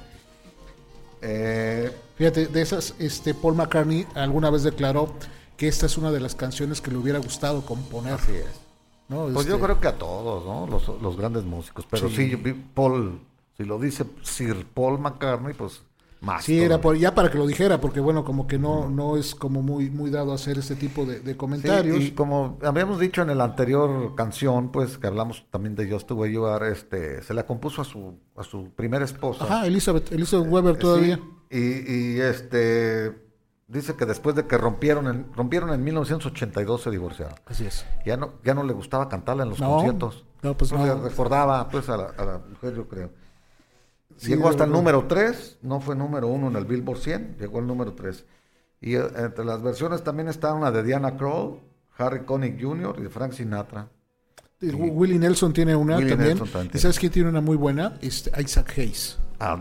Eh, 1.22 1.92
Fíjate, 2.16 2.46
de 2.46 2.62
esas, 2.62 2.94
este, 2.98 3.34
Paul 3.34 3.54
McCartney 3.56 4.06
alguna 4.14 4.48
vez 4.50 4.62
declaró 4.62 5.12
que 5.58 5.68
esta 5.68 5.84
es 5.86 5.98
una 5.98 6.10
de 6.10 6.20
las 6.20 6.34
canciones 6.34 6.80
que 6.80 6.90
le 6.90 6.96
hubiera 6.96 7.18
gustado 7.18 7.60
componer. 7.66 8.14
así 8.14 8.32
es. 8.32 8.46
¿no? 9.08 9.24
Pues 9.32 9.46
yo 9.46 9.54
Este, 9.56 9.64
creo 9.66 9.80
que 9.80 9.88
a 9.88 9.98
todos, 9.98 10.44
¿no? 10.46 10.66
Los, 10.66 10.88
los 11.02 11.16
grandes 11.16 11.44
músicos. 11.44 11.84
Pero 11.90 12.08
Sí. 12.08 12.30
sí, 12.30 12.64
Paul, 12.74 13.20
si 13.58 13.64
lo 13.64 13.78
dice 13.78 14.04
Sir 14.22 14.64
Paul 14.72 14.98
McCartney, 14.98 15.52
pues 15.52 15.82
más. 16.20 16.44
Sí, 16.44 16.60
era 16.60 16.80
por, 16.80 16.96
ya 16.96 17.14
para 17.14 17.30
que 17.30 17.38
lo 17.38 17.46
dijera, 17.46 17.80
porque 17.80 18.00
bueno, 18.00 18.24
como 18.24 18.46
que 18.46 18.58
no, 18.58 18.88
no 18.90 19.16
es 19.16 19.34
como 19.34 19.62
muy, 19.62 19.90
muy 19.90 20.10
dado 20.10 20.32
a 20.32 20.34
hacer 20.34 20.58
este 20.58 20.76
tipo 20.76 21.04
de, 21.06 21.20
de 21.20 21.36
comentarios. 21.36 21.96
Sí, 21.96 22.02
y 22.08 22.10
como 22.12 22.58
habíamos 22.62 23.00
dicho 23.00 23.22
en 23.22 23.36
la 23.36 23.44
anterior 23.44 24.14
canción, 24.14 24.70
pues 24.70 24.98
que 24.98 25.06
hablamos 25.06 25.46
también 25.50 25.74
de 25.76 25.90
Just 25.90 26.10
You 26.10 26.46
Are, 26.46 26.70
este, 26.70 27.22
se 27.22 27.32
la 27.34 27.46
compuso 27.46 27.82
a 27.82 27.84
su, 27.84 28.18
a 28.36 28.42
su 28.44 28.70
primera 28.76 29.04
esposa. 29.04 29.44
Ajá, 29.44 29.66
Elizabeth, 29.66 30.12
Elizabeth 30.12 30.46
Weber 30.50 30.74
Sí, 30.74 30.80
todavía. 30.80 31.20
y, 31.50 31.58
y, 32.16 32.20
este 32.20 33.28
dice 33.68 33.94
que 33.94 34.04
después 34.04 34.34
de 34.34 34.46
que 34.46 34.58
rompieron 34.58 35.06
en, 35.06 35.32
rompieron 35.32 35.70
en 35.72 35.82
1982 35.84 36.82
se 36.82 36.90
divorciaron. 36.90 37.34
Así 37.46 37.64
es. 37.66 37.86
Ya 38.04 38.16
no, 38.16 38.32
ya 38.44 38.52
no 38.52 38.64
le 38.64 38.72
gustaba 38.72 39.08
cantarla 39.08 39.44
en 39.44 39.50
los 39.50 39.60
No, 39.60 39.70
conciertos. 39.70 40.24
no, 40.42 40.56
pues 40.56 40.72
le 40.72 40.78
no. 40.78 41.02
recordaba 41.02 41.68
pues 41.68 41.88
a 41.88 41.96
la, 41.96 42.04
a 42.16 42.24
la 42.24 42.38
mujer, 42.38 42.74
yo 42.74 42.88
creo. 42.88 43.10
Llegó 44.22 44.48
hasta 44.48 44.64
el 44.64 44.70
número 44.72 45.06
3, 45.06 45.58
no 45.62 45.80
fue 45.80 45.96
número 45.96 46.28
1 46.28 46.48
en 46.48 46.56
el 46.56 46.64
Billboard 46.64 46.98
100, 46.98 47.36
llegó 47.38 47.58
al 47.58 47.66
número 47.66 47.94
3. 47.94 48.24
Y 48.82 48.94
eh, 48.96 49.02
entre 49.16 49.44
las 49.44 49.62
versiones 49.62 50.02
también 50.02 50.28
está 50.28 50.52
una 50.54 50.70
de 50.70 50.82
Diana 50.82 51.16
Krall, 51.16 51.60
Harry 51.98 52.24
Connick 52.24 52.60
Jr. 52.62 52.96
y 52.98 53.02
de 53.02 53.08
Frank 53.10 53.32
Sinatra. 53.32 53.88
Y 54.60 54.70
Willie 54.72 55.18
Nelson 55.18 55.52
tiene 55.54 55.74
una 55.74 55.96
Willie 55.96 56.10
también. 56.16 56.38
También 56.38 56.70
¿Y 56.74 56.78
sabes 56.78 56.98
quién 56.98 57.10
tiene 57.12 57.28
una 57.30 57.40
muy 57.40 57.56
buena? 57.56 57.96
Este, 58.02 58.30
Isaac 58.42 58.74
Hayes. 58.76 59.18
Ah, 59.38 59.58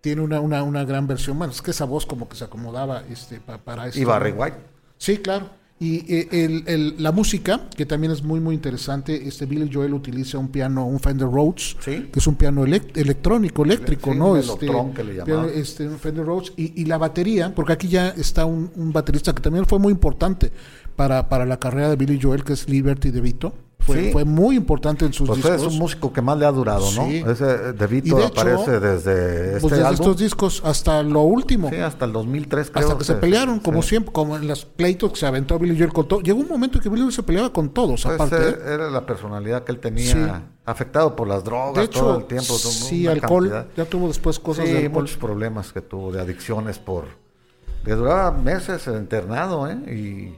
Tiene 0.00 0.22
una, 0.22 0.40
una, 0.40 0.62
una 0.64 0.84
gran 0.84 1.06
versión. 1.06 1.38
Bueno, 1.38 1.52
es 1.52 1.62
que 1.62 1.70
esa 1.70 1.84
voz 1.84 2.04
como 2.04 2.28
que 2.28 2.34
se 2.36 2.44
acomodaba 2.44 3.04
este, 3.08 3.38
pa- 3.38 3.58
para 3.58 3.86
eso. 3.86 4.00
y 4.00 4.04
Barry 4.04 4.32
White. 4.32 4.56
Sí, 4.98 5.18
claro. 5.18 5.50
Y 5.82 6.04
eh, 6.14 6.28
el- 6.32 6.64
el- 6.66 6.94
la 7.02 7.10
música, 7.10 7.68
que 7.74 7.86
también 7.86 8.12
es 8.12 8.22
muy, 8.22 8.38
muy 8.38 8.54
interesante, 8.54 9.26
este 9.26 9.46
Billy 9.46 9.70
Joel 9.72 9.94
utiliza 9.94 10.36
un 10.36 10.48
piano, 10.48 10.84
un 10.86 11.00
Fender 11.00 11.26
Rhodes, 11.26 11.74
Sí. 11.80 12.08
que 12.12 12.18
es 12.18 12.26
un 12.26 12.34
piano 12.34 12.66
elec- 12.66 12.94
electrónico, 12.94 13.64
eléctrico, 13.64 14.12
Sí, 14.12 14.18
¿no? 14.18 14.32
un 14.32 14.38
Este, 14.40 14.66
que 14.94 15.04
le 15.04 15.22
piano, 15.24 15.46
este, 15.46 15.88
un 15.88 15.98
Fender 15.98 16.26
Rhodes. 16.26 16.52
Y, 16.58 16.82
y 16.82 16.84
la 16.84 16.98
batería, 16.98 17.54
porque 17.54 17.72
aquí 17.72 17.88
ya 17.88 18.10
está 18.10 18.44
un, 18.44 18.70
un 18.76 18.92
baterista 18.92 19.34
que 19.34 19.40
también 19.40 19.64
fue 19.64 19.78
muy 19.78 19.90
importante 19.92 20.52
para, 20.96 21.30
para 21.30 21.46
la 21.46 21.58
carrera 21.58 21.88
de 21.88 21.96
Billy 21.96 22.18
Joel, 22.20 22.44
que 22.44 22.52
es 22.52 22.68
Liberty 22.68 23.10
DeVito. 23.10 23.54
Fue, 23.80 23.96
Sí. 24.04 24.12
fue 24.12 24.24
muy 24.24 24.56
importante 24.56 25.04
en 25.06 25.12
sus 25.12 25.26
Pues 25.26 25.38
discos. 25.42 25.62
es 25.62 25.66
un 25.72 25.78
músico 25.78 26.12
que 26.12 26.20
más 26.22 26.36
le 26.38 26.44
ha 26.46 26.52
durado, 26.52 26.90
¿no? 26.92 27.06
Sí. 27.06 27.24
Ese 27.26 27.44
eh, 27.50 27.72
De 27.72 27.86
Vito 27.86 28.16
de 28.16 28.26
hecho, 28.26 28.40
aparece 28.40 28.78
desde 28.78 29.46
este 29.56 29.60
pues 29.60 29.70
desde 29.72 29.84
álbum. 29.86 29.94
estos 30.00 30.16
discos 30.18 30.62
hasta 30.64 31.02
lo 31.02 31.22
último. 31.22 31.70
Sí, 31.70 31.76
hasta 31.76 32.04
el 32.04 32.12
2003 32.12 32.70
creo. 32.70 32.84
hasta 32.86 32.98
que 32.98 33.04
se 33.04 33.14
pelearon, 33.14 33.58
como 33.60 33.82
siempre, 33.82 34.12
como 34.12 34.36
en 34.36 34.46
los 34.46 34.64
pleitos 34.64 35.12
que 35.12 35.18
se 35.20 35.26
aventó 35.26 35.58
Billy 35.58 35.76
Joel 35.78 35.92
con 35.92 36.06
todo. 36.06 36.20
Llegó 36.20 36.40
un 36.40 36.48
momento 36.48 36.78
en 36.78 36.82
que 36.84 36.88
Billy 36.90 37.02
Joel 37.02 37.12
se 37.14 37.22
peleaba 37.22 37.52
con 37.52 37.70
todos, 37.70 38.02
Pues, 38.04 38.14
aparte. 38.14 38.36
eh, 38.36 38.56
era 38.66 38.90
la 38.90 39.06
personalidad 39.06 39.64
que 39.64 39.72
él 39.72 39.78
tenía, 39.80 40.42
afectado 40.66 41.16
por 41.16 41.26
las 41.26 41.42
drogas 41.42 41.74
De 41.76 41.84
hecho, 41.84 42.00
todo 42.00 42.18
el 42.18 42.24
tiempo. 42.26 42.54
sí, 42.58 43.06
alcohol, 43.06 43.50
cantidad. 43.50 43.66
ya 43.76 43.84
tuvo 43.86 44.08
después 44.08 44.38
cosas 44.38 44.66
sí, 44.66 44.72
de 44.72 44.78
alcohol. 44.86 45.02
muchos 45.04 45.16
problemas 45.16 45.72
que 45.72 45.80
tuvo 45.80 46.12
de 46.12 46.20
adicciones 46.20 46.78
por... 46.78 47.06
Le 47.84 47.94
duraba 47.94 48.30
meses 48.30 48.86
internado, 48.88 49.66
¿eh? 49.68 49.74
Y 49.90 50.34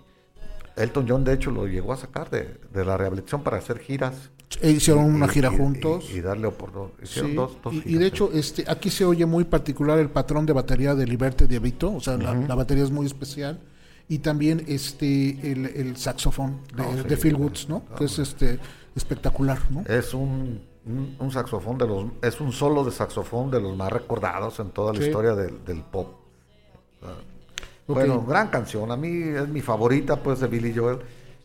Elton 0.76 1.06
John, 1.08 1.24
de 1.24 1.34
hecho, 1.34 1.50
lo 1.50 1.66
llegó 1.66 1.92
a 1.92 1.96
sacar 1.96 2.30
de, 2.30 2.58
de 2.72 2.84
la 2.84 2.96
rehabilitación 2.96 3.42
para 3.42 3.58
hacer 3.58 3.78
giras. 3.78 4.30
E 4.60 4.70
hicieron 4.70 5.04
una 5.04 5.26
Y- 5.26 5.28
gira 5.30 5.50
y- 5.52 5.56
juntos. 5.56 6.08
Y, 6.12 6.18
y 6.18 6.20
darle 6.20 6.46
oportunidad. 6.46 6.90
Hicieron 7.02 7.30
Sí, 7.30 7.36
dos, 7.36 7.56
dos 7.62 7.74
y, 7.84 7.94
de 7.94 8.06
hecho, 8.06 8.30
este, 8.32 8.64
aquí 8.68 8.90
se 8.90 9.04
oye 9.04 9.24
muy 9.26 9.44
particular 9.44 9.98
el 9.98 10.10
patrón 10.10 10.44
de 10.46 10.52
batería 10.52 10.94
de 10.94 11.06
Liberty 11.06 11.46
de 11.46 11.58
Vito, 11.58 11.94
o 11.94 12.00
sea, 12.00 12.16
la, 12.16 12.34
la 12.34 12.54
batería 12.54 12.84
es 12.84 12.90
muy 12.90 13.06
especial. 13.06 13.60
Y 14.08 14.18
también 14.18 14.64
este 14.68 15.52
el, 15.52 15.66
el 15.66 15.96
saxofón 15.96 16.60
de, 16.76 17.02
sí, 17.02 17.08
de 17.08 17.16
Phil 17.16 17.34
Woods, 17.36 17.68
¿no? 17.68 17.84
Que 17.96 18.04
es 18.04 18.18
este 18.18 18.58
espectacular, 18.94 19.58
¿no? 19.70 19.84
Es 19.86 20.12
un, 20.12 20.60
un, 20.84 21.16
un 21.18 21.30
saxofón 21.30 21.78
de 21.78 21.86
los... 21.86 22.06
Es 22.20 22.38
un 22.40 22.52
solo 22.52 22.84
de 22.84 22.90
saxofón 22.90 23.50
de 23.50 23.60
los 23.60 23.74
más 23.74 23.90
recordados 23.90 24.58
en 24.58 24.70
toda 24.70 24.92
la 24.92 24.98
Sí. 25.00 25.06
historia 25.06 25.34
del, 25.34 25.64
del 25.64 25.80
pop. 25.82 26.08
Bueno, 27.86 28.24
gran 28.24 28.48
canción. 28.48 28.90
A 28.90 28.96
mí 28.96 29.08
es 29.36 29.48
mi 29.48 29.60
favorita, 29.60 30.22
pues, 30.22 30.40
de 30.40 30.46
Billy 30.48 30.74
Joel 30.74 30.98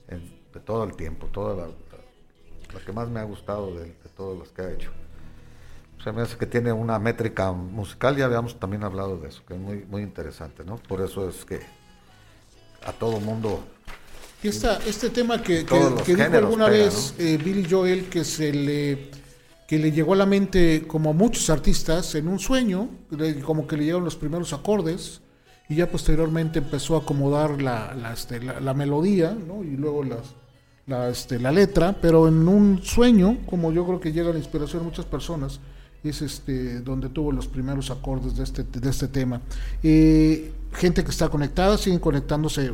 en- 0.07 0.31
de 0.53 0.59
todo 0.59 0.83
el 0.83 0.95
tiempo. 0.95 1.27
Toda 1.27 1.55
la, 1.55 1.63
la- 1.67 2.73
la 2.73 2.85
que 2.85 2.91
más 2.93 3.09
me 3.09 3.19
ha 3.19 3.23
gustado 3.23 3.73
de, 3.75 3.85
de 3.85 4.09
todas 4.15 4.39
las 4.39 4.49
que 4.49 4.61
ha 4.61 4.71
hecho. 4.71 4.91
Se 6.03 6.11
me 6.11 6.21
hace 6.21 6.37
que 6.37 6.45
tiene 6.45 6.71
una 6.71 6.99
métrica 6.99 7.51
musical, 7.51 8.15
ya 8.15 8.25
habíamos 8.25 8.59
también 8.59 8.83
hablado 8.83 9.17
de 9.17 9.29
eso, 9.29 9.41
que 9.47 9.55
es 9.55 9.59
muy, 9.59 9.83
muy 9.89 10.03
interesante, 10.03 10.63
¿no? 10.63 10.75
Por 10.77 11.01
eso 11.01 11.27
es 11.27 11.43
que 11.43 11.59
a 12.85 12.93
todo 12.93 13.19
mundo... 13.19 13.63
Y 14.43 14.49
esta, 14.49 14.77
este 14.85 15.09
tema 15.09 15.41
que, 15.41 15.65
que, 15.65 15.79
que 16.05 16.15
dijo 16.15 16.37
alguna 16.37 16.69
vez 16.69 17.15
eh, 17.17 17.39
Billy 17.43 17.67
Joel 17.69 18.05
que 18.09 18.23
se 18.23 18.53
le 18.53 19.09
que 19.67 19.79
le 19.79 19.91
llegó 19.91 20.13
a 20.13 20.15
la 20.15 20.25
mente 20.27 20.85
como 20.87 21.09
a 21.09 21.13
muchos 21.13 21.49
artistas 21.49 22.13
en 22.15 22.27
un 22.29 22.39
sueño, 22.39 22.87
como 23.43 23.67
que 23.67 23.75
le 23.75 23.83
llegaron 23.83 24.05
los 24.05 24.15
primeros 24.15 24.53
acordes 24.53 25.19
y 25.69 25.75
ya 25.75 25.89
posteriormente 25.91 26.59
empezó 26.59 26.95
a 26.95 26.99
acomodar 26.99 27.61
la, 27.61 27.93
la, 27.93 28.13
este, 28.13 28.41
la- 28.41 28.73
melodía 28.73 29.35
¿no? 29.47 29.63
y 29.63 29.75
luego 29.75 30.03
las, 30.03 30.19
la, 30.85 31.09
este, 31.09 31.39
la 31.39 31.51
letra, 31.51 31.95
pero 32.01 32.27
en 32.27 32.47
un 32.47 32.81
sueño, 32.83 33.37
como 33.45 33.71
yo 33.71 33.85
creo 33.85 33.99
que 33.99 34.11
llega 34.13 34.31
la 34.31 34.37
inspiración 34.39 34.81
a 34.81 34.85
muchas 34.85 35.05
personas, 35.05 35.59
es 36.03 36.21
este 36.21 36.79
donde 36.79 37.09
tuvo 37.09 37.31
los 37.33 37.47
primeros 37.47 37.91
acordes 37.91 38.37
de 38.37 38.43
este, 38.43 38.63
de 38.63 38.89
este 38.89 39.09
tema. 39.09 39.41
Eh, 39.83 40.53
gente 40.73 41.03
que 41.03 41.09
está 41.09 41.27
conectada, 41.27 41.77
siguen 41.77 41.99
conectándose 41.99 42.71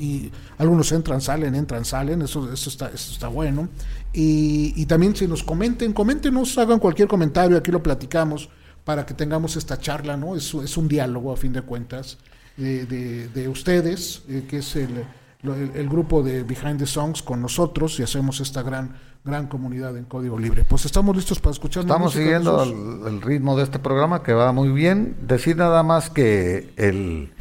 y 0.00 0.30
algunos 0.58 0.92
entran, 0.92 1.20
salen, 1.20 1.54
entran, 1.54 1.84
salen, 1.84 2.22
eso, 2.22 2.52
eso, 2.52 2.70
está, 2.70 2.86
eso 2.88 3.12
está 3.12 3.28
bueno. 3.28 3.68
Y, 4.12 4.72
y 4.76 4.86
también 4.86 5.16
si 5.16 5.26
nos 5.26 5.42
comenten, 5.42 5.92
coméntenos, 5.92 6.56
hagan 6.58 6.78
cualquier 6.78 7.08
comentario, 7.08 7.56
aquí 7.56 7.72
lo 7.72 7.82
platicamos 7.82 8.48
para 8.86 9.04
que 9.04 9.12
tengamos 9.14 9.56
esta 9.56 9.78
charla, 9.78 10.16
¿no? 10.16 10.36
Es, 10.36 10.54
es 10.54 10.76
un 10.76 10.86
diálogo 10.88 11.32
a 11.32 11.36
fin 11.36 11.52
de 11.52 11.60
cuentas 11.62 12.18
de, 12.56 12.86
de- 12.86 13.28
de 13.28 13.48
ustedes, 13.48 14.22
eh, 14.28 14.44
que 14.48 14.58
es 14.58 14.76
el, 14.76 15.04
el- 15.42 15.72
el 15.74 15.88
grupo 15.88 16.22
de 16.22 16.44
Behind 16.44 16.78
the 16.78 16.86
Songs 16.86 17.20
con 17.22 17.42
nosotros 17.42 17.98
y 17.98 18.04
hacemos 18.04 18.38
esta 18.40 18.62
gran, 18.62 18.94
gran 19.24 19.48
comunidad 19.48 19.96
en 19.96 20.04
código 20.04 20.38
libre. 20.38 20.64
Pues 20.64 20.84
estamos 20.86 21.16
listos 21.16 21.40
para 21.40 21.50
escuchar 21.52 21.82
Estamos 21.82 22.12
siguiendo 22.12 22.62
el 22.62 23.20
ritmo 23.22 23.56
de 23.56 23.64
este 23.64 23.80
programa 23.80 24.22
que 24.22 24.32
va 24.32 24.52
muy 24.52 24.68
bien. 24.68 25.16
Decir 25.26 25.56
nada 25.56 25.82
más 25.82 26.08
que 26.08 26.72
el 26.76 27.32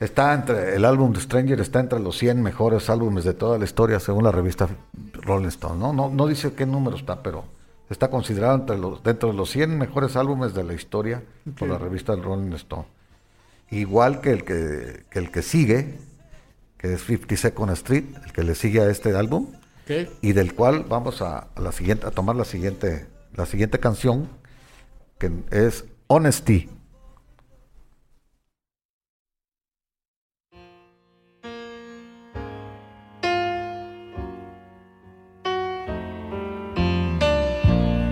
está 0.00 0.32
entre 0.34 0.74
el 0.74 0.84
álbum 0.86 1.12
de 1.12 1.20
Stranger 1.20 1.60
está 1.60 1.80
entre 1.80 2.00
los 2.00 2.16
100 2.18 2.42
mejores 2.42 2.88
álbumes 2.90 3.24
de 3.24 3.32
toda 3.34 3.58
la 3.58 3.64
historia 3.64 4.00
según 4.00 4.24
la 4.24 4.32
revista 4.32 4.68
Rolling 5.22 5.48
Stone, 5.48 5.78
¿no? 5.78 5.92
No, 5.92 6.08
no 6.10 6.26
dice 6.26 6.52
qué 6.54 6.64
número 6.66 6.96
está, 6.96 7.22
pero 7.22 7.44
está 7.94 8.10
considerado 8.10 8.56
entre 8.56 8.76
los, 8.76 9.02
dentro 9.02 9.30
de 9.30 9.34
los 9.34 9.50
100 9.50 9.78
mejores 9.78 10.16
álbumes 10.16 10.52
de 10.52 10.64
la 10.64 10.74
historia 10.74 11.22
por 11.58 11.68
la 11.68 11.78
revista 11.78 12.14
Rolling 12.14 12.52
Stone. 12.52 12.86
Igual 13.70 14.20
que 14.20 14.30
el 14.30 14.44
que, 14.44 15.04
que 15.10 15.18
el 15.18 15.30
que 15.30 15.42
sigue, 15.42 15.98
que 16.76 16.94
es 16.94 17.04
50 17.04 17.36
Second 17.36 17.70
Street, 17.72 18.04
el 18.24 18.32
que 18.32 18.42
le 18.42 18.54
sigue 18.54 18.80
a 18.80 18.90
este 18.90 19.16
álbum 19.16 19.46
y 20.20 20.32
del 20.32 20.54
cual 20.54 20.84
vamos 20.88 21.22
a, 21.22 21.48
a 21.54 21.60
la 21.60 21.72
siguiente 21.72 22.06
a 22.06 22.10
tomar 22.10 22.36
la 22.36 22.44
siguiente 22.44 23.06
la 23.34 23.46
siguiente 23.46 23.78
canción 23.78 24.28
que 25.18 25.30
es 25.50 25.84
Honesty 26.06 26.70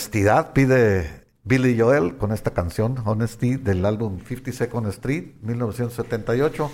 Honestidad 0.00 0.52
pide 0.54 1.24
Billy 1.44 1.78
Joel 1.78 2.16
con 2.16 2.32
esta 2.32 2.52
canción, 2.52 2.96
Honesty, 3.04 3.56
del 3.56 3.84
álbum 3.84 4.18
52nd 4.26 4.88
Street, 4.88 5.24
1978. 5.42 6.70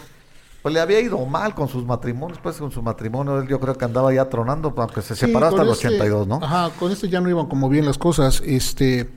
Pues 0.63 0.73
le 0.73 0.81
había 0.81 1.01
ido 1.01 1.25
mal 1.27 1.55
con 1.55 1.69
sus 1.69 1.85
matrimonios, 1.85 2.39
pues 2.41 2.57
con 2.57 2.71
su 2.71 2.83
matrimonio 2.83 3.41
él 3.41 3.49
yo 3.49 3.59
creo 3.61 3.77
que 3.77 3.85
andaba 3.85 4.13
ya 4.15 4.29
tronando, 4.29 4.73
aunque 4.77 5.03
se 5.03 5.15
Sí, 5.17 5.27
separó 5.27 5.47
hasta 5.49 5.63
el 5.63 5.71
este- 5.71 5.87
82, 5.89 6.27
¿no? 6.29 6.37
Ajá, 6.43 6.71
con 6.79 6.91
este 6.93 7.09
ya 7.09 7.21
no 7.21 7.29
iban 7.29 7.47
como 7.47 7.69
bien 7.69 7.85
las 7.85 7.99
cosas, 7.99 8.41
este, 8.45 9.09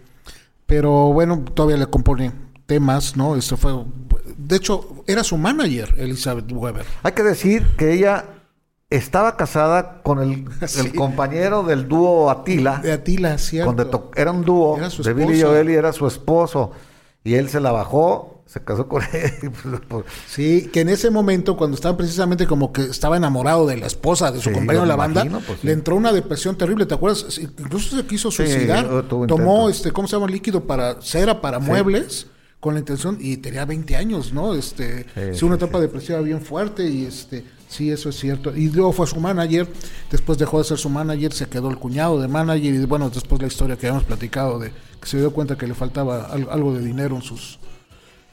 pero 0.66 0.92
bueno, 1.14 1.44
todavía 1.54 1.78
le 1.78 1.88
compone 1.88 2.32
temas, 2.66 3.16
¿no? 3.16 3.36
Esto 3.36 3.58
fue, 3.58 3.74
de 4.38 4.56
hecho, 4.56 5.04
era 5.08 5.24
su 5.24 5.38
manager, 5.38 5.94
Elizabeth 5.98 6.52
Weber. 6.52 6.86
Hay 7.04 7.12
que 7.14 7.24
decir 7.24 7.66
que 7.78 7.94
ella 7.94 8.26
estaba 8.90 9.38
casada 9.38 10.02
con 10.04 10.20
el, 10.22 10.46
Sí. 10.68 10.80
el 10.82 10.94
compañero 10.96 11.64
del 11.64 11.88
dúo 11.88 12.30
Atila, 12.30 12.80
De 12.80 12.92
Atila, 12.92 13.38
cierto. 13.38 14.12
era 14.16 14.32
un 14.32 14.44
dúo 14.44 14.78
de 15.04 15.14
Billy. 15.14 15.42
Joel 15.42 15.70
y 15.70 15.74
era 15.74 15.94
su 15.94 16.08
esposo, 16.08 16.72
y 17.24 17.36
él 17.36 17.50
se 17.50 17.60
la 17.60 17.72
bajó, 17.72 18.44
se 18.48 18.64
casó 18.64 18.88
con 18.88 19.04
él. 19.14 19.32
Sí, 20.28 20.70
que 20.74 20.82
en 20.82 20.90
ese 20.90 21.12
momento, 21.12 21.56
cuando 21.56 21.76
estaba 21.76 21.96
precisamente 21.96 22.48
como 22.48 22.74
que 22.74 22.82
estaba 22.84 23.16
enamorado 23.16 23.68
de 23.68 23.78
la 23.78 23.86
esposa, 23.86 24.32
de 24.32 24.40
su 24.42 24.50
Sí, 24.50 24.56
compañero 24.56 24.82
de 24.82 24.88
la 24.88 24.96
banda, 24.96 25.22
imagino, 25.22 25.46
pues, 25.46 25.60
sí. 25.60 25.68
le 25.68 25.74
entró 25.74 25.96
una 25.96 26.12
depresión 26.12 26.58
terrible, 26.58 26.88
¿te 26.88 26.96
acuerdas? 26.96 27.38
Incluso 27.38 27.96
se 27.96 28.06
quiso 28.08 28.32
suicidar, 28.32 29.04
tomó, 29.08 29.70
este, 29.70 29.92
¿cómo 29.92 30.08
se 30.08 30.16
llama? 30.16 30.28
Líquido 30.28 30.64
para 30.64 31.00
cera, 31.02 31.42
para 31.42 31.60
muebles, 31.60 32.26
con 32.60 32.74
la 32.74 32.80
intención, 32.80 33.18
y 33.22 33.38
tenía 33.38 33.66
20 33.66 33.96
años, 33.96 34.34
¿no? 34.34 34.56
Este, 34.56 35.04
sí, 35.04 35.40
Sí, 35.40 35.46
una 35.46 35.56
sí, 35.58 35.64
etapa 35.64 35.80
depresiva 35.80 36.20
bien 36.22 36.42
fuerte, 36.42 36.90
y 36.90 37.06
este, 37.06 37.46
sí, 37.70 37.90
eso 37.92 38.10
es 38.10 38.20
cierto. 38.20 38.54
Y 38.56 38.70
luego 38.70 38.92
fue 38.92 39.08
su 39.08 39.20
manager, 39.20 39.68
después 40.12 40.38
dejó 40.38 40.58
de 40.58 40.66
ser 40.66 40.78
su 40.78 40.90
manager, 40.90 41.32
se 41.32 41.48
quedó 41.48 41.70
el 41.70 41.78
cuñado 41.78 42.20
de 42.20 42.28
manager, 42.28 42.74
y 42.74 42.86
bueno, 42.86 43.10
después 43.10 43.40
la 43.42 43.48
historia 43.48 43.78
que 43.78 43.88
habíamos 43.88 44.04
platicado 44.06 44.60
de 44.60 44.72
que 45.00 45.08
se 45.08 45.18
dio 45.18 45.32
cuenta 45.32 45.58
que 45.58 45.66
le 45.68 45.74
faltaba 45.76 46.26
al- 46.26 46.50
algo 46.52 46.74
de 46.74 46.84
dinero 46.84 47.16
en 47.16 47.22
sus 47.22 47.60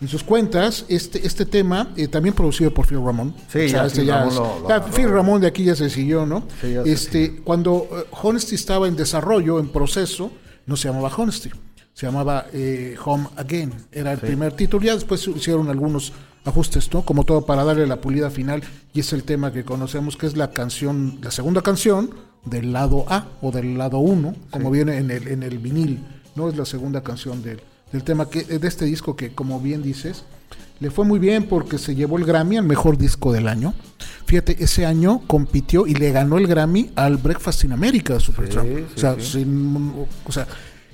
en 0.00 0.08
sus 0.08 0.22
cuentas. 0.22 0.84
Este 0.88 1.26
este 1.26 1.46
tema 1.46 1.92
eh, 1.96 2.06
también 2.08 2.34
producido 2.34 2.72
por 2.74 2.86
Phil 2.86 2.98
Ramón. 3.02 3.34
Sí, 3.50 3.68
ya 3.68 3.86
este 3.86 4.00
Phil 4.00 4.08
ya 4.08 4.16
Ramón 4.18 4.28
es- 4.32 4.34
lo- 4.38 4.60
lo 4.60 4.68
ya 4.68 4.74
agarró. 4.76 4.92
Phil 4.92 5.08
Ramón 5.10 5.40
de 5.40 5.46
aquí 5.46 5.64
ya 5.64 5.74
se 5.76 5.88
siguió 5.88 6.26
no 6.26 6.42
Sí, 6.60 6.74
este 6.84 7.36
cuando 7.42 7.88
eh, 7.92 8.04
Honesty 8.22 8.54
estaba 8.56 8.88
en 8.88 8.96
desarrollo 8.96 9.58
en 9.58 9.68
proceso 9.68 10.30
no 10.66 10.76
se 10.76 10.88
llamaba 10.88 11.10
Honesty 11.16 11.50
se 11.94 12.04
llamaba 12.04 12.44
eh, 12.52 12.94
Home 13.06 13.26
Again. 13.36 13.72
Era 13.90 14.12
el 14.12 14.18
primer 14.18 14.52
título. 14.52 14.84
Ya 14.84 14.92
después 14.92 15.22
se 15.22 15.30
hicieron 15.30 15.70
algunos 15.70 16.12
ajustes 16.46 16.92
no 16.94 17.02
como 17.02 17.24
todo 17.24 17.44
para 17.44 17.64
darle 17.64 17.86
la 17.86 17.96
pulida 18.00 18.30
final 18.30 18.62
y 18.94 19.00
es 19.00 19.12
el 19.12 19.24
tema 19.24 19.52
que 19.52 19.64
conocemos 19.64 20.16
que 20.16 20.26
es 20.26 20.36
la 20.36 20.50
canción 20.52 21.18
la 21.22 21.30
segunda 21.30 21.60
canción 21.62 22.10
del 22.44 22.72
lado 22.72 23.04
A 23.08 23.26
o 23.42 23.50
del 23.52 23.76
lado 23.76 23.98
1 23.98 24.34
como 24.50 24.70
viene 24.70 24.96
en 24.98 25.10
el 25.10 25.28
en 25.28 25.42
el 25.42 25.58
vinil 25.58 26.04
no 26.36 26.48
es 26.48 26.56
la 26.56 26.64
segunda 26.64 27.02
canción 27.02 27.42
del 27.42 27.60
del 27.92 28.02
tema 28.02 28.28
que 28.30 28.44
de 28.44 28.66
este 28.68 28.84
disco 28.84 29.14
que 29.16 29.32
como 29.32 29.60
bien 29.60 29.82
dices 29.82 30.24
le 30.80 30.90
fue 30.90 31.04
muy 31.04 31.18
bien 31.18 31.48
porque 31.48 31.78
se 31.78 31.94
llevó 31.94 32.18
el 32.18 32.24
Grammy 32.26 32.58
al 32.58 32.64
mejor 32.64 32.98
disco 32.98 33.32
del 33.32 33.48
año. 33.48 33.72
Fíjate, 34.26 34.62
ese 34.62 34.84
año 34.84 35.22
compitió 35.26 35.86
y 35.86 35.94
le 35.94 36.12
ganó 36.12 36.36
el 36.36 36.46
Grammy 36.46 36.90
al 36.96 37.16
Breakfast 37.16 37.64
in 37.64 37.72
America 37.72 38.12
de 38.12 38.20
Supertramp. 38.20 38.68
sí, 38.68 38.84
o, 38.94 38.98
sea, 38.98 39.14
sí. 39.18 39.38
sin- 39.38 39.94
o 40.26 40.32
sea, 40.32 40.46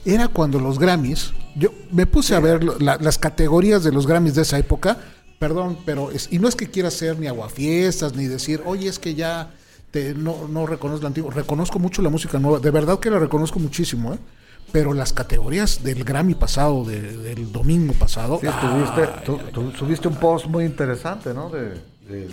era 0.05 0.29
cuando 0.29 0.61
los 0.61 0.79
Grammys, 0.79 1.33
yo 1.57 1.71
me 1.91 2.07
puse 2.07 2.37
a 2.37 2.39
ver 2.41 2.63
la- 2.81 2.97
las 2.99 3.19
categorías 3.19 3.83
de 3.83 3.91
los 3.91 4.07
Grammys 4.07 4.37
de 4.37 4.43
esa 4.43 4.57
época, 4.57 4.99
perdón, 5.43 5.77
pero 5.85 6.13
es, 6.13 6.29
y 6.31 6.39
no 6.39 6.47
es 6.47 6.55
que 6.55 6.71
quiera 6.71 6.89
ser 6.93 7.19
ni 7.19 7.27
aguafiestas 7.27 8.15
ni 8.15 8.27
decir, 8.27 8.63
oye, 8.65 8.89
es 8.89 9.01
que 9.01 9.17
ya 9.17 9.51
te- 9.91 10.15
no, 10.15 10.47
no 10.49 10.67
reconozco 10.67 11.03
la 11.03 11.09
antigua, 11.09 11.33
reconozco 11.35 11.81
mucho 11.81 12.01
la 12.01 12.11
música 12.11 12.39
nueva, 12.39 12.61
de 12.61 12.71
verdad 12.71 13.01
que 13.01 13.11
la 13.11 13.19
reconozco 13.19 13.59
muchísimo, 13.59 14.15
¿eh? 14.15 14.19
pero 14.71 14.95
las 14.95 15.13
categorías 15.13 15.83
del 15.83 16.05
Grammy 16.05 16.35
pasado, 16.37 16.85
de- 16.85 17.17
del 17.19 17.51
domingo 17.51 17.93
pasado, 17.95 18.39
Sí, 18.41 18.47
tuviste, 18.61 19.09
tú, 19.27 19.39
tú 19.53 19.73
subiste 19.73 20.07
un 20.07 20.15
post 20.15 20.47
muy 20.47 20.65
interesante, 20.65 21.35
¿no? 21.35 21.51
De, 21.51 21.71
de, 22.09 22.31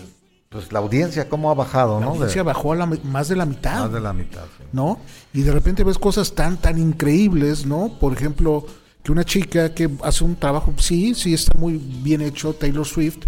pues 0.49 0.71
la 0.71 0.77
audiencia, 0.79 1.27
cómo 1.29 1.49
ha 1.49 1.55
bajado, 1.55 1.99
la 1.99 2.05
¿no? 2.05 2.11
De- 2.11 2.17
audiencia 2.17 2.43
bajó 2.43 2.73
a 2.73 2.75
la 2.75 2.85
más 2.85 3.27
de 3.27 3.35
la 3.35 3.45
mitad. 3.47 3.79
más 3.81 3.91
de 3.91 3.99
la 4.01 4.13
mitad. 4.13 4.43
sí. 4.57 4.63
¿no? 4.71 4.99
Y 5.33 5.41
de 5.41 5.51
repente 5.51 5.83
ves 5.83 5.97
cosas 5.97 6.33
tan, 6.35 6.57
tan 6.57 6.77
increíbles, 6.77 7.65
¿no? 7.65 7.97
Por 7.99 8.13
ejemplo, 8.13 8.65
que 9.03 9.11
una 9.11 9.23
chica 9.23 9.73
que 9.73 9.89
hace 10.03 10.23
un 10.23 10.35
trabajo, 10.35 10.73
sí, 10.77 11.15
sí 11.15 11.33
está 11.33 11.57
muy 11.57 11.77
bien 11.77 12.21
hecho, 12.21 12.53
Taylor 12.53 12.85
Swift, 12.85 13.19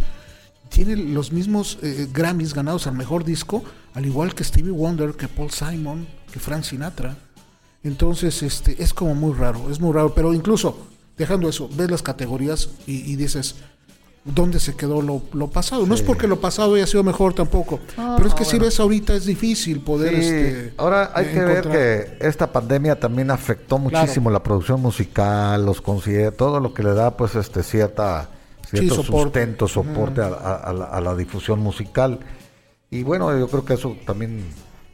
tiene 0.70 0.96
los 0.96 1.32
mismos 1.32 1.78
eh, 1.82 2.08
Grammys 2.12 2.54
ganados 2.54 2.88
al 2.88 2.96
mejor 2.96 3.26
disco, 3.26 3.64
al 3.94 4.06
igual 4.06 4.34
que 4.34 4.44
Stevie 4.44 4.72
Wonder, 4.72 5.14
que 5.14 5.28
Paul 5.28 5.52
Simon, 5.52 6.08
que 6.32 6.40
Frank 6.40 6.64
Sinatra. 6.64 7.18
Entonces, 7.84 8.42
este, 8.44 8.82
es 8.82 8.94
como 8.94 9.16
muy 9.16 9.34
raro, 9.34 9.70
es 9.70 9.80
muy 9.80 9.94
raro, 9.94 10.14
pero 10.14 10.34
incluso, 10.34 10.78
dejando 11.18 11.50
eso, 11.50 11.70
ves 11.76 11.92
las 11.92 12.02
categorías 12.02 12.70
y, 12.88 13.12
y 13.12 13.16
dices, 13.16 13.56
¿dónde 14.24 14.60
se 14.60 14.76
quedó 14.76 15.02
lo, 15.02 15.22
lo 15.34 15.48
pasado? 15.50 15.86
No 15.88 15.96
es 15.96 16.02
porque 16.02 16.28
lo 16.28 16.40
pasado 16.40 16.76
haya 16.76 16.86
sido 16.88 17.04
mejor 17.04 17.34
tampoco, 17.34 17.80
pero 17.96 18.28
es 18.28 18.34
que 18.36 18.46
si 18.46 18.60
ves 18.60 18.80
ahorita 18.80 19.16
es 19.16 19.26
difícil 19.26 19.82
poder... 19.82 20.12
Sí, 20.12 20.20
este, 20.28 20.74
ahora 20.78 21.12
hay 21.16 21.26
eh, 21.26 21.32
que 21.34 21.40
ver 21.40 21.58
encontrar- 21.66 21.72
que 22.20 22.28
esta 22.28 22.52
pandemia 22.52 23.00
también 23.00 23.32
afectó 23.32 23.78
muchísimo 23.80 24.30
la 24.30 24.44
producción 24.44 24.82
musical, 24.82 25.66
los 25.66 25.82
conciertos, 25.82 26.38
todo 26.38 26.60
lo 26.60 26.74
que 26.74 26.84
le 26.84 26.94
da 26.94 27.18
pues 27.18 27.36
este 27.36 27.64
cierta 27.64 28.30
cierto 28.70 28.96
soporte. 28.96 29.24
sustento, 29.42 29.68
soporte 29.68 30.22
a, 30.22 30.28
a- 30.28 30.56
a 30.56 30.74
la, 30.74 30.86
a 30.86 31.02
la 31.02 31.16
difusión 31.16 31.60
musical. 31.60 32.20
Y 32.90 33.04
bueno, 33.04 33.38
yo 33.38 33.48
creo 33.48 33.66
que 33.66 33.74
eso 33.74 33.96
también 34.06 34.46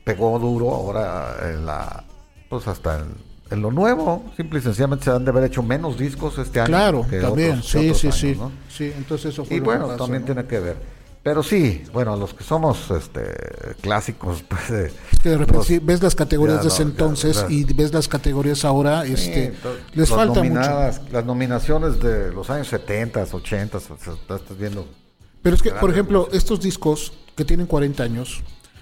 pegó 0.04 0.40
duro 0.40 0.74
ahora 0.74 1.36
en 1.52 1.66
la 1.66 2.04
pues 2.50 2.68
hasta 2.68 3.00
en, 3.00 3.08
en 3.50 3.62
lo 3.62 3.72
nuevo, 3.72 4.26
simple 4.36 4.60
y 4.60 4.62
sencillamente 4.62 5.06
se 5.06 5.12
han 5.12 5.24
de 5.26 5.32
haber 5.32 5.44
hecho 5.46 5.64
menos 5.64 5.98
discos 5.98 6.38
este 6.38 6.60
año. 6.60 6.68
Claro, 6.68 7.06
que 7.10 7.20
también, 7.20 7.60
otros- 7.60 7.72
que 7.72 7.80
sí, 7.80 7.86
otros 7.90 8.00
sí, 8.02 8.08
años, 8.08 8.20
sí. 8.20 8.36
¿no? 8.38 8.52
Sí, 8.70 8.94
entonces 8.98 9.34
eso 9.34 9.46
fue 9.46 9.58
Y 9.58 9.60
bueno, 9.60 9.90
que 9.90 9.96
también 9.98 10.22
¿no? 10.22 10.26
tiene 10.26 10.46
que 10.46 10.60
ver. 10.60 10.98
Pero 11.24 11.44
sí, 11.44 11.84
bueno, 11.92 12.16
los 12.16 12.34
que 12.34 12.44
somos 12.46 12.90
este 12.90 13.22
clásicos, 13.82 14.44
pues 14.48 14.70
de, 14.70 14.86
Es 15.12 15.20
que 15.22 15.30
de 15.30 15.38
repente 15.38 15.58
los- 15.58 15.68
sí, 15.68 15.80
ves 15.80 16.02
las 16.02 16.16
categorías 16.16 16.62
de 16.62 16.70
ese 16.70 16.86
no, 16.86 16.92
entonces 16.92 17.42
ya. 17.42 17.54
y 17.54 17.64
ves 17.66 17.94
las 17.94 18.08
categorías 18.08 18.64
ahora, 18.64 19.06
este, 19.06 19.52
Sí, 19.52 19.58
to- 19.62 19.76
les 19.94 20.10
las 20.10 20.18
falta 20.18 20.42
mucho. 20.44 20.62
Las 21.12 21.26
nominaciones 21.26 22.00
de 22.00 22.32
los 22.32 22.50
años 22.50 22.68
70, 22.70 23.24
80, 23.32 23.78
o 23.78 23.82
sea, 23.82 24.14
estás 24.14 24.58
viendo. 24.58 24.88
Pero 25.42 25.56
es 25.56 25.62
que, 25.62 25.72
por 25.72 25.92
ejemplo, 25.92 26.30
estos 26.32 26.62
discos 26.62 27.12
que 27.36 27.44
tienen 27.46 27.68
40 27.68 28.04
años, 28.04 28.42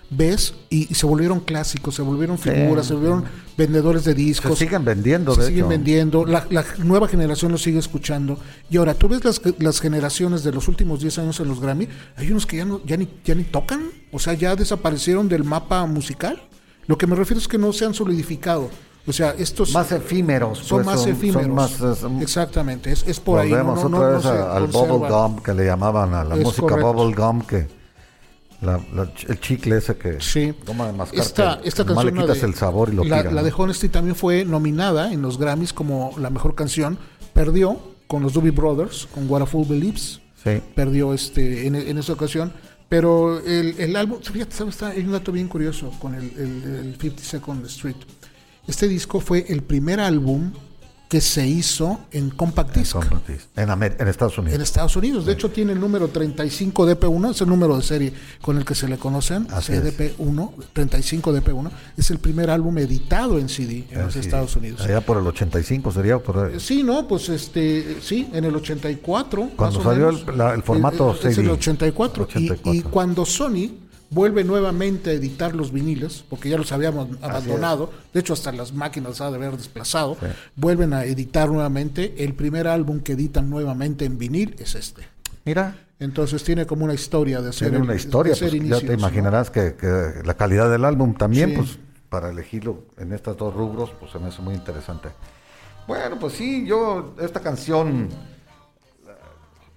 ves 0.09 0.53
y, 0.69 0.91
y 0.91 0.95
se 0.95 1.05
volvieron 1.05 1.39
clásicos, 1.39 1.95
se 1.95 2.01
volvieron 2.01 2.37
figuras, 2.37 2.85
se 2.87 2.93
volvieron 2.93 3.25
vendedores 3.57 4.03
de 4.03 4.11
Se 4.11 4.17
discos. 4.17 4.59
siguen 4.59 4.85
vendiendo, 4.85 5.33
se 5.33 5.41
de 5.41 5.47
siguen 5.47 5.59
hecho. 5.61 5.69
vendiendo, 5.69 6.25
la, 6.25 6.45
la 6.49 6.63
nueva 6.79 7.07
generación 7.07 7.51
lo 7.51 7.57
sigue 7.57 7.79
escuchando. 7.79 8.37
Y 8.69 8.77
ahora, 8.77 8.93
tú 8.93 9.07
ves 9.07 9.23
las, 9.25 9.41
las 9.59 9.79
generaciones 9.81 10.43
de 10.43 10.51
los 10.51 10.67
últimos 10.67 10.99
10 11.01 11.19
años 11.19 11.39
en 11.39 11.47
los 11.47 11.59
Grammy, 11.59 11.87
hay 12.17 12.31
unos 12.31 12.45
que 12.45 12.57
ya, 12.57 12.65
no, 12.65 12.81
ya, 12.85 12.97
ni, 12.97 13.07
ya 13.23 13.35
ni 13.35 13.43
tocan, 13.43 13.89
o 14.11 14.19
sea, 14.19 14.33
ya 14.33 14.55
desaparecieron 14.55 15.27
del 15.27 15.43
mapa 15.43 15.85
musical. 15.85 16.41
Lo 16.87 16.97
que 16.97 17.07
me 17.07 17.15
refiero 17.15 17.39
es 17.41 17.47
que 17.47 17.57
no 17.57 17.73
se 17.73 17.85
han 17.85 17.93
solidificado. 17.93 18.69
O 19.07 19.13
sea, 19.13 19.35
estos 19.37 19.71
Más 19.73 19.91
efímeros. 19.91 20.59
son 20.59 20.83
pues, 20.83 20.85
más 20.97 21.05
efímeros. 21.05 21.47
más, 21.49 21.73
eh, 21.79 21.95
son- 21.99 22.21
Exactamente, 22.23 22.91
es, 22.91 23.03
es 23.07 23.19
por 23.19 23.39
ahí. 23.39 23.49
Volvemos 23.51 23.83
no- 23.83 23.89
no- 23.89 23.97
otra 23.97 24.09
vez 24.09 24.21
se 24.23 24.29
al 24.29 24.67
bubble 24.67 25.09
gum 25.09 25.41
que 25.43 25.53
le 25.53 25.65
llamaban 25.65 26.13
a 26.15 26.23
la 26.23 26.35
Es 26.35 26.43
música 26.43 26.61
correcto. 26.67 26.93
bubble 26.93 27.15
gum 27.15 27.41
que 27.41 27.67
la- 28.61 28.79
la- 28.93 29.11
el 29.27 29.39
chicle 29.39 29.77
ese 29.77 29.95
que 29.97 30.19
Sí. 30.21 30.53
toma 30.65 30.87
de 30.87 30.93
mascar 30.93 31.19
Esta, 31.19 31.59
esta 31.63 31.85
canción 31.85 32.15
le 32.15 32.21
quitas 32.21 32.41
de- 32.41 32.47
el 32.47 32.53
sabor 32.55 32.89
y 32.91 32.95
lo 32.95 33.03
la, 33.03 33.17
tiras, 33.19 33.33
la 33.33 33.43
de 33.43 33.53
Honesty 33.55 33.89
también 33.89 34.15
fue 34.15 34.45
nominada 34.45 35.11
en 35.11 35.21
los 35.21 35.37
Grammys 35.37 35.73
como 35.73 36.13
la 36.17 36.29
mejor 36.29 36.55
canción. 36.55 36.97
Perdió 37.33 37.79
con 38.07 38.21
los 38.23 38.33
Doobie 38.33 38.51
Brothers, 38.51 39.07
con 39.13 39.29
What 39.29 39.41
a 39.41 39.45
Fool 39.45 39.65
Believes. 39.67 40.21
Sí. 40.43 40.61
Perdió 40.75 41.13
este 41.13 41.67
en, 41.67 41.75
en 41.75 41.97
esa 41.97 42.13
ocasión. 42.13 42.53
Pero 42.87 43.39
el, 43.39 43.75
el 43.79 43.95
álbum, 43.95 44.19
fíjate, 44.21 44.55
¿sabes? 44.55 44.75
Está- 44.75 44.89
hay 44.89 45.01
un 45.01 45.11
dato 45.11 45.31
bien 45.31 45.47
curioso 45.47 45.91
con 45.99 46.13
el, 46.13 46.23
el, 46.37 46.63
el 46.85 46.97
52nd 46.99 47.65
Street. 47.65 47.95
Este 48.67 48.87
disco 48.87 49.19
fue 49.19 49.45
el 49.49 49.63
primer 49.63 49.99
álbum 49.99 50.51
que 51.07 51.21
se 51.21 51.47
hizo 51.47 51.99
en 52.11 52.29
Compact 52.31 52.75
Disc. 52.75 52.95
En, 53.55 53.69
Amer- 53.69 53.95
en 53.99 54.07
Estados 54.07 54.37
Unidos. 54.37 54.55
En 54.55 54.61
Estados 54.61 54.95
Unidos. 54.95 55.25
De 55.25 55.33
hecho, 55.33 55.49
tiene 55.51 55.73
el 55.73 55.79
número 55.79 56.07
35 56.07 56.87
DP1, 56.89 57.31
es 57.31 57.41
el 57.41 57.47
número 57.47 57.75
de 57.77 57.83
serie 57.83 58.13
con 58.41 58.57
el 58.57 58.65
que 58.65 58.73
se 58.75 58.87
le 58.87 58.97
conocen. 58.97 59.47
Así 59.51 59.73
es. 59.73 59.83
CDP1, 59.83 60.51
35 60.73 61.31
DP1. 61.33 61.71
Es 61.97 62.09
el 62.11 62.17
primer 62.19 62.49
álbum 62.49 62.77
editado 62.79 63.37
en 63.37 63.49
CD 63.49 63.85
en 63.91 63.99
los 63.99 64.09
Así, 64.09 64.19
Estados 64.19 64.55
Unidos. 64.55 64.81
Allá 64.81 65.01
por 65.01 65.17
el 65.17 65.27
85 65.27 65.91
sería. 65.91 66.17
Por 66.17 66.39
ahí. 66.39 66.59
Sí, 66.59 66.81
no, 66.83 67.07
pues 67.07 67.29
este, 67.29 67.97
sí, 68.01 68.27
en 68.33 68.43
el 68.45 68.55
84. 68.55 69.51
Cuando 69.55 69.77
más 69.79 69.85
o 69.85 69.89
salió 69.91 70.07
menos. 70.07 70.25
el- 70.27 70.37
la- 70.37 70.53
el 70.53 70.63
formato 70.63 71.11
Eh, 71.11 71.15
eh, 71.23 71.27
Es 71.29 71.35
CD. 71.35 71.41
el 71.45 71.51
84. 71.51 72.27
Y- 72.35 72.39
Y, 72.39 72.49
84. 72.49 72.91
cuando 72.91 73.25
Sony 73.25 73.69
vuelve 74.09 74.43
nuevamente 74.43 75.09
a 75.09 75.13
editar 75.13 75.55
los 75.55 75.71
viniles, 75.71 76.23
porque 76.29 76.49
ya 76.49 76.57
los 76.57 76.71
habíamos 76.71 77.07
abandonado, 77.21 77.91
de 78.13 78.19
hecho 78.19 78.33
hasta 78.33 78.51
las 78.51 78.73
máquinas 78.73 79.19
ha 79.21 79.29
de 79.29 79.35
haber 79.37 79.57
desplazado, 79.57 80.15
Sí. 80.19 80.27
vuelven 80.55 80.93
a 80.93 81.03
editar 81.05 81.49
nuevamente. 81.49 82.15
El 82.23 82.33
primer 82.33 82.67
álbum 82.67 82.99
que 83.01 83.13
editan 83.13 83.49
nuevamente 83.49 84.05
en 84.05 84.17
vinil 84.17 84.55
es 84.59 84.75
este. 84.75 85.03
Mira, 85.45 85.77
Entonces 85.97 86.43
tiene 86.43 86.65
como 86.65 86.83
una 86.83 86.93
historia 86.93 87.41
de 87.41 87.49
hacer 87.51 87.69
tiene 87.69 87.81
una 87.83 87.95
historia. 87.95 88.35
pues, 88.37 88.51
ya 88.51 88.79
te 88.79 88.87
¿no? 88.87 88.93
imaginarás 88.93 89.49
que, 89.49 89.75
que 89.75 90.21
la 90.25 90.33
calidad 90.33 90.69
del 90.69 90.83
álbum 90.83 91.13
también, 91.15 91.51
Sí. 91.51 91.55
pues 91.55 91.79
para 92.09 92.29
elegirlo 92.31 92.83
en 92.97 93.13
estos 93.13 93.37
dos 93.37 93.53
rubros, 93.53 93.91
pues 93.99 94.11
se 94.11 94.19
me 94.19 94.27
hace 94.27 94.41
muy 94.41 94.55
interesante. 94.55 95.07
Bueno, 95.87 96.17
pues 96.19 96.33
sí, 96.33 96.65
yo, 96.67 97.15
esta 97.21 97.39
canción 97.39 98.09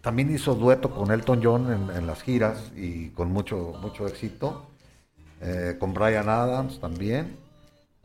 también 0.00 0.32
hizo 0.34 0.54
dueto 0.54 0.90
con 0.90 1.10
Elton 1.10 1.40
John 1.42 1.72
en, 1.72 1.96
en 1.96 2.06
las 2.06 2.22
giras 2.22 2.72
y 2.76 3.10
con 3.10 3.30
mucho, 3.32 3.74
mucho 3.80 4.06
éxito. 4.06 4.66
Eh, 5.40 5.76
con 5.78 5.94
Brian 5.94 6.28
Adams 6.28 6.80
también. 6.80 7.36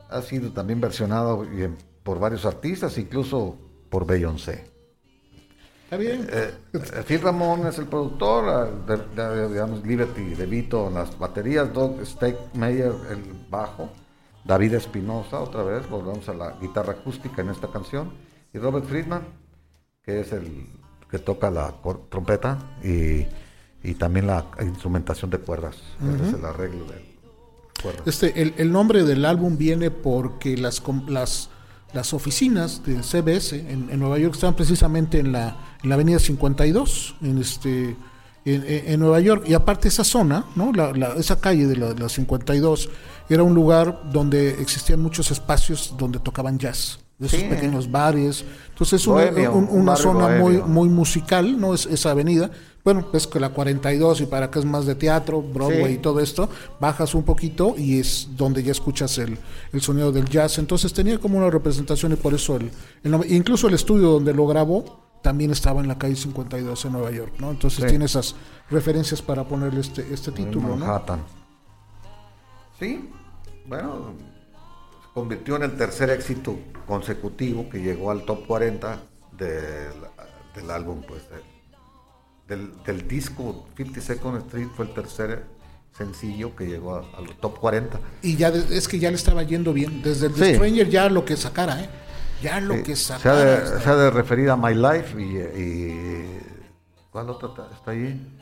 Ha 0.08 0.22
sido 0.22 0.52
también 0.52 0.80
versionado 0.80 1.44
en- 1.44 1.76
por 2.02 2.18
varios 2.20 2.44
artistas, 2.44 2.96
incluso 2.98 3.56
por 3.90 4.06
Beyoncé. 4.06 4.70
Está 5.84 5.96
bien. 5.96 6.28
Eh, 6.30 6.50
eh, 6.74 7.02
Phil 7.06 7.20
Ramón 7.22 7.66
es 7.66 7.78
el 7.78 7.86
productor, 7.86 8.84
de, 8.86 8.96
de- 8.96 9.48
digamos 9.48 9.84
Liberty 9.86 10.34
de 10.34 10.46
Vito 10.46 10.88
en 10.88 10.94
las 10.94 11.18
baterías, 11.18 11.72
Doug 11.72 11.96
Meyer 12.54 12.92
el 13.10 13.46
bajo, 13.50 13.90
David 14.44 14.74
Espinosa 14.74 15.40
otra 15.40 15.62
vez, 15.62 15.88
volvemos 15.88 16.28
a 16.28 16.34
la 16.34 16.52
guitarra 16.60 16.92
acústica 16.92 17.42
en 17.42 17.50
esta 17.50 17.68
canción, 17.68 18.12
y 18.52 18.58
Robert 18.58 18.86
Friedman, 18.86 19.22
que 20.02 20.20
es 20.20 20.32
el 20.32 20.66
que 21.14 21.20
toca 21.20 21.48
la 21.48 21.72
trompeta 22.10 22.58
y, 22.82 23.24
y 23.88 23.94
también 23.94 24.26
la 24.26 24.44
instrumentación 24.60 25.30
de 25.30 25.38
cuerdas, 25.38 25.76
ese 26.16 26.28
es 26.28 26.34
el 26.34 26.44
arreglo 26.44 26.84
de 26.86 27.04
cuerdas. 27.80 28.02
Este, 28.06 28.42
el, 28.42 28.54
el 28.58 28.72
nombre 28.72 29.04
del 29.04 29.24
álbum 29.24 29.56
viene 29.56 29.92
porque 29.92 30.56
las, 30.56 30.80
com- 30.80 31.06
las, 31.08 31.50
las 31.92 32.12
oficinas 32.14 32.82
de 32.84 33.00
CBS 33.04 33.52
en, 33.60 33.90
en 33.90 34.00
Nueva 34.00 34.18
York 34.18 34.34
estaban 34.34 34.56
precisamente 34.56 35.20
en 35.20 35.30
la, 35.30 35.56
en 35.84 35.88
la 35.88 35.94
avenida 35.94 36.18
52, 36.18 37.14
en, 37.22 37.38
este, 37.38 37.96
en, 38.44 38.64
en- 38.66 38.98
Nueva 38.98 39.20
York. 39.20 39.44
Y 39.46 39.54
aparte 39.54 39.86
esa 39.86 40.02
zona, 40.02 40.46
¿no? 40.56 40.72
la, 40.72 40.90
la- 40.92 41.14
esa 41.14 41.38
calle 41.40 41.68
de 41.68 41.76
la, 41.76 41.94
de 41.94 42.00
la 42.02 42.08
52, 42.08 42.88
era 43.28 43.44
un 43.44 43.54
lugar 43.54 44.10
donde 44.12 44.60
existían 44.60 45.00
muchos 45.00 45.30
espacios 45.30 45.94
donde 45.96 46.18
tocaban 46.18 46.58
jazz. 46.58 46.98
De 47.18 47.26
esos 47.28 47.40
Sí. 47.40 47.46
pequeños 47.46 47.90
bares. 47.90 48.44
Entonces 48.70 49.00
es 49.00 49.06
una, 49.06 49.26
Bohemio, 49.30 49.52
un- 49.52 49.68
un 49.70 49.80
una 49.82 49.96
zona 49.96 50.28
muy, 50.28 50.38
bohemio. 50.56 50.66
muy 50.66 50.88
musical, 50.88 51.60
¿no? 51.60 51.72
Es, 51.74 51.86
esa 51.86 52.10
avenida. 52.10 52.50
Bueno, 52.84 53.06
es 53.14 53.26
que 53.26 53.38
la 53.40 53.48
42 53.50 54.20
y 54.20 54.26
para 54.26 54.46
acá 54.46 54.58
es 54.58 54.64
más 54.66 54.84
de 54.84 54.94
teatro, 54.94 55.40
Broadway 55.40 55.86
Sí. 55.86 55.92
y 55.94 55.98
todo 55.98 56.20
esto, 56.20 56.50
bajas 56.80 57.14
un 57.14 57.22
poquito 57.22 57.74
y 57.78 57.98
es 58.00 58.28
donde 58.36 58.62
ya 58.62 58.72
escuchas 58.72 59.16
el, 59.18 59.38
el 59.72 59.80
sonido 59.80 60.12
del 60.12 60.28
jazz. 60.28 60.58
Entonces 60.58 60.92
tenía 60.92 61.18
como 61.18 61.38
una 61.38 61.48
representación 61.50 62.12
y 62.12 62.16
por 62.16 62.34
eso 62.34 62.56
el, 62.56 62.70
el 63.04 63.32
incluso 63.32 63.68
el 63.68 63.74
estudio 63.74 64.08
donde 64.10 64.34
lo 64.34 64.46
grabó 64.46 65.02
también 65.22 65.50
estaba 65.52 65.80
en 65.80 65.88
la 65.88 65.96
calle 65.96 66.16
52 66.16 66.84
en 66.84 66.92
Nueva 66.92 67.10
York, 67.10 67.32
¿no? 67.38 67.52
Entonces 67.52 67.80
Sí. 67.84 67.88
tiene 67.88 68.04
esas 68.04 68.34
referencias 68.70 69.22
para 69.22 69.44
ponerle 69.44 69.80
este, 69.80 70.06
este 70.12 70.28
en 70.30 70.36
título, 70.36 70.68
¿no? 70.70 70.76
Manhattan. 70.76 71.20
Sí, 72.78 73.08
bueno, 73.66 74.12
convirtió 75.14 75.56
en 75.56 75.62
el 75.62 75.76
tercer 75.76 76.10
éxito 76.10 76.58
consecutivo 76.86 77.68
que 77.70 77.78
llegó 77.80 78.10
al 78.10 78.24
top 78.24 78.46
40 78.46 78.98
del, 79.38 79.92
del 80.54 80.70
álbum, 80.70 81.02
pues, 81.06 81.22
de- 81.30 81.54
del, 82.48 82.82
del 82.84 83.08
disco 83.08 83.66
52nd 83.76 84.38
Street 84.46 84.68
fue 84.76 84.84
el 84.86 84.92
tercer 84.92 85.44
sencillo 85.96 86.54
que 86.56 86.66
llegó 86.66 86.96
al 86.96 87.36
top 87.40 87.58
40. 87.58 87.98
Y 88.22 88.36
ya 88.36 88.50
de- 88.50 88.76
es 88.76 88.88
que 88.88 88.98
ya 88.98 89.08
le 89.10 89.16
estaba 89.16 89.42
yendo 89.44 89.72
bien. 89.72 90.02
Desde 90.02 90.26
el 90.26 90.34
The 90.34 90.44
Sí. 90.46 90.54
Stranger 90.54 90.88
ya 90.90 91.08
lo 91.08 91.24
que 91.24 91.36
sacara, 91.36 91.80
¿eh? 91.82 91.88
Ya 92.42 92.60
lo 92.60 92.74
Sí, 92.74 92.82
que 92.82 92.96
se, 92.96 93.12
ha 93.14 93.18
sacara. 93.18 93.60
de, 93.70 93.80
se 93.82 93.88
ha 93.88 93.96
de 93.96 94.10
referir 94.10 94.50
a 94.50 94.56
My 94.56 94.74
Life 94.74 95.18
y, 95.22 95.36
y- 95.62 96.40
¿cuál 97.10 97.30
otra 97.30 97.50
está 97.72 97.92
ahí? 97.92 98.33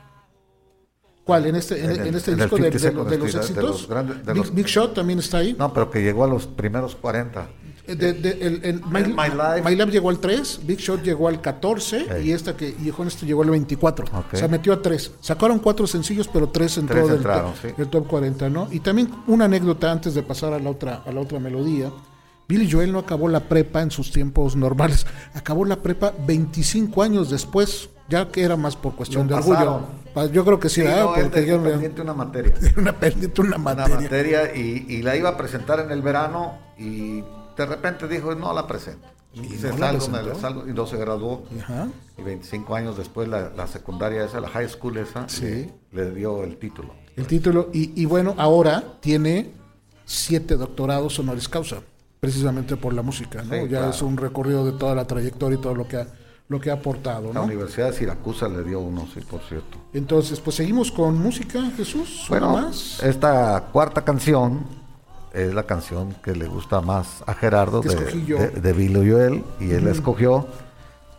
¿Cuál? 1.25 1.47
¿En 1.47 1.55
este, 1.57 1.79
en, 1.85 1.91
en 2.07 2.15
este 2.17 2.33
en 2.33 2.39
disco 2.39 2.57
de, 2.57 2.71
de 2.71 2.79
52nd 2.79 2.93
los- 2.95 3.11
de 3.11 3.19
los 3.19 3.33
de 3.33 3.39
éxitos? 3.39 3.65
los 3.65 3.89
grandes- 3.89 4.27
de 4.27 4.33
Big, 4.33 4.43
los- 4.43 4.55
Big 4.55 4.67
Shot 4.67 4.95
también 4.95 5.19
está 5.21 5.39
ahí. 5.39 5.55
No, 5.59 5.73
pero 5.73 5.91
que 5.91 6.03
llegó 6.03 6.25
a 6.25 6.27
los 6.27 6.47
primeros 6.47 6.97
40. 6.97 7.49
Eh, 7.87 7.95
de- 7.97 8.13
de- 8.13 8.31
el, 8.47 8.61
el- 8.65 8.81
My, 8.87 9.03
My 9.05 9.29
Life. 9.29 9.63
My 9.65 9.75
Life 9.77 9.91
llegó 9.93 10.11
al 10.11 10.19
3, 10.19 10.61
Big 10.65 10.79
Shot 10.79 11.03
llegó 11.03 11.29
al 11.29 11.41
14 11.41 12.05
Ok. 12.05 12.25
y 12.25 12.33
esta 12.33 12.57
que 12.57 12.69
y 12.69 12.93
Honesty 12.97 13.27
llegó 13.27 13.43
al 13.43 13.51
24. 13.51 14.05
Ok. 14.07 14.35
O 14.35 14.37
sea, 14.37 14.49
metió 14.49 14.73
a 14.73 14.83
3. 14.83 15.13
Sacaron 15.21 15.59
cuatro 15.61 15.87
sencillos, 15.87 16.29
pero 16.33 16.49
3 16.49 16.79
entró 16.79 17.07
del, 17.07 17.17
entraron, 17.19 17.53
top, 17.53 17.61
sí. 17.63 17.69
del 17.77 17.89
top 17.89 18.07
40, 18.09 18.49
¿no? 18.51 18.69
Y 18.73 18.81
también 18.81 19.11
una 19.29 19.45
anécdota 19.47 19.91
antes 19.93 20.15
de 20.15 20.23
pasar 20.23 20.53
a 20.53 20.59
la 20.59 20.71
otra 20.71 21.03
a 21.07 21.13
la 21.13 21.21
otra 21.21 21.39
melodía. 21.39 21.91
Billy 22.53 22.71
Joel 22.71 22.93
no 22.93 22.99
acabó 22.99 23.29
la 23.29 23.41
prepa 23.49 23.81
en 23.81 23.91
sus 23.91 24.13
tiempos 24.13 24.57
normales. 24.57 25.07
Acabó 25.33 25.65
la 25.65 25.77
prepa 25.77 26.13
25 26.27 27.03
años 27.03 27.31
después, 27.31 27.89
ya 28.11 28.29
que 28.29 28.43
era 28.43 28.57
más 28.59 28.77
por 28.77 28.95
cuestión 28.95 29.27
Lo 29.27 29.29
de 29.29 29.35
orgullo. 29.41 29.55
pasaron. 29.57 29.87
Pa- 30.13 30.27
Yo 30.27 30.45
creo 30.45 30.61
que 30.61 30.69
sí, 30.69 30.83
Sí, 30.83 30.87
no, 30.87 31.15
porque 31.15 31.25
pendiente 31.31 32.03
una 32.03 32.13
materia. 32.13 32.53
una 32.77 32.93
pendiente, 32.99 33.41
una 33.41 33.57
Una 33.57 33.59
materia. 33.59 34.01
materia 34.01 34.55
y, 34.55 34.85
y 34.87 35.01
la 35.03 35.17
iba 35.17 35.31
a 35.31 35.37
presentar 35.39 35.81
en 35.81 35.91
el 35.91 36.03
verano 36.03 36.59
y 36.77 37.23
de 37.57 37.67
repente 37.67 38.07
dijo, 38.07 38.35
no 38.35 38.53
la 38.53 38.67
presento. 38.67 39.09
Y 39.33 39.49
se 39.57 39.71
no 39.71 39.79
salgo, 39.79 40.09
me 40.09 40.35
salgo, 40.39 40.69
y 40.69 40.75
no 40.75 40.87
se 40.87 40.99
graduó. 40.99 41.45
Ajá. 41.59 41.89
Y 42.19 42.23
25 42.23 42.75
años 42.75 42.99
después 42.99 43.29
la, 43.29 43.49
la 43.57 43.67
secundaria 43.67 44.27
esa, 44.27 44.41
la 44.41 44.49
high 44.49 44.69
school 44.69 44.99
esa, 44.99 45.27
Sí. 45.31 45.71
le 45.93 46.11
dio 46.11 46.45
el 46.45 46.59
título. 46.59 46.93
El 47.17 47.27
título, 47.27 47.71
y, 47.73 47.99
y 47.99 48.05
bueno, 48.05 48.35
ahora 48.37 48.85
tiene 49.01 49.53
siete 50.05 50.57
doctorados 50.59 51.19
honoris 51.19 51.49
causa, 51.49 51.77
precisamente 52.23 52.77
por 52.77 52.95
la 52.95 53.03
música, 53.03 53.43
¿no? 53.43 53.53
Sí, 53.53 53.61
ya 53.63 53.67
claro. 53.79 53.91
es 53.91 54.01
un 54.01 54.17
recorrido 54.17 54.65
de 54.65 54.79
toda 54.79 54.95
la 54.95 55.05
trayectoria 55.09 55.59
y 55.59 55.61
todo 55.61 55.75
lo 55.75 55.89
que 55.89 55.97
ha, 55.97 56.07
lo 56.47 56.61
que 56.61 56.71
ha 56.71 56.75
aportado, 56.75 57.33
La. 57.33 57.41
Universidad 57.41 57.91
de 57.91 57.95
Siracusa 57.95 58.49
le 58.49 58.63
dio 58.63 58.79
uno, 58.79 59.09
sí, 59.13 59.19
por 59.29 59.41
cierto. 59.41 59.79
Entonces, 59.93 60.39
pues 60.39 60.55
seguimos 60.55 60.93
con 60.93 61.19
música, 61.19 61.61
Jesús, 61.77 62.27
Bueno, 62.29 62.53
más. 62.53 63.03
esta 63.03 63.65
cuarta 63.73 64.05
canción 64.05 64.61
es 65.35 65.53
la 65.53 65.65
canción 65.65 66.15
que 66.23 66.37
le 66.37 66.47
gusta 66.47 66.81
más 66.81 67.25
a 67.27 67.35
Gerardo 67.35 67.81
de, 67.81 67.93
de, 67.97 68.73
de 68.73 69.11
Joel 69.11 69.43
y 69.59 69.73
él 69.73 69.85
la 69.85 69.91
escogió. 69.91 70.47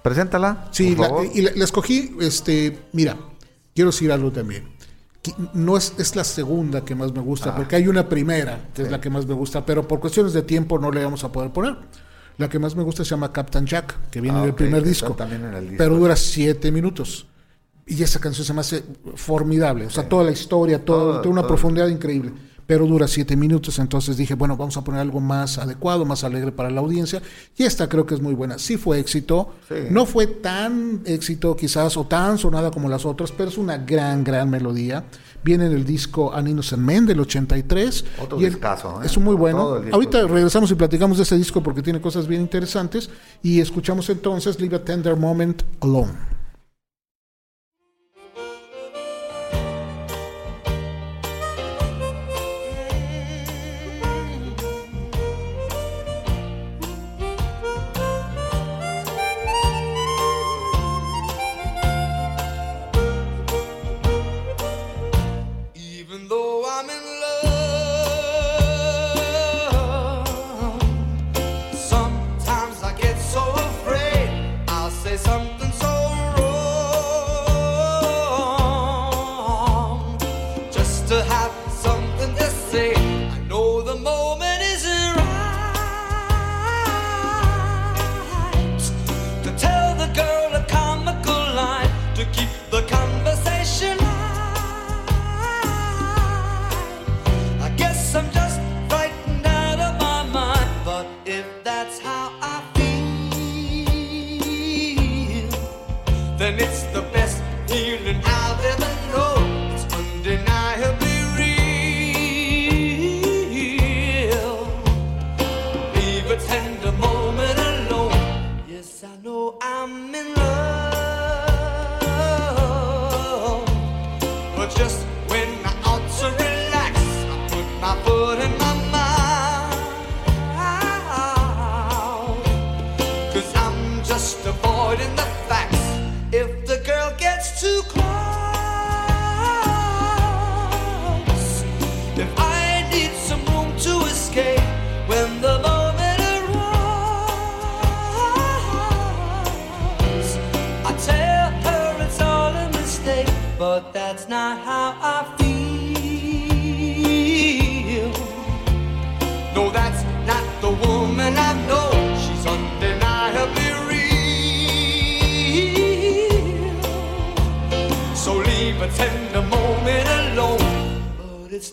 Preséntala. 0.04 0.70
Sí, 0.72 0.96
por 0.96 1.02
la, 1.02 1.10
favor. 1.10 1.28
y 1.34 1.42
la, 1.42 1.52
la 1.54 1.66
escogí, 1.66 2.16
este, 2.22 2.80
mira, 2.94 3.18
quiero 3.76 3.92
decir 3.92 4.10
algo 4.10 4.32
también. 4.32 4.73
No 5.54 5.78
es, 5.78 5.94
es 5.98 6.16
la 6.18 6.24
segunda 6.26 6.84
que 6.84 6.96
más 6.96 7.14
me 7.14 7.22
gusta, 7.22 7.52
Ah. 7.52 7.56
porque 7.56 7.76
hay 7.78 7.88
una 7.88 8.10
primera 8.10 8.70
que 8.74 8.82
es 8.82 8.92
la 8.92 9.00
que 9.00 9.10
más 9.10 9.26
me 9.26 9.34
gusta, 9.34 9.66
pero 9.66 9.88
por 9.88 10.00
cuestiones 10.02 10.34
de 10.34 10.42
tiempo 10.42 10.78
no 10.80 10.92
le 10.92 11.04
vamos 11.04 11.24
a 11.24 11.32
poder 11.32 11.52
poner. 11.52 11.78
La 12.38 12.50
que 12.50 12.60
más 12.60 12.76
me 12.76 12.84
gusta 12.84 13.04
se 13.06 13.12
llama 13.12 13.32
Captain 13.32 13.66
Jack, 13.66 14.10
que 14.10 14.20
viene 14.20 14.40
Ah, 14.40 14.44
del 14.44 14.54
primer 14.54 14.84
disco, 14.84 15.12
está 15.12 15.18
también 15.26 15.46
en 15.46 15.54
el 15.54 15.62
disco. 15.70 15.76
pero 15.78 15.96
dura 15.98 16.16
siete 16.16 16.72
minutos. 16.72 17.26
Y 17.86 18.02
esa 18.02 18.20
canción 18.20 18.46
se 18.46 18.54
me 18.54 18.62
hace 18.62 18.84
formidable, 19.16 19.86
o 19.86 19.90
sea, 19.90 20.08
toda 20.10 20.24
la 20.24 20.32
historia, 20.32 20.84
Todo- 20.84 21.22
tiene 21.22 21.34
una 21.34 21.42
todo. 21.42 21.50
profundidad 21.50 21.88
increíble. 21.88 22.32
Pero 22.68 22.86
dura 22.88 23.08
siete 23.08 23.36
minutos, 23.36 23.80
entonces 23.80 24.18
dije, 24.18 24.34
bueno, 24.36 24.56
vamos 24.58 24.78
a 24.78 24.84
poner 24.84 25.02
algo 25.02 25.20
más 25.20 25.58
adecuado, 25.58 26.06
más 26.06 26.24
alegre 26.24 26.52
para 26.52 26.70
la 26.70 26.80
audiencia, 26.82 27.22
y 27.58 27.64
esta 27.64 27.90
creo 27.90 28.06
que 28.06 28.16
es 28.16 28.22
muy 28.22 28.34
buena. 28.34 28.58
Sí 28.60 28.78
fue 28.78 29.00
éxito, 29.00 29.54
Sí. 29.68 29.76
no 29.90 30.06
fue 30.06 30.28
tan 30.28 31.02
éxito 31.06 31.56
quizás 31.56 31.98
o 31.98 32.06
tan 32.06 32.38
sonada 32.38 32.72
como 32.72 32.90
las 32.90 33.06
otras, 33.06 33.32
pero 33.32 33.50
es 33.50 33.58
una 33.58 33.78
gran, 33.78 34.24
gran 34.24 34.50
melodía. 34.50 35.04
Viene 35.44 35.66
en 35.66 35.74
el 35.74 35.84
disco 35.86 36.34
An 36.34 36.48
Innocent 36.48 36.82
Man 36.82 37.06
del 37.06 37.20
83. 37.20 38.06
Otro 38.22 38.40
y 38.40 38.46
el- 38.46 38.52
discazo, 38.52 39.02
¿eh? 39.04 39.06
Es 39.08 39.18
muy 39.18 39.36
bueno. 39.36 39.78
Ahorita 39.92 40.22
es- 40.22 40.30
regresamos 40.30 40.72
y 40.72 40.76
platicamos 40.76 41.18
de 41.18 41.24
ese 41.24 41.38
disco 41.38 41.62
porque 41.62 41.82
tiene 41.82 42.00
cosas 42.00 42.28
bien 42.28 42.40
interesantes. 42.42 43.10
Y 43.42 43.60
escuchamos 43.60 44.10
entonces 44.10 44.58
Leave 44.62 44.78
a 44.78 44.86
Tender 44.86 45.18
Moment 45.18 45.64
Alone. 45.82 46.14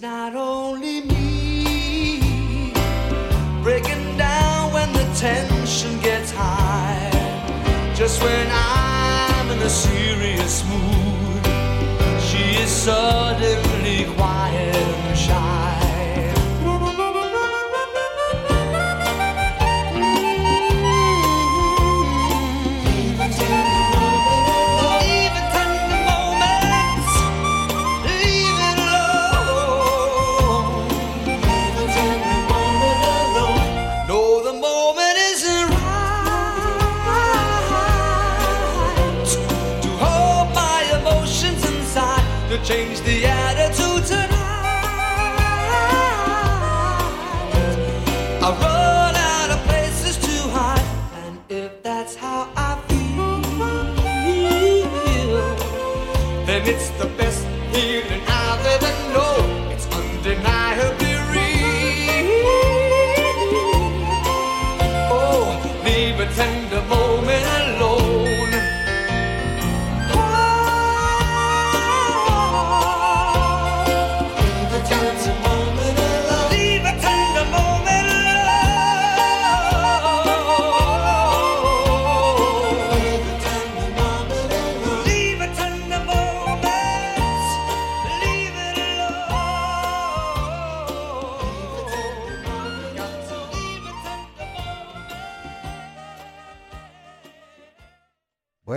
It's 0.01 0.03
not 0.03 0.35
only 0.35 1.03
me 1.03 2.73
breaking 3.63 4.17
down 4.17 4.73
when 4.73 4.91
the 4.95 5.05
tension 5.15 6.01
gets 6.01 6.31
high. 6.31 7.11
Just 7.95 8.23
when 8.23 8.49
I'm 8.51 9.51
in 9.51 9.59
a 9.59 9.69
serious 9.69 10.65
mood, 10.65 11.45
she 12.23 12.63
is 12.63 12.71
suddenly 12.71 14.07
quiet 14.17 14.75
and 14.75 15.19
shy. 15.19 15.80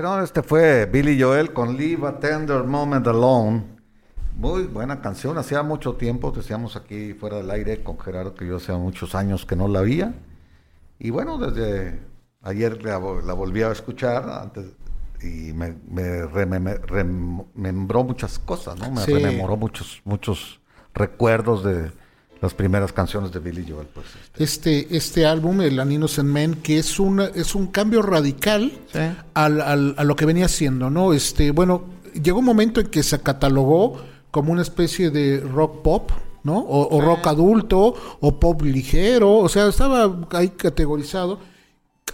Bueno, 0.04 0.22
este 0.22 0.44
fue 0.44 0.86
Billy 0.86 1.18
Joel 1.22 1.54
con 1.54 1.78
Leave 1.78 2.06
a 2.06 2.20
Tender 2.20 2.66
Moment 2.66 3.08
Alone. 3.08 3.64
Muy 4.36 4.64
buena 4.64 5.00
canción, 5.00 5.38
hacía 5.38 5.64
mucho 5.64 5.94
tiempo, 5.94 6.30
decíamos 6.34 6.76
aquí 6.76 7.14
fuera 7.14 7.38
del 7.38 7.50
aire 7.50 7.82
con 7.84 7.98
Gerardo 7.98 8.36
que 8.36 8.46
yo 8.46 8.58
hacía 8.58 8.76
muchos 8.76 9.16
años 9.16 9.46
que 9.46 9.56
no 9.56 9.70
la 9.70 9.80
había. 9.80 10.14
Y 11.00 11.10
bueno, 11.10 11.38
desde 11.38 12.02
ayer 12.42 12.84
la, 12.84 13.00
vo- 13.00 13.22
la 13.24 13.32
volví 13.32 13.62
a 13.62 13.72
escuchar 13.72 14.30
antes 14.30 14.66
y 15.22 15.54
me, 15.54 15.78
me 15.88 16.26
remembró 16.26 18.04
muchas 18.04 18.40
cosas, 18.40 18.78
¿no? 18.78 18.92
Me 18.92 19.04
Sí. 19.06 19.14
rememoró 19.14 19.56
muchos, 19.56 20.02
muchos 20.04 20.60
recuerdos 20.94 21.64
de 21.64 21.94
las 22.44 22.54
primeras 22.54 22.92
canciones 22.94 23.32
de 23.32 23.40
Billy 23.40 23.66
Joel. 23.68 23.88
Pues, 23.94 24.06
este. 24.22 24.44
Este, 24.44 24.98
este 24.98 25.26
álbum, 25.26 25.62
el 25.62 25.80
An 25.80 25.92
Innocent 25.92 26.30
Man, 26.30 26.56
que 26.56 26.78
es 26.78 27.00
un, 27.00 27.22
es 27.22 27.56
un 27.56 27.68
cambio 27.68 28.02
radical 28.02 28.72
Sí. 28.92 29.00
al, 29.34 29.62
al- 29.62 29.96
a 29.98 30.04
lo 30.04 30.16
que 30.16 30.26
venía 30.26 30.46
haciendo, 30.46 30.90
¿no? 30.90 31.14
Este, 31.14 31.52
bueno, 31.52 31.86
llegó 32.22 32.40
un 32.40 32.46
momento 32.46 32.82
en 32.82 32.88
que 32.88 33.02
se 33.02 33.20
catalogó 33.22 33.98
como 34.30 34.52
una 34.52 34.62
especie 34.62 35.10
de 35.10 35.40
rock 35.40 35.82
pop, 35.84 36.12
¿no? 36.44 36.58
O, 36.60 36.96
o 36.96 37.02
rock 37.02 37.28
adulto, 37.28 37.96
o 38.20 38.40
pop 38.40 38.62
ligero, 38.64 39.38
o 39.38 39.48
sea, 39.48 39.68
estaba 39.70 40.28
ahí 40.32 40.50
categorizado. 40.50 41.40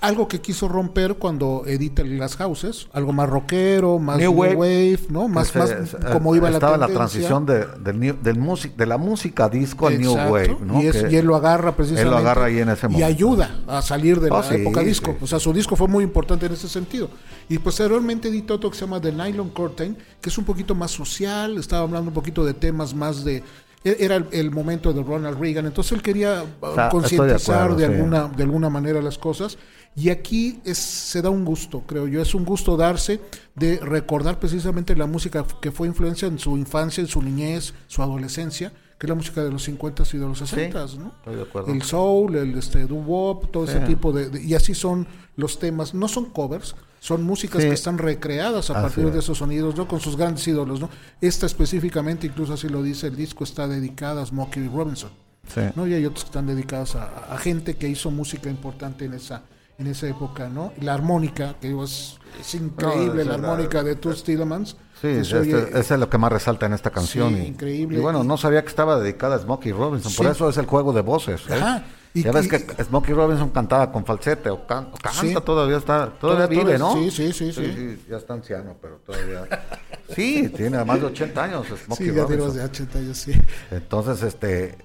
Algo 0.01 0.27
que 0.27 0.39
quiso 0.41 0.67
romper 0.67 1.15
cuando 1.15 1.63
edita 1.65 2.01
el 2.01 2.15
Glass 2.17 2.35
Houses, 2.37 2.87
algo 2.93 3.11
más 3.13 3.29
rockero, 3.29 3.99
más 3.99 4.17
New 4.17 4.31
new, 4.31 4.39
Wave. 4.39 4.55
wave, 4.55 4.99
¿no? 5.09 5.27
Más, 5.27 5.51
Pues, 5.51 5.69
más 5.79 5.93
eh, 5.93 5.97
como 6.13 6.35
iba 6.35 6.49
la 6.49 6.57
estaba 6.57 6.77
la 6.77 6.87
tendencia. 6.87 6.97
transición 7.21 7.45
de, 7.45 7.65
del 7.83 7.99
new- 7.99 8.17
del 8.21 8.37
music, 8.37 8.75
de 8.75 8.85
la 8.85 8.97
música 8.97 9.49
disco 9.49 9.87
al 9.87 9.99
New 9.99 10.13
Wave, 10.13 10.57
¿no? 10.65 10.81
Y, 10.81 10.87
es- 10.87 11.05
y 11.11 11.15
él 11.17 11.25
lo 11.25 11.35
agarra 11.35 11.75
precisamente. 11.75 12.07
Él 12.07 12.11
lo 12.11 12.17
agarra 12.17 12.45
ahí 12.45 12.59
en 12.59 12.69
ese 12.69 12.85
Y 12.85 12.89
momento. 12.89 13.05
ayuda 13.07 13.59
a 13.67 13.81
salir 13.81 14.19
de 14.19 14.29
Oh, 14.31 14.37
la 14.37 14.43
sí, 14.43 14.55
época 14.55 14.81
disco. 14.81 15.11
sí. 15.11 15.17
O 15.23 15.27
sea, 15.27 15.39
su 15.39 15.51
disco 15.53 15.75
fue 15.75 15.87
muy 15.87 16.03
importante 16.03 16.45
en 16.45 16.53
ese 16.53 16.69
sentido. 16.69 17.09
Y 17.49 17.57
posteriormente 17.57 18.27
editó 18.29 18.55
otro 18.55 18.69
que 18.71 18.77
se 18.77 18.85
llama 18.85 19.01
The 19.01 19.11
Nylon 19.11 19.49
Curtain, 19.49 19.97
que 20.21 20.29
es 20.29 20.37
un 20.37 20.45
poquito 20.45 20.75
más 20.75 20.91
social, 20.91 21.57
estaba 21.57 21.83
hablando 21.83 22.09
un 22.09 22.13
poquito 22.13 22.45
de 22.45 22.53
temas 22.53 22.93
más 22.93 23.23
de... 23.23 23.43
e- 23.83 23.97
Era 23.99 24.15
el, 24.15 24.27
el 24.31 24.51
momento 24.51 24.93
de 24.93 25.03
Ronald 25.03 25.39
Reagan, 25.39 25.65
entonces 25.65 25.91
él 25.93 26.01
quería 26.01 26.43
sea, 26.75 26.85
de 26.85 26.89
concientizar 26.91 27.75
de, 27.75 27.85
sí. 27.87 27.93
alguna, 27.93 28.27
de 28.27 28.43
alguna 28.43 28.69
manera 28.69 29.01
las 29.01 29.17
cosas. 29.17 29.57
Y 29.95 30.09
aquí 30.09 30.61
es, 30.65 30.77
se 30.77 31.21
da 31.21 31.29
un 31.29 31.43
gusto, 31.43 31.81
creo 31.85 32.07
yo, 32.07 32.21
es 32.21 32.33
un 32.35 32.45
gusto 32.45 32.77
darse 32.77 33.19
de 33.55 33.79
recordar 33.79 34.39
precisamente 34.39 34.95
la 34.95 35.07
música 35.07 35.43
que 35.61 35.71
fue 35.71 35.87
influencia 35.87 36.27
en 36.27 36.37
su 36.39 36.57
infancia, 36.57 37.01
en 37.01 37.07
su 37.07 37.21
niñez, 37.21 37.73
su 37.87 38.01
adolescencia, 38.01 38.71
que 38.97 39.07
es 39.07 39.09
la 39.09 39.15
música 39.15 39.43
de 39.43 39.51
los 39.51 39.67
50s 39.67 40.13
y 40.13 40.17
de 40.17 40.27
los 40.27 40.41
60s, 40.41 40.97
¿no? 40.97 41.13
estoy 41.17 41.35
de 41.37 41.41
acuerdo. 41.41 41.73
El 41.73 41.81
soul, 41.81 42.35
el 42.35 42.57
este, 42.57 42.85
doo-wop, 42.85 43.49
todo 43.51 43.63
ese 43.63 43.79
tipo 43.81 44.11
de, 44.11 44.29
de- 44.29 44.43
Y 44.43 44.53
así 44.55 44.73
son 44.75 45.07
los 45.35 45.57
temas, 45.57 45.93
no 45.93 46.07
son 46.07 46.25
covers, 46.25 46.75
son 46.99 47.23
músicas 47.23 47.61
Sí. 47.61 47.67
que 47.69 47.73
están 47.73 47.97
recreadas 47.97 48.69
a 48.69 48.73
Así 48.73 48.81
partir 48.83 49.05
es. 49.07 49.13
de 49.13 49.19
esos 49.19 49.37
sonidos, 49.37 49.75
¿no? 49.75 49.87
Con 49.87 49.99
sus 49.99 50.15
grandes 50.17 50.47
ídolos, 50.47 50.79
¿no? 50.81 50.89
Esta 51.21 51.45
específicamente, 51.45 52.27
incluso 52.27 52.53
así 52.53 52.67
lo 52.69 52.81
dice, 52.83 53.07
el 53.07 53.15
disco 53.15 53.43
está 53.43 53.67
dedicada 53.67 54.21
a 54.21 54.25
Smokey 54.25 54.67
Robinson. 54.67 55.09
Sí. 55.53 55.61
¿no? 55.75 55.87
Y 55.87 55.93
hay 55.95 56.05
otros 56.05 56.25
que 56.25 56.27
están 56.29 56.45
dedicados 56.45 56.95
a, 56.95 57.33
a 57.33 57.37
gente 57.39 57.75
que 57.75 57.87
hizo 57.87 58.11
música 58.11 58.49
importante 58.49 59.05
en 59.05 59.13
esa 59.13 59.41
en 59.79 59.87
esa 59.87 60.09
época, 60.09 60.49
¿no? 60.49 60.73
La 60.81 60.93
armónica, 60.93 61.55
que 61.61 61.69
digo, 61.69 61.85
es, 61.85 62.17
es 62.37 62.53
increíble, 62.53 63.23
la 63.23 63.35
armónica 63.35 63.81
de 63.81 63.95
Toots 63.95 64.25
Tillemans. 64.25 64.71
Sí, 64.71 64.77
que 65.03 65.19
este, 65.21 65.23
se 65.23 65.37
oye- 65.39 65.69
ese 65.79 65.93
es 65.93 65.99
lo 66.01 66.09
que 66.09 66.17
más 66.17 66.33
resalta 66.33 66.65
en 66.65 66.73
esta 66.73 66.89
canción. 66.89 67.33
Sí, 67.33 67.39
y, 67.43 67.45
increíble. 67.47 67.97
Y 67.97 68.01
bueno, 68.01 68.25
no 68.25 68.35
sabía 68.35 68.61
que 68.61 68.67
estaba 68.67 68.99
dedicada 68.99 69.37
a 69.37 69.39
Smokey 69.39 69.71
Robinson, 69.71 70.11
por 70.17 70.25
eso 70.25 70.49
es 70.49 70.57
el 70.57 70.65
juego 70.65 70.91
de 70.91 70.99
voces. 70.99 71.43
¿eh? 71.49 71.53
Ajá, 71.53 71.83
y- 72.13 72.23
ya 72.23 72.31
ves 72.31 72.45
y- 72.45 72.49
que 72.49 72.83
Smokey 72.83 73.13
Robinson 73.13 73.49
cantaba 73.49 73.91
con 73.91 74.05
falsete 74.05 74.49
o, 74.49 74.65
can- 74.65 74.89
o 74.91 74.97
canta 74.97 75.21
Sí. 75.21 75.33
todavía, 75.45 75.77
está, 75.77 76.09
todavía 76.19 76.45
Todavía, 76.47 76.63
vive, 76.63 76.77
¿no? 76.79 76.93
sí, 76.93 77.11
sí, 77.11 77.31
sí, 77.33 77.51
sí. 77.53 78.03
ya 78.09 78.17
está 78.17 78.33
anciano, 78.33 78.75
pero 78.81 78.97
todavía. 79.05 79.47
sí, 80.15 80.49
tiene 80.55 80.83
más 80.83 80.99
de 80.99 81.05
80 81.07 81.43
años 81.43 81.67
Smokey 81.85 82.07
Sí, 82.07 82.13
ya 82.15 82.23
Robinson. 82.23 82.55
de 82.57 82.63
80 82.63 82.99
años, 82.99 83.17
sí. 83.17 83.31
Entonces, 83.71 84.23
este. 84.23 84.77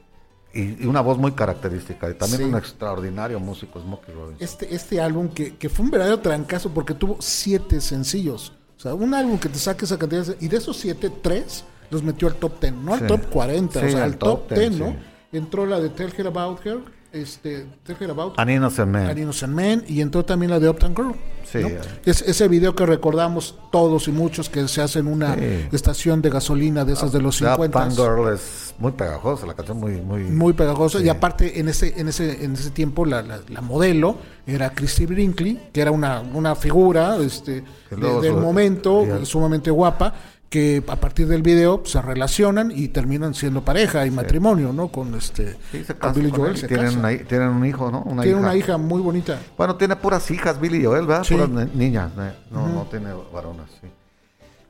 Y, 0.57 0.85
y 0.85 0.87
una 0.87 1.01
voz 1.01 1.19
muy 1.19 1.33
característica. 1.33 2.09
Y 2.09 2.15
también 2.15 2.45
un 2.45 2.55
extraordinario 2.57 3.41
músico, 3.41 3.81
Smokey 3.81 4.15
Robinson. 4.15 4.37
Este, 4.39 4.73
este 4.73 5.01
álbum 5.01 5.29
que, 5.29 5.57
que 5.57 5.69
fue 5.69 5.85
un 5.85 5.91
verdadero 5.91 6.21
trancazo 6.21 6.71
porque 6.71 6.95
tuvo 6.95 7.17
siete 7.21 7.81
sencillos. 7.81 8.53
O 8.77 8.81
sea, 8.81 8.95
un 8.95 9.15
álbum 9.15 9.37
que 9.39 9.49
te 9.49 9.59
saque 9.59 9.85
esa 9.85 9.99
cantidad 9.99 10.25
de- 10.25 10.37
Y 10.41 10.47
de 10.49 10.59
esos 10.59 10.77
siete, 10.77 11.11
tres 11.11 11.65
los 11.91 12.05
metió 12.05 12.29
al 12.29 12.37
top 12.37 12.61
10, 12.61 12.73
no 12.73 12.95
al 12.95 13.05
top 13.07 13.21
40, 13.31 13.81
Sí, 13.81 13.87
o 13.87 13.91
sea, 13.91 14.05
al 14.05 14.17
top, 14.17 14.47
top 14.49 14.57
10, 14.59 14.71
10, 14.71 14.81
¿no? 14.81 14.97
Entró 15.33 15.67
la 15.67 15.81
de 15.81 15.89
Tell 15.89 16.13
Her 16.17 16.29
About 16.29 16.65
Her, 16.65 16.79
este, 17.15 17.67
Her 18.01 18.11
About 18.11 18.35
An 18.39 18.51
Innocent 18.51 18.91
Man. 18.91 19.07
An 19.11 19.19
Innocent 19.19 19.55
Man, 19.55 19.85
y 19.89 20.01
entró 20.01 20.25
también 20.25 20.51
la 20.51 20.59
de 20.61 20.69
Uptown 20.69 20.95
Girl. 20.95 21.15
Sí, 21.51 21.59
¿no? 21.59 21.69
eh. 21.69 21.79
Es, 22.05 22.23
ese 22.23 22.49
video 22.49 22.75
que 22.75 22.85
recordamos 22.85 23.57
todos 23.71 24.09
y 24.09 24.13
muchos 24.13 24.49
que 24.49 24.67
se 24.67 24.81
hace 24.83 24.99
en 24.99 25.07
una 25.07 25.35
Sí. 25.37 25.67
estación 25.73 26.21
de 26.23 26.31
gasolina 26.31 26.85
de 26.85 26.95
esas 26.95 27.13
de 27.13 27.21
los 27.23 27.39
The 27.39 27.45
50 27.55 27.65
Uptown 27.87 27.91
Girl 28.25 28.35
es 28.35 28.75
muy 28.79 28.93
pegajosa, 28.93 29.47
la 29.47 29.55
canción 29.55 29.79
muy. 29.79 29.93
muy, 30.01 30.23
muy 30.25 30.53
pegajosa 30.55 30.99
Sí. 30.99 31.05
y 31.05 31.09
aparte 31.09 31.61
en 31.61 31.69
ese 31.69 31.95
en 32.01 32.09
ese 32.09 32.45
en 32.45 32.55
ese 32.55 32.71
tiempo 32.71 33.05
la, 33.05 33.23
la- 33.23 33.41
la 33.49 33.61
modelo 33.61 34.17
era 34.47 34.71
Christy 34.75 35.07
Brinkley 35.07 35.69
que 35.73 35.81
era 35.81 35.93
una, 35.93 36.21
una 36.21 36.57
figura 36.57 37.17
este 37.19 37.63
de- 37.91 38.21
del 38.21 38.35
momento 38.35 39.05
sumamente 39.25 39.71
guapa 39.71 40.13
que 40.55 40.85
a 40.87 40.95
partir 40.95 41.27
del 41.27 41.43
video 41.43 41.83
se 41.85 42.01
relacionan 42.01 42.71
y 42.71 42.87
terminan 42.87 43.35
siendo 43.35 43.65
pareja 43.65 44.07
y 44.07 44.13
matrimonio 44.13 44.73
no 44.73 44.87
con 44.87 45.13
este 45.17 45.57
Sí, 45.73 45.83
se 45.83 45.95
con 45.97 46.13
Billy 46.15 46.31
con 46.31 46.41
Joel 46.43 46.55
y 46.55 46.59
se 46.59 46.69
tienen, 46.69 46.87
casa. 46.87 46.99
una 47.01 47.13
hi- 47.13 47.25
tienen 47.25 47.49
un 47.49 47.67
hijo, 47.67 47.91
¿no? 47.91 48.03
Una 48.03 48.23
tiene 48.23 48.39
hija. 48.39 48.47
una 48.49 48.57
hija 48.57 48.77
muy 48.79 49.01
bonita 49.03 49.37
Bueno, 49.59 49.75
tiene 49.75 49.97
puras 49.97 50.31
hijas, 50.31 50.61
Billy 50.61 50.85
Joel, 50.85 51.07
¿verdad? 51.09 51.25
Sí. 51.25 51.35
Puras 51.35 51.49
ni- 51.51 51.77
niñas, 51.87 52.13
¿eh? 52.21 52.33
no, 52.53 52.69
no 52.69 52.83
tiene 52.85 53.09
varonas, 53.33 53.69
sí. 53.81 53.89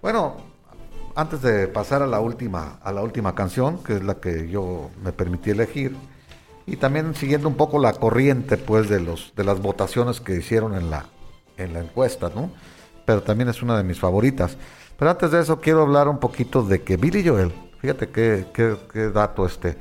Bueno, 0.01 0.37
antes 1.15 1.43
de 1.43 1.69
pasar 1.69 2.01
a 2.03 2.07
la 2.07 2.19
última, 2.21 2.79
a 2.83 2.91
la 2.91 3.03
última 3.03 3.35
canción, 3.35 3.85
que 3.85 3.97
es 3.97 4.03
la 4.05 4.15
que 4.15 4.49
yo 4.49 4.89
me 5.03 5.13
permití 5.13 5.51
elegir, 5.51 5.95
y 6.67 6.77
también 6.77 7.15
siguiendo 7.15 7.47
un 7.47 7.57
poco 7.57 7.79
la 7.79 7.93
corriente, 7.93 8.57
pues, 8.57 8.89
de 8.89 9.01
los, 9.01 9.35
de 9.37 9.45
las 9.45 9.61
votaciones 9.61 10.23
que 10.23 10.35
hicieron 10.37 10.75
en 10.75 10.89
la, 10.89 11.05
en 11.59 11.75
la 11.75 11.81
encuesta, 11.81 12.31
¿no? 12.35 12.51
Pero 13.05 13.23
también 13.23 13.51
es 13.51 13.61
una 13.63 13.77
de 13.77 13.85
mis 13.85 14.01
favoritas. 14.01 14.57
Pero 14.99 15.11
antes 15.11 15.31
de 15.31 15.41
eso 15.41 15.61
quiero 15.61 15.83
hablar 15.83 16.09
un 16.09 16.19
poquito 16.19 16.63
de 16.63 16.83
que 16.83 16.97
Billy 16.97 17.27
Joel, 17.27 17.53
fíjate 17.81 18.09
qué, 18.09 18.47
qué, 18.55 18.77
qué 18.93 19.11
dato 19.11 19.45
este, 19.47 19.77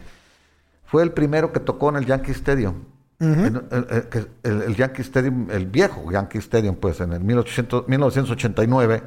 fue 0.86 1.04
el 1.04 1.12
primero 1.12 1.52
que 1.52 1.60
tocó 1.60 1.90
en 1.90 1.98
el 1.98 2.06
Yankee 2.06 2.32
Stadium. 2.32 2.76
En- 3.20 3.46
el, 3.72 3.88
el- 4.12 4.28
el- 4.44 4.62
el 4.64 4.76
Yankee 4.76 5.02
Stadium, 5.02 5.48
el 5.50 5.68
viejo 5.68 6.12
Yankee 6.12 6.40
Stadium, 6.40 6.76
pues 6.76 7.00
en 7.00 7.14
el 7.14 7.22
1800 7.24 7.88
1989 7.88 9.02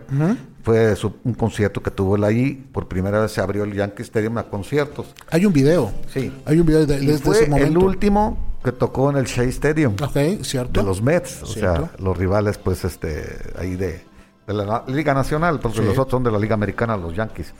fue 0.62 0.96
su- 0.96 1.16
un 1.24 1.34
concierto 1.34 1.82
que 1.82 1.90
tuvo 1.90 2.16
él 2.16 2.24
ahí. 2.24 2.54
Por 2.72 2.88
primera 2.88 3.20
vez 3.20 3.32
se 3.32 3.42
abrió 3.42 3.64
el 3.64 3.74
Yankee 3.74 4.02
Stadium 4.02 4.38
a 4.38 4.44
conciertos. 4.44 5.08
hay 5.30 5.44
un 5.44 5.52
video 5.52 5.92
Sí. 6.14 6.32
hay 6.46 6.58
un 6.60 6.66
video 6.66 6.86
de, 6.86 6.98
desde 6.98 7.18
fue 7.18 7.34
ese 7.34 7.44
el 7.44 7.50
momento 7.50 7.80
último 7.80 8.38
que 8.64 8.72
tocó 8.72 9.10
en 9.10 9.18
el 9.18 9.26
Shea 9.26 9.44
Stadium 9.44 9.94
Ok, 10.02 10.42
cierto 10.42 10.80
de 10.80 10.86
los 10.86 11.02
Mets, 11.02 11.42
o 11.42 11.46
sea, 11.46 11.90
los 11.98 12.16
rivales, 12.16 12.56
pues, 12.58 12.84
este, 12.86 13.22
ahí 13.58 13.76
de, 13.76 14.02
de 14.46 14.54
la 14.54 14.84
Liga 14.88 15.12
Nacional, 15.14 15.58
porque 15.60 15.78
Sí. 15.78 15.84
los 15.84 15.98
otros 15.98 16.10
son 16.12 16.22
de 16.22 16.30
la 16.30 16.38
Liga 16.38 16.54
Americana, 16.54 16.96
los 16.96 17.14
Yankees. 17.14 17.52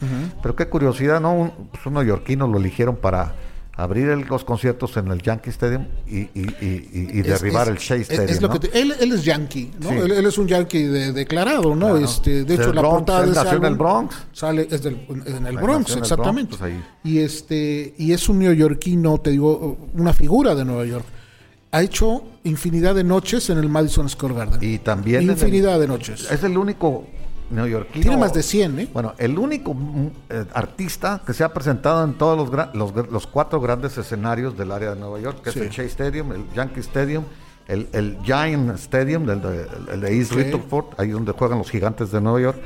Pero 0.42 0.54
qué 0.54 0.68
curiosidad, 0.68 1.20
¿no? 1.20 1.32
Un, 1.34 1.50
pues, 1.72 1.84
un 1.86 1.94
neoyorquino 1.94 2.46
lo 2.46 2.58
eligieron 2.58 2.96
para 2.96 3.34
abrir 3.78 4.08
el- 4.08 4.20
los 4.22 4.42
conciertos 4.42 4.96
en 4.96 5.08
el 5.08 5.20
Yankee 5.20 5.50
Stadium 5.50 5.84
y, 6.06 6.18
y- 6.20 6.30
y- 6.34 7.10
y- 7.12 7.20
Es- 7.20 7.26
derribar 7.26 7.66
es- 7.66 7.72
el 7.74 7.76
Shea 7.78 7.96
Stadium. 7.98 8.28
es 8.30 8.40
lo 8.40 8.48
¿no? 8.48 8.54
que 8.54 8.68
te- 8.68 8.80
él, 8.80 8.94
él 8.98 9.12
es 9.12 9.22
yankee, 9.24 9.70
¿no? 9.80 9.90
Sí. 9.90 9.96
Él, 9.96 10.12
él 10.12 10.24
es 10.26 10.38
un 10.38 10.46
yankee 10.48 10.84
de- 10.84 11.12
declarado, 11.12 11.74
¿no? 11.74 11.88
Claro. 11.90 11.96
Este, 11.98 12.44
de 12.44 12.54
hecho, 12.54 12.72
la 12.72 12.80
Bronx, 12.80 12.96
portada 12.96 13.24
él 13.24 13.30
de 13.30 13.34
nació 13.34 13.58
en 13.58 13.64
el 13.66 13.74
Bronx. 13.74 14.16
Sale, 14.32 14.68
es 14.70 14.82
del, 14.82 15.06
en 15.26 15.46
el 15.46 15.56
Bronx, 15.58 15.90
el 15.92 15.98
exactamente. 15.98 16.56
Bronx, 16.56 16.74
pues. 16.78 16.84
Y 17.04 17.18
este, 17.18 17.94
y 17.98 18.12
es 18.12 18.26
un 18.30 18.38
neoyorquino, 18.38 19.18
te 19.18 19.30
digo, 19.30 19.76
una 19.94 20.14
figura 20.14 20.54
de 20.54 20.64
Nueva 20.64 20.86
York. 20.86 21.04
Ha 21.76 21.82
hecho 21.82 22.22
infinidad 22.44 22.94
de 22.94 23.04
noches 23.04 23.50
en 23.50 23.58
el 23.58 23.68
Madison 23.68 24.08
Square 24.08 24.34
Garden. 24.34 24.58
Y 24.62 24.78
también 24.78 25.22
el- 25.24 25.30
infinidad 25.32 25.78
de 25.78 25.86
noches. 25.86 26.30
Es 26.30 26.42
el 26.42 26.56
único 26.56 27.04
neoyorquino. 27.50 28.02
Tiene 28.02 28.16
más 28.16 28.32
de 28.32 28.42
100, 28.42 28.80
¿eh? 28.80 28.88
Bueno, 28.94 29.12
el 29.18 29.38
único 29.38 29.74
mm, 29.74 30.06
eh, 30.30 30.44
artista 30.54 31.20
que 31.26 31.34
se 31.34 31.44
ha 31.44 31.52
presentado 31.52 32.02
en 32.04 32.14
todos 32.14 32.48
los, 32.50 32.74
los, 32.74 33.10
los 33.10 33.26
cuatro 33.26 33.60
grandes 33.60 33.98
escenarios 33.98 34.56
del 34.56 34.72
área 34.72 34.94
de 34.94 35.00
Nueva 35.00 35.20
York, 35.20 35.42
que 35.42 35.52
Sí. 35.52 35.58
es 35.60 35.66
el 35.66 35.70
Shea 35.70 35.84
Stadium, 35.84 36.32
el 36.32 36.44
Yankee 36.54 36.80
Stadium, 36.80 37.24
el, 37.68 37.88
el 37.92 38.16
Giant 38.24 38.70
Stadium, 38.78 39.28
el 39.28 39.42
de, 39.42 39.66
el 39.92 40.00
de 40.00 40.16
East 40.18 40.32
Sí. 40.32 40.36
Rutherford, 40.44 40.86
ahí 40.98 41.08
donde 41.10 41.32
juegan 41.32 41.58
los 41.58 41.68
gigantes 41.70 42.10
de 42.10 42.22
Nueva 42.22 42.40
York, 42.40 42.58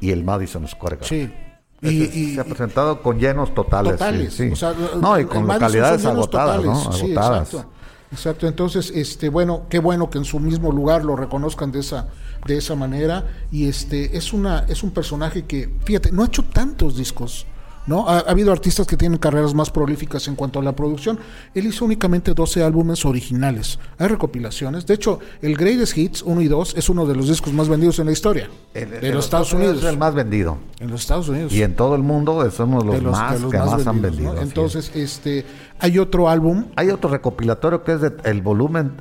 y 0.00 0.10
el 0.10 0.24
Madison 0.24 0.66
Square 0.66 0.96
Garden. 0.96 1.08
Sí. 1.28 1.34
Y, 1.80 1.88
y- 2.02 2.34
se 2.34 2.40
ha 2.40 2.44
presentado 2.44 3.02
con 3.02 3.18
llenos 3.20 3.54
totales. 3.54 3.92
sí, 3.92 3.98
totales. 3.98 4.34
sí. 4.34 4.48
O 4.52 4.56
sea, 4.56 4.72
no, 5.00 5.20
y 5.20 5.26
con 5.26 5.46
localidades 5.46 6.04
agotadas, 6.06 6.64
¿no? 6.64 6.72
totales. 6.72 6.96
Sí, 6.98 7.04
Agotadas. 7.12 7.48
exacto. 7.54 7.70
Exacto, 8.10 8.46
entonces, 8.46 8.90
este, 8.94 9.28
bueno, 9.28 9.66
qué 9.68 9.80
bueno 9.80 10.08
que 10.08 10.18
en 10.18 10.24
su 10.24 10.40
mismo 10.40 10.72
lugar 10.72 11.04
lo 11.04 11.14
reconozcan 11.14 11.72
de 11.72 11.80
esa, 11.80 12.08
de 12.46 12.56
esa 12.56 12.74
manera. 12.74 13.26
Y 13.50 13.68
este, 13.68 14.16
es 14.16 14.32
una, 14.32 14.60
es 14.68 14.82
un 14.82 14.92
personaje 14.92 15.44
que, 15.44 15.68
fíjate, 15.84 16.10
no 16.12 16.22
ha 16.22 16.26
hecho 16.26 16.42
tantos 16.42 16.96
discos. 16.96 17.46
¿No? 17.88 18.08
Ha, 18.08 18.18
ha 18.18 18.30
habido 18.30 18.52
artistas 18.52 18.86
que 18.86 18.96
tienen 18.96 19.18
carreras 19.18 19.54
más 19.54 19.70
prolíficas 19.70 20.28
en 20.28 20.36
cuanto 20.36 20.60
a 20.60 20.62
la 20.62 20.76
producción. 20.76 21.18
Él 21.54 21.66
hizo 21.66 21.84
únicamente 21.84 22.34
12 22.34 22.62
álbumes 22.62 23.04
originales. 23.04 23.78
Hay 23.98 24.06
recopilaciones. 24.08 24.86
De 24.86 24.94
hecho, 24.94 25.18
el 25.42 25.56
Greatest 25.56 25.96
Hits 25.98 26.22
1 26.22 26.40
y 26.42 26.48
2 26.48 26.74
es 26.76 26.88
uno 26.88 27.06
de 27.06 27.16
los 27.16 27.28
discos 27.28 27.52
más 27.52 27.68
vendidos 27.68 27.98
en 27.98 28.06
la 28.06 28.12
historia 28.12 28.48
En- 28.74 28.90
de 28.90 29.12
los 29.12 29.24
Estados 29.24 29.52
Unidos. 29.52 29.78
Es 29.78 29.84
el 29.84 29.98
más 29.98 30.14
vendido. 30.14 30.58
En 30.78 30.90
los 30.90 31.00
Estados 31.00 31.28
Unidos 31.28 31.52
Y 31.52 31.62
en 31.62 31.74
todo 31.74 31.94
el 31.96 32.02
mundo 32.02 32.44
es 32.46 32.58
uno 32.60 32.78
de 32.80 32.84
los, 32.86 32.94
de 32.96 33.00
los- 33.02 33.12
más 33.12 33.32
de 33.34 33.40
los 33.40 33.50
que 33.50 33.58
más, 33.58 33.86
han 33.86 34.00
vendidos, 34.02 34.02
vendido. 34.02 34.32
¿no? 34.34 34.38
así 34.38 34.42
es. 34.42 34.48
Entonces, 34.48 34.90
este, 34.94 35.46
hay 35.80 35.98
otro 35.98 36.28
álbum 36.28 36.66
Hay 36.76 36.90
otro 36.90 37.10
recopilatorio 37.10 37.82
que 37.82 37.92
es 37.94 38.00
de 38.02 38.12
el 38.24 38.42
volumen 38.42 38.92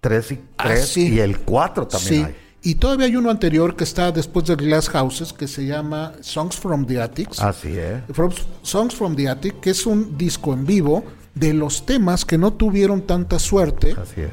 3 0.00 0.32
y, 0.32 0.40
Ah, 0.58 0.64
3 0.68 0.86
sí. 0.88 1.08
y 1.14 1.18
el 1.18 1.40
4 1.40 1.86
también 1.88 2.14
Sí. 2.14 2.22
hay. 2.22 2.36
Y 2.66 2.74
todavía 2.74 3.06
hay 3.06 3.14
uno 3.14 3.30
anterior 3.30 3.76
que 3.76 3.84
está 3.84 4.10
después 4.10 4.44
de 4.46 4.56
Glass 4.56 4.88
Houses 4.88 5.32
que 5.32 5.46
se 5.46 5.64
llama 5.66 6.14
Songs 6.20 6.56
from 6.56 6.84
the 6.84 7.00
Attics. 7.00 7.38
Así 7.40 7.68
es. 7.78 8.02
From- 8.12 8.32
Songs 8.62 8.92
from 8.92 9.14
the 9.14 9.28
Attic, 9.28 9.60
que 9.60 9.70
es 9.70 9.86
un 9.86 10.18
disco 10.18 10.52
en 10.52 10.66
vivo 10.66 11.04
de 11.36 11.54
los 11.54 11.86
temas 11.86 12.24
que 12.24 12.36
no 12.36 12.52
tuvieron 12.54 13.02
tanta 13.02 13.38
suerte, 13.38 13.94
Así 13.96 14.22
es. 14.22 14.30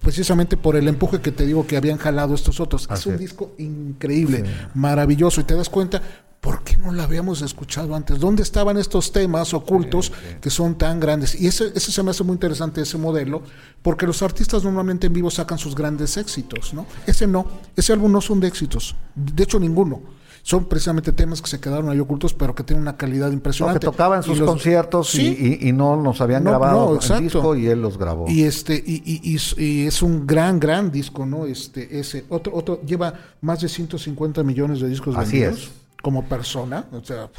precisamente 0.00 0.56
por 0.56 0.76
el 0.76 0.88
empuje 0.88 1.20
que 1.20 1.30
te 1.30 1.44
digo 1.44 1.66
que 1.66 1.76
habían 1.76 1.98
jalado 1.98 2.34
estos 2.34 2.58
otros. 2.58 2.86
Así 2.88 3.10
es 3.10 3.14
un 3.14 3.18
disco 3.18 3.52
increíble, 3.58 4.44
maravilloso, 4.72 5.42
y 5.42 5.44
te 5.44 5.54
das 5.54 5.68
cuenta, 5.68 6.00
¿Por 6.44 6.62
qué 6.62 6.76
no 6.76 6.92
la 6.92 7.04
habíamos 7.04 7.40
escuchado 7.40 7.94
antes? 7.94 8.20
¿Dónde 8.20 8.42
estaban 8.42 8.76
estos 8.76 9.10
temas 9.12 9.54
ocultos 9.54 10.12
que 10.42 10.50
son 10.50 10.74
tan 10.76 11.00
grandes? 11.00 11.40
Y 11.40 11.46
ese, 11.46 11.72
ese 11.74 11.90
se 11.90 12.02
me 12.02 12.10
hace 12.10 12.22
muy 12.22 12.34
interesante, 12.34 12.82
ese 12.82 12.98
modelo, 12.98 13.40
porque 13.80 14.06
los 14.06 14.20
artistas 14.22 14.62
normalmente 14.62 15.06
en 15.06 15.14
vivo 15.14 15.30
sacan 15.30 15.56
sus 15.56 15.74
grandes 15.74 16.18
éxitos, 16.18 16.74
¿no? 16.74 16.84
Ese 17.06 17.26
no, 17.26 17.46
ese 17.74 17.94
álbum 17.94 18.12
no 18.12 18.20
son 18.20 18.40
de 18.40 18.48
éxitos, 18.48 18.94
de 19.14 19.42
hecho 19.42 19.58
ninguno. 19.58 20.02
Son 20.42 20.66
precisamente 20.66 21.10
temas 21.12 21.40
que 21.40 21.48
se 21.48 21.58
quedaron 21.58 21.88
ahí 21.88 21.98
ocultos, 21.98 22.34
pero 22.34 22.54
que 22.54 22.62
tienen 22.62 22.82
una 22.82 22.98
calidad 22.98 23.32
impresionante. 23.32 23.86
tocaba 23.86 24.16
en 24.16 24.20
Y 24.20 24.24
sus 24.26 24.38
los- 24.40 24.50
conciertos 24.50 25.14
y- 25.14 25.18
Sí. 25.34 25.58
y, 25.62 25.68
y 25.70 25.72
no 25.72 25.96
nos 25.96 26.20
habían 26.20 26.44
No, 26.44 26.50
grabado 26.50 26.80
no, 26.84 26.90
en 26.90 26.96
exacto. 26.96 27.22
disco 27.22 27.56
y 27.56 27.66
él 27.68 27.80
los 27.80 27.96
grabó. 27.96 28.28
Y 28.28 28.42
este 28.42 28.74
y, 28.74 29.02
y- 29.06 29.34
y- 29.34 29.64
y 29.64 29.86
es 29.86 30.02
un 30.02 30.26
gran 30.26 30.60
gran 30.60 30.90
disco, 30.92 31.24
¿no? 31.24 31.46
Este 31.46 31.98
ese 31.98 32.26
otro 32.28 32.52
otro 32.54 32.82
lleva 32.82 33.14
más 33.40 33.62
de 33.62 33.70
150 33.70 34.42
millones 34.42 34.80
de 34.80 34.88
discos 34.90 35.16
Así 35.16 35.40
vendidos 35.40 35.60
es. 35.62 35.70
Como 36.04 36.28
persona, 36.28 36.84
o 36.92 37.02
sea, 37.02 37.30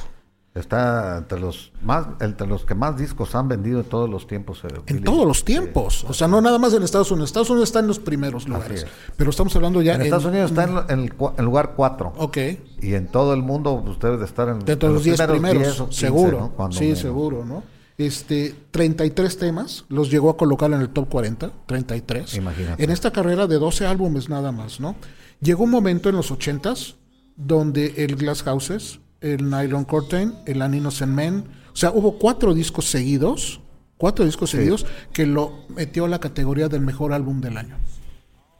Está 0.56 1.18
entre 1.18 1.38
los 1.38 1.74
más 1.84 2.08
entre 2.22 2.48
los 2.48 2.64
que 2.64 2.76
más 2.76 2.98
discos 2.98 3.36
han 3.36 3.50
vendido 3.50 3.82
en 3.82 3.86
todos 3.86 4.10
los 4.10 4.26
tiempos. 4.26 4.64
eh, 4.64 4.70
en 4.88 5.04
todos 5.04 5.28
los 5.28 5.44
tiempos, 5.44 6.06
o 6.06 6.14
sea, 6.14 6.30
no 6.30 6.40
nada 6.40 6.58
más 6.58 6.74
en 6.74 6.82
Estados 6.82 7.12
Unidos. 7.12 7.30
Estados 7.30 7.50
Unidos 7.50 7.68
está 7.68 7.80
en 7.82 7.88
los 7.88 8.00
primeros 8.00 8.48
lugares, 8.48 8.84
es. 8.84 8.90
pero 9.18 9.32
estamos 9.32 9.54
hablando 9.58 9.82
ya 9.82 9.96
En 9.96 10.04
Estados 10.04 10.24
Unidos 10.24 10.52
está 10.52 10.64
en, 10.64 11.00
en 11.00 11.06
el, 11.08 11.14
en 11.38 11.46
lugar 11.46 11.74
4. 11.76 12.14
Ok, 12.18 12.38
Y 12.82 12.94
en 12.94 13.08
todo 13.08 13.34
el 13.34 13.42
mundo 13.42 13.84
pues, 13.86 14.00
debe 14.00 14.16
de 14.16 14.24
estar 14.24 14.48
en, 14.48 14.60
dentro 14.60 14.88
en 14.88 14.94
de 14.94 14.98
los 14.98 15.04
10 15.04 15.22
primeros, 15.24 15.64
10 15.64 15.80
o 15.82 15.86
15, 15.90 16.00
seguro. 16.00 16.54
sí, 16.72 16.80
menos. 16.86 17.00
seguro, 17.00 17.44
¿no? 17.44 17.64
Este 17.98 18.56
33 18.72 19.38
temas 19.38 19.84
los 19.90 20.10
llegó 20.10 20.30
a 20.30 20.38
colocar 20.38 20.72
en 20.72 20.80
el 20.80 20.88
top 20.88 21.10
40, 21.10 21.52
33. 21.66 22.34
Imagínate. 22.36 22.82
En 22.82 22.92
esta 22.92 23.12
carrera 23.12 23.46
de 23.48 23.60
12 23.60 23.86
álbumes 23.88 24.30
nada 24.30 24.54
más, 24.54 24.80
¿no? 24.80 24.96
Llegó 25.42 25.66
un 25.66 25.72
momento 25.72 26.08
en 26.08 26.16
los 26.16 26.32
80s 26.32 26.96
donde 27.36 27.94
el 27.98 28.16
Glass 28.16 28.44
Houses, 28.44 29.00
el 29.22 29.50
Nylon 29.50 29.86
Curtain, 29.86 30.34
el 30.46 30.62
An 30.62 30.74
Innocent 30.74 31.12
Man, 31.14 31.46
o 31.74 31.76
sea, 31.76 31.92
hubo 31.92 32.18
cuatro 32.18 32.54
discos 32.54 32.86
seguidos, 32.90 33.60
cuatro 33.98 34.24
discos 34.26 34.50
seguidos 34.52 34.86
que 35.14 35.26
lo 35.26 35.66
metió 35.70 36.06
a 36.06 36.08
la 36.10 36.20
categoría 36.20 36.70
del 36.70 36.82
mejor 36.82 37.12
álbum 37.14 37.42
del 37.42 37.58
año. 37.58 37.78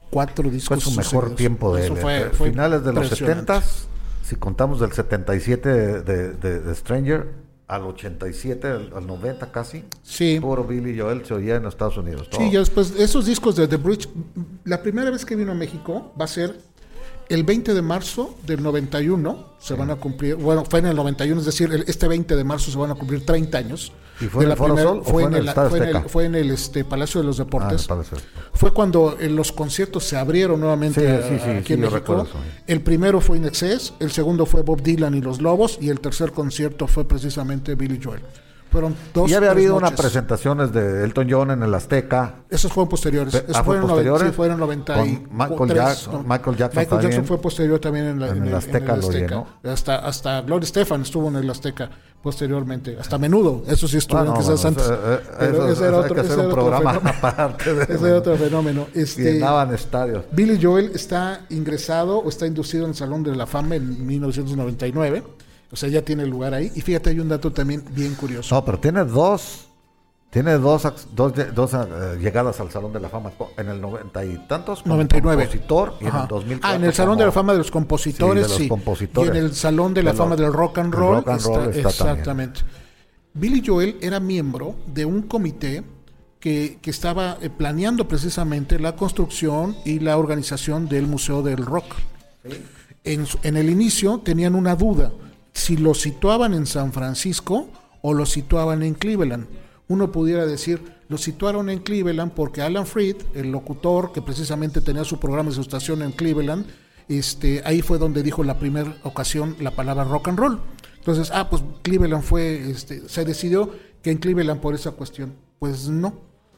Cuatro 0.10 0.44
Fue 0.46 0.52
discos 0.54 0.84
su 0.84 0.92
mejor 0.92 1.24
seguidos. 1.24 1.36
tiempo 1.38 1.76
de 1.76 1.88
él. 1.88 1.94
fue- 1.98 2.18
eh, 2.22 2.30
fue 2.32 2.50
Finales 2.52 2.84
de 2.84 2.94
los 2.94 3.04
impresionante. 3.06 3.54
70 3.54 3.64
si 4.24 4.36
contamos 4.38 4.80
del 4.80 4.92
77 4.92 5.70
de, 5.70 6.02
de- 6.02 6.34
de- 6.34 6.60
de 6.62 6.76
Stranger 6.76 7.28
al 7.68 7.84
87, 7.84 8.68
al, 8.68 8.92
al 8.96 9.06
90 9.08 9.52
casi. 9.52 9.84
Sí. 10.04 10.40
Puro 10.42 10.64
Billy 10.64 10.98
Joel 11.00 11.26
se 11.26 11.34
oía 11.36 11.56
en 11.56 11.66
Estados 11.66 11.98
Unidos. 11.98 12.28
Sí, 12.36 12.50
ya 12.52 12.60
después, 12.60 12.94
esos 12.98 13.26
discos 13.26 13.56
de 13.56 13.68
The 13.68 13.78
Bridge, 13.78 14.08
la 14.64 14.82
primera 14.82 15.10
vez 15.12 15.26
que 15.26 15.36
vino 15.36 15.52
a 15.52 15.56
México 15.56 16.14
va 16.20 16.26
a 16.26 16.28
ser 16.28 16.60
el 17.30 17.44
20 17.44 17.74
de 17.74 17.82
marzo 17.82 18.36
del 18.46 18.62
91, 18.64 19.54
se 19.60 19.74
van 19.74 19.90
a 19.92 19.96
cumplir, 19.96 20.36
bueno, 20.36 20.64
fue 20.64 20.80
en 20.80 20.88
el 20.88 20.96
91, 20.96 21.40
es 21.40 21.46
decir, 21.46 21.72
el- 21.74 21.84
este 21.88 22.08
20 22.08 22.36
de 22.36 22.44
marzo 22.44 22.72
se 22.72 22.78
van 22.78 22.92
a 22.92 22.96
cumplir 22.96 23.26
30 23.26 23.58
años. 23.58 23.92
¿Y 24.22 24.26
fue 24.26 24.42
de 24.42 24.46
en 24.46 24.52
el 24.52 24.58
Foro 24.58 24.76
primera- 24.76 24.90
Sol 24.94 25.02
fue 25.04 25.24
en 25.24 25.34
el 25.34 25.50
fue 25.50 25.78
en 25.80 25.84
el, 25.96 26.04
fue 26.10 26.26
en 26.26 26.36
el, 26.36 26.52
este, 26.52 26.86
Palacio 26.86 27.20
de 27.20 27.28
los 27.28 27.40
Ah, 27.40 27.44
Deportes. 27.44 27.88
Fue 28.54 28.72
cuando 28.74 29.18
eh, 29.20 29.30
los 29.30 29.52
conciertos 29.52 30.06
se 30.06 30.16
abrieron 30.16 30.60
nuevamente 30.62 31.22
Sí, 31.22 31.28
sí, 31.30 31.40
sí, 31.44 31.50
aquí 31.50 31.74
en 31.74 31.82
México. 31.82 32.26
El 32.68 32.82
primero 32.82 33.20
fue 33.20 33.38
In 33.38 33.46
Excess, 33.46 33.94
el 34.00 34.12
segundo 34.12 34.46
fue 34.46 34.62
Bob 34.62 34.82
Dylan 34.82 35.16
y 35.16 35.22
los 35.22 35.42
Lobos, 35.42 35.78
y 35.82 35.90
el 35.90 36.00
tercer 36.00 36.32
concierto 36.32 36.88
fue 36.88 37.06
precisamente 37.06 37.76
Billy 37.76 38.00
Joel. 38.02 38.22
Fueron 38.72 38.94
dos. 39.14 39.28
Y 39.30 39.32
ya 39.32 39.38
había 39.38 39.52
habido 39.52 39.76
unas 39.78 39.92
noches. 39.92 40.02
presentaciones 40.06 40.74
de 40.74 41.04
Elton 41.06 41.28
John 41.30 41.52
en 41.52 41.64
el 41.64 41.74
Azteca. 41.74 42.36
Esos 42.50 42.74
fueron 42.74 42.90
posteriores. 42.90 43.34
Pe- 43.34 43.44
Esos 43.46 43.56
ah, 43.56 43.64
¿fue 43.64 43.76
fueron, 43.76 43.90
posteriores? 43.90 44.28
sí, 44.28 44.34
fueron 44.34 44.60
90 44.60 45.06
y 45.06 45.16
Con 45.18 45.38
Michael 45.38 45.58
tres, 45.70 45.76
Jackson- 45.78 46.14
¿no? 46.14 46.24
Michael 46.24 46.58
Jackson 46.58 46.84
Michael. 46.84 47.02
Jackson 47.02 47.26
fue 47.26 47.38
posterior 47.42 47.80
también 47.80 48.06
en, 48.06 48.20
la- 48.20 48.28
En 48.30 48.46
el 48.48 48.54
Azteca 48.54 48.98
lo 48.98 49.10
llenó. 49.12 49.48
Hasta, 49.64 49.96
hasta 50.00 50.42
Gloria 50.42 50.66
Estefan 50.66 51.02
estuvo 51.04 51.30
en 51.30 51.38
el 51.38 51.50
Azteca 51.50 51.90
posteriormente. 52.22 52.98
Hasta 53.00 53.18
menudo. 53.18 53.64
Eso 53.68 53.88
sí 53.88 53.98
estuvieron 53.98 54.34
no, 54.34 54.40
quizás 54.40 54.62
bueno, 54.64 54.68
antes. 54.70 54.84
eso, 54.86 54.94
eh, 54.96 55.20
Pero 55.40 55.52
eso- 55.54 55.70
ese 55.70 55.84
era 55.88 55.98
hay 55.98 56.04
otro, 56.04 56.16
que 56.16 56.22
ese 56.22 56.30
hacer 56.34 56.40
era 56.40 56.48
un 56.48 56.52
otro 56.52 56.64
programa 56.66 56.94
fenómeno. 56.94 57.18
aparte. 57.24 57.74
de- 57.74 57.84
Ese 57.96 58.08
era 58.10 58.18
otro 58.18 58.36
fenómeno. 58.36 58.88
Este, 58.94 59.34
Llenaban 59.34 59.74
estadios. 59.74 60.26
Billy 60.32 60.60
Joel 60.62 60.92
está 60.94 61.42
ingresado 61.50 62.18
o 62.18 62.28
está 62.28 62.46
inducido 62.48 62.84
en 62.86 62.90
el 62.90 62.96
Salón 62.96 63.24
de 63.24 63.36
la 63.36 63.46
Fama 63.46 63.76
en 63.76 64.06
1999. 64.06 65.24
O 65.76 65.78
sea, 65.78 65.90
ya 65.90 66.02
tiene 66.04 66.26
lugar 66.26 66.54
ahí. 66.54 66.72
Y 66.74 66.80
fíjate, 66.80 67.10
hay 67.10 67.20
un 67.20 67.28
dato 67.28 67.52
también 67.52 67.84
bien 67.92 68.16
curioso. 68.16 68.56
No, 68.56 68.64
pero 68.64 68.80
tiene 68.80 69.04
dos. 69.04 69.68
Tiene 70.30 70.54
dos, 70.54 70.84
dos, 71.14 71.34
dos 71.54 71.74
eh, 71.74 72.18
llegadas 72.22 72.62
al 72.62 72.72
Salón 72.72 72.94
de 72.94 73.02
la 73.02 73.10
Fama 73.10 73.34
en 73.58 73.68
el 73.68 73.82
noventa 73.82 74.24
y 74.24 74.38
tantos 74.48 74.84
como 74.84 74.96
99. 74.96 75.44
compositor 75.44 75.94
y 76.00 76.04
en 76.06 76.10
Ajá. 76.12 76.22
el 76.24 76.28
2004 76.30 76.70
Ah, 76.72 76.76
en 76.78 76.84
el 76.86 76.94
Salón 76.94 77.18
de 77.18 77.26
la 77.26 77.32
Fama 77.34 77.52
de 77.52 77.58
los 77.58 77.72
Compositores, 77.72 78.44
Sí, 78.46 78.48
de 78.48 78.54
los 78.54 78.62
sí. 78.64 78.68
compositores. 78.70 79.34
Y 79.34 79.38
en 79.38 79.44
el 79.44 79.54
Salón 79.54 79.94
de 79.94 80.02
la 80.04 80.12
De 80.12 80.18
Fama 80.18 80.38
del 80.38 80.54
Rock 80.54 80.78
and 80.78 80.94
Roll. 80.94 81.16
rock 81.18 81.28
and 81.28 81.42
roll 81.42 81.56
está 81.58 81.64
también. 81.64 81.88
exactamente. 81.88 82.62
Billy 83.34 83.62
Joel 83.66 83.98
era 84.00 84.22
miembro 84.22 84.76
de 84.88 85.04
un 85.04 85.24
comité 85.24 85.84
que, 86.40 86.80
que 86.82 86.90
estaba 86.90 87.38
eh, 87.42 87.50
planeando 87.50 88.08
precisamente 88.08 88.80
la 88.80 88.96
construcción 88.96 89.76
y 89.84 90.00
la 90.00 90.18
organización 90.18 90.88
del 90.88 91.06
Museo 91.08 91.44
del 91.44 91.58
Rock. 91.66 91.96
En, 93.04 93.26
en 93.44 93.58
el 93.58 93.70
inicio 93.70 94.20
tenían 94.20 94.56
una 94.56 94.76
duda 94.76 95.12
si 95.56 95.78
lo 95.78 95.94
situaban 95.94 96.54
en 96.54 96.66
San 96.66 96.92
Francisco 96.92 97.70
o 98.02 98.14
lo 98.14 98.26
situaban 98.26 98.84
en 98.84 98.94
Cleveland. 98.94 99.48
Uno 99.88 100.12
pudiera 100.12 100.46
decir, 100.46 100.82
lo 101.08 101.18
situaron 101.18 101.70
en 101.70 101.80
Cleveland 101.80 102.34
porque 102.34 102.62
Alan 102.62 102.86
Freed, 102.86 103.16
el 103.34 103.52
locutor 103.52 104.12
que 104.12 104.22
precisamente 104.22 104.82
tenía 104.82 105.06
su 105.06 105.18
programa 105.18 105.50
y 105.50 105.54
su 105.54 105.62
estación 105.62 106.02
en 106.02 106.12
Cleveland, 106.12 106.66
este, 107.08 107.62
ahí 107.66 107.82
fue 107.82 107.98
donde 107.98 108.22
dijo 108.22 108.44
la 108.44 108.60
primera 108.60 108.98
ocasión 109.04 109.56
la 109.62 109.72
palabra 109.72 110.04
rock 110.04 110.28
and 110.28 110.40
roll. 110.40 110.60
Entonces, 110.98 111.32
ah, 111.34 111.50
pues 111.50 111.64
Cleveland 111.84 112.24
fue, 112.24 112.70
este, 112.70 113.08
se 113.08 113.24
decidió 113.24 113.72
que 114.04 114.12
en 114.12 114.18
Cleveland 114.18 114.60
por 114.60 114.76
esa 114.76 114.92
cuestión. 114.92 115.36
Pues 115.60 115.88
no, 115.88 116.16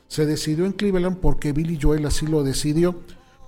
se 0.07 0.25
decidió 0.25 0.65
en 0.65 0.71
Cleveland 0.71 1.17
porque 1.17 1.51
Billy 1.51 1.77
Joel 1.79 2.05
así 2.07 2.25
lo 2.25 2.43
decidió, 2.43 2.99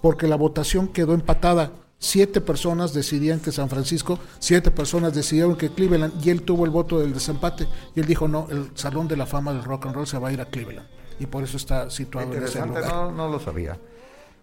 porque 0.04 0.28
la 0.28 0.36
votación 0.36 0.90
quedó 0.90 1.16
empatada. 1.16 1.72
Siete 2.02 2.40
personas 2.40 2.94
decidían 2.94 3.40
que 3.42 3.52
San 3.52 3.70
Francisco, 3.70 4.20
siete 4.40 4.72
personas 4.72 5.14
decidieron 5.14 5.58
que 5.58 5.70
Cleveland, 5.70 6.26
y 6.26 6.30
él 6.30 6.44
tuvo 6.44 6.64
el 6.64 6.72
voto 6.72 7.00
del 7.00 7.14
desempate. 7.14 7.68
Y 7.94 8.00
él 8.00 8.06
dijo, 8.06 8.28
no, 8.30 8.48
el 8.50 8.72
Salón 8.76 9.08
de 9.10 9.18
la 9.18 9.26
Fama 9.26 9.52
del 9.54 9.64
Rock 9.66 9.88
and 9.88 9.96
Roll 9.96 10.08
se 10.08 10.18
va 10.18 10.30
a 10.30 10.32
ir 10.32 10.40
a 10.40 10.46
Cleveland. 10.46 10.88
Y 11.20 11.26
por 11.26 11.44
eso 11.44 11.58
está 11.58 11.90
situado 11.90 12.34
en 12.34 12.44
ese 12.44 12.66
lugar. 12.66 12.88
no, 12.88 13.12
no 13.12 13.28
lo 13.28 13.40
sabía. 13.40 13.78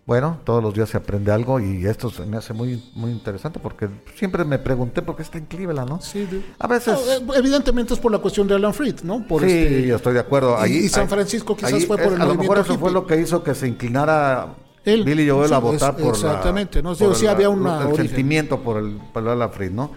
Bueno, 0.04 0.38
todos 0.44 0.62
los 0.62 0.72
días 0.74 0.88
se 0.90 0.98
aprende 0.98 1.32
algo 1.32 1.58
y 1.58 1.84
esto 1.86 2.10
se 2.10 2.24
me 2.26 2.36
hace 2.36 2.52
muy, 2.52 2.80
muy 2.94 3.10
interesante 3.10 3.58
porque 3.58 3.88
siempre 4.14 4.44
me 4.44 4.58
pregunté 4.60 5.02
por 5.02 5.16
qué 5.16 5.22
está 5.22 5.38
en 5.38 5.46
Cleveland, 5.46 5.88
¿no? 5.88 6.00
Sí, 6.00 6.26
de- 6.26 6.44
A 6.60 6.68
veces... 6.68 6.94
No, 7.24 7.34
eh, 7.34 7.38
evidentemente 7.38 7.94
es 7.94 7.98
por 7.98 8.12
la 8.12 8.18
cuestión 8.18 8.46
de 8.46 8.54
Alan 8.54 8.72
Freed, 8.72 9.00
¿no? 9.02 9.26
Por 9.26 9.42
sí, 9.42 9.48
este- 9.50 9.86
yo 9.88 9.96
estoy 9.96 10.14
de 10.14 10.20
acuerdo. 10.20 10.56
y- 10.60 10.62
Ahí- 10.62 10.76
y 10.84 10.88
San 10.90 11.04
ahí- 11.04 11.08
Francisco 11.08 11.56
quizás 11.56 11.72
ahí 11.72 11.86
fue 11.86 11.96
por 11.96 12.06
es- 12.06 12.12
el 12.12 12.20
A 12.22 12.26
lo 12.26 12.34
mejor 12.36 12.58
eso 12.58 12.78
fue 12.78 12.92
lo 12.92 13.04
que 13.04 13.20
hizo 13.20 13.42
que 13.42 13.54
se 13.56 13.66
inclinara 13.66 14.54
Él, 14.86 15.04
Billy 15.04 15.28
Joel 15.28 15.52
a 15.52 15.58
votar 15.58 15.94
es- 15.96 16.02
por 16.02 16.14
exactamente, 16.14 16.82
la, 16.82 16.90
¿no? 16.90 16.96
Por 16.96 17.14
sí 17.14 17.26
la- 17.26 17.32
había 17.32 17.48
una 17.50 17.80
el 17.82 17.86
origen. 17.88 18.06
sentimiento 18.06 18.60
por 18.62 18.78
el 18.78 18.98
por 19.12 19.28
Alan 19.28 19.50
Freed, 19.52 19.72
¿no? 19.72 19.90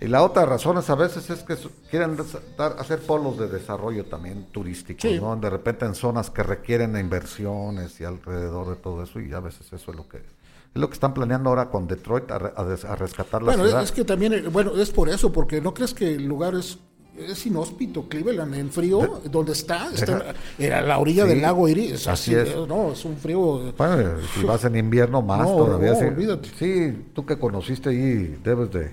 Y 0.00 0.06
la 0.06 0.22
otra 0.22 0.46
razón 0.46 0.78
es 0.78 0.88
a 0.90 0.94
veces 0.94 1.28
es 1.28 1.42
que 1.42 1.56
quieren 1.90 2.16
dar- 2.56 2.76
hacer 2.78 3.00
polos 3.00 3.36
de 3.36 3.48
desarrollo 3.48 4.04
también 4.04 4.46
turísticos, 4.52 5.02
Sí. 5.10 5.18
¿no? 5.20 5.34
De 5.34 5.50
repente 5.50 5.86
en 5.86 5.96
zonas 5.96 6.30
que 6.30 6.44
requieren 6.44 6.96
inversiones 6.96 8.00
y 8.00 8.04
alrededor 8.04 8.68
de 8.68 8.76
todo 8.76 9.02
eso 9.02 9.18
y 9.18 9.32
a 9.32 9.40
veces 9.40 9.66
eso 9.72 9.90
es 9.90 9.96
lo 9.96 10.06
que 10.08 10.18
es 10.18 10.80
lo 10.80 10.86
que 10.88 10.94
están 10.94 11.14
planeando 11.14 11.48
ahora 11.48 11.70
con 11.70 11.88
Detroit 11.88 12.30
a, 12.30 12.38
rescatar 12.38 13.42
la 13.42 13.46
Bueno, 13.46 13.64
es, 13.64 13.70
ciudad. 13.70 13.82
es 13.82 13.90
que 13.90 14.04
también, 14.04 14.34
eh, 14.34 14.42
bueno, 14.52 14.72
es 14.76 14.90
por 14.90 15.08
eso, 15.08 15.32
porque 15.32 15.60
no 15.62 15.72
crees 15.72 15.94
que 15.94 16.14
el 16.14 16.26
lugar 16.26 16.54
es, 16.54 16.78
es 17.26 17.46
inhóspito, 17.46 18.08
Cleveland, 18.08 18.54
en 18.54 18.70
frío, 18.70 19.20
donde 19.30 19.52
está, 19.52 19.90
está 19.92 20.34
en- 20.58 20.72
a 20.72 20.80
la 20.82 20.98
orilla 20.98 21.24
Sí, 21.24 21.28
del 21.30 21.42
lago 21.42 21.68
Erie, 21.68 21.94
es 21.94 22.06
así 22.08 22.34
así, 22.34 22.50
es. 22.50 22.56
no, 22.68 22.92
es 22.92 23.04
un 23.04 23.16
frío. 23.16 23.72
Bueno, 23.76 24.18
si 24.34 24.42
vas 24.44 24.64
en 24.64 24.76
invierno 24.76 25.22
más 25.22 25.40
No, 25.40 25.56
todavía. 25.56 25.92
no, 25.92 25.98
sí. 25.98 26.04
olvídate. 26.06 26.48
Sí, 26.58 27.04
tú 27.14 27.24
que 27.26 27.38
conociste 27.38 27.90
ahí 27.90 28.38
debes 28.42 28.70
de, 28.72 28.90